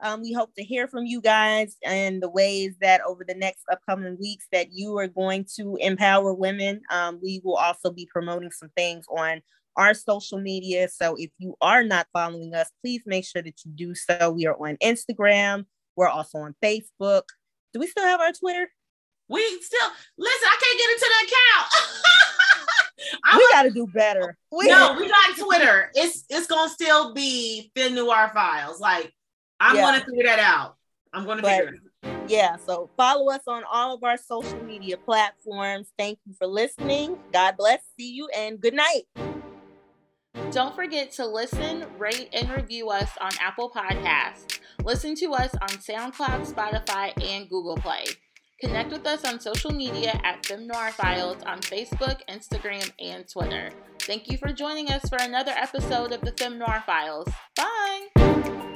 Um, 0.00 0.22
we 0.22 0.32
hope 0.32 0.54
to 0.54 0.64
hear 0.64 0.86
from 0.86 1.06
you 1.06 1.20
guys 1.20 1.76
and 1.84 2.22
the 2.22 2.30
ways 2.30 2.74
that 2.80 3.00
over 3.02 3.24
the 3.26 3.34
next 3.34 3.64
upcoming 3.70 4.16
weeks 4.18 4.46
that 4.52 4.72
you 4.72 4.96
are 4.98 5.08
going 5.08 5.44
to 5.56 5.76
empower 5.80 6.32
women. 6.32 6.82
Um, 6.90 7.18
we 7.22 7.40
will 7.44 7.56
also 7.56 7.90
be 7.90 8.08
promoting 8.10 8.52
some 8.52 8.70
things 8.76 9.06
on 9.08 9.42
our 9.78 9.94
social 9.94 10.40
media. 10.40 10.88
So 10.88 11.14
if 11.16 11.30
you 11.38 11.54
are 11.60 11.84
not 11.84 12.08
following 12.12 12.52
us, 12.54 12.70
please 12.82 13.02
make 13.06 13.24
sure 13.24 13.40
that 13.40 13.64
you 13.64 13.70
do 13.72 13.94
so. 13.94 14.30
We 14.30 14.46
are 14.46 14.54
on 14.54 14.76
Instagram. 14.82 15.64
We're 15.96 16.08
also 16.08 16.38
on 16.38 16.54
Facebook. 16.62 17.22
Do 17.72 17.80
we 17.80 17.86
still 17.86 18.04
have 18.04 18.20
our 18.20 18.32
Twitter? 18.32 18.68
We 19.28 19.42
still 19.62 19.88
listen. 20.18 20.48
I 20.48 20.58
can't 20.60 20.78
get 20.78 20.90
into 20.90 21.08
the 21.08 21.26
account. 21.26 21.68
we 23.36 23.48
got 23.52 23.62
to 23.62 23.70
do 23.70 23.86
better. 23.86 24.36
We 24.50 24.66
no, 24.66 24.96
we 24.98 25.08
got 25.08 25.36
Twitter. 25.38 25.90
It's 25.94 26.24
it's 26.28 26.46
gonna 26.46 26.70
still 26.70 27.14
be 27.14 27.70
Fem 27.76 27.94
Noir 27.94 28.30
Files. 28.34 28.80
Like 28.80 29.12
I'm 29.60 29.76
yeah. 29.76 29.82
gonna 29.82 30.04
figure 30.04 30.24
that 30.24 30.38
out. 30.38 30.76
I'm 31.12 31.26
gonna 31.26 31.42
but, 31.42 31.50
figure 31.50 31.74
it 31.74 31.80
out. 32.04 32.30
Yeah, 32.30 32.56
so 32.56 32.90
follow 32.96 33.30
us 33.30 33.42
on 33.46 33.64
all 33.70 33.94
of 33.94 34.04
our 34.04 34.16
social 34.16 34.62
media 34.62 34.96
platforms. 34.96 35.92
Thank 35.98 36.18
you 36.26 36.34
for 36.38 36.46
listening. 36.46 37.18
God 37.32 37.56
bless. 37.56 37.80
See 37.98 38.12
you 38.12 38.28
and 38.36 38.60
good 38.60 38.74
night. 38.74 39.27
Don't 40.50 40.74
forget 40.74 41.12
to 41.12 41.26
listen, 41.26 41.86
rate, 41.98 42.28
and 42.32 42.50
review 42.50 42.90
us 42.90 43.10
on 43.20 43.30
Apple 43.40 43.70
Podcasts. 43.70 44.60
Listen 44.82 45.14
to 45.16 45.32
us 45.34 45.54
on 45.60 45.68
SoundCloud, 45.68 46.52
Spotify, 46.52 47.12
and 47.22 47.48
Google 47.48 47.76
Play. 47.76 48.04
Connect 48.60 48.90
with 48.90 49.06
us 49.06 49.24
on 49.24 49.38
social 49.38 49.70
media 49.70 50.20
at 50.24 50.44
Fem 50.44 50.66
Noir 50.66 50.90
Files 50.90 51.42
on 51.44 51.60
Facebook, 51.60 52.20
Instagram, 52.28 52.90
and 52.98 53.28
Twitter. 53.28 53.70
Thank 54.00 54.30
you 54.30 54.36
for 54.38 54.52
joining 54.52 54.90
us 54.90 55.08
for 55.08 55.18
another 55.20 55.52
episode 55.52 56.12
of 56.12 56.22
the 56.22 56.32
Fem 56.32 56.58
Noir 56.58 56.82
Files. 56.84 57.28
Bye! 57.54 58.67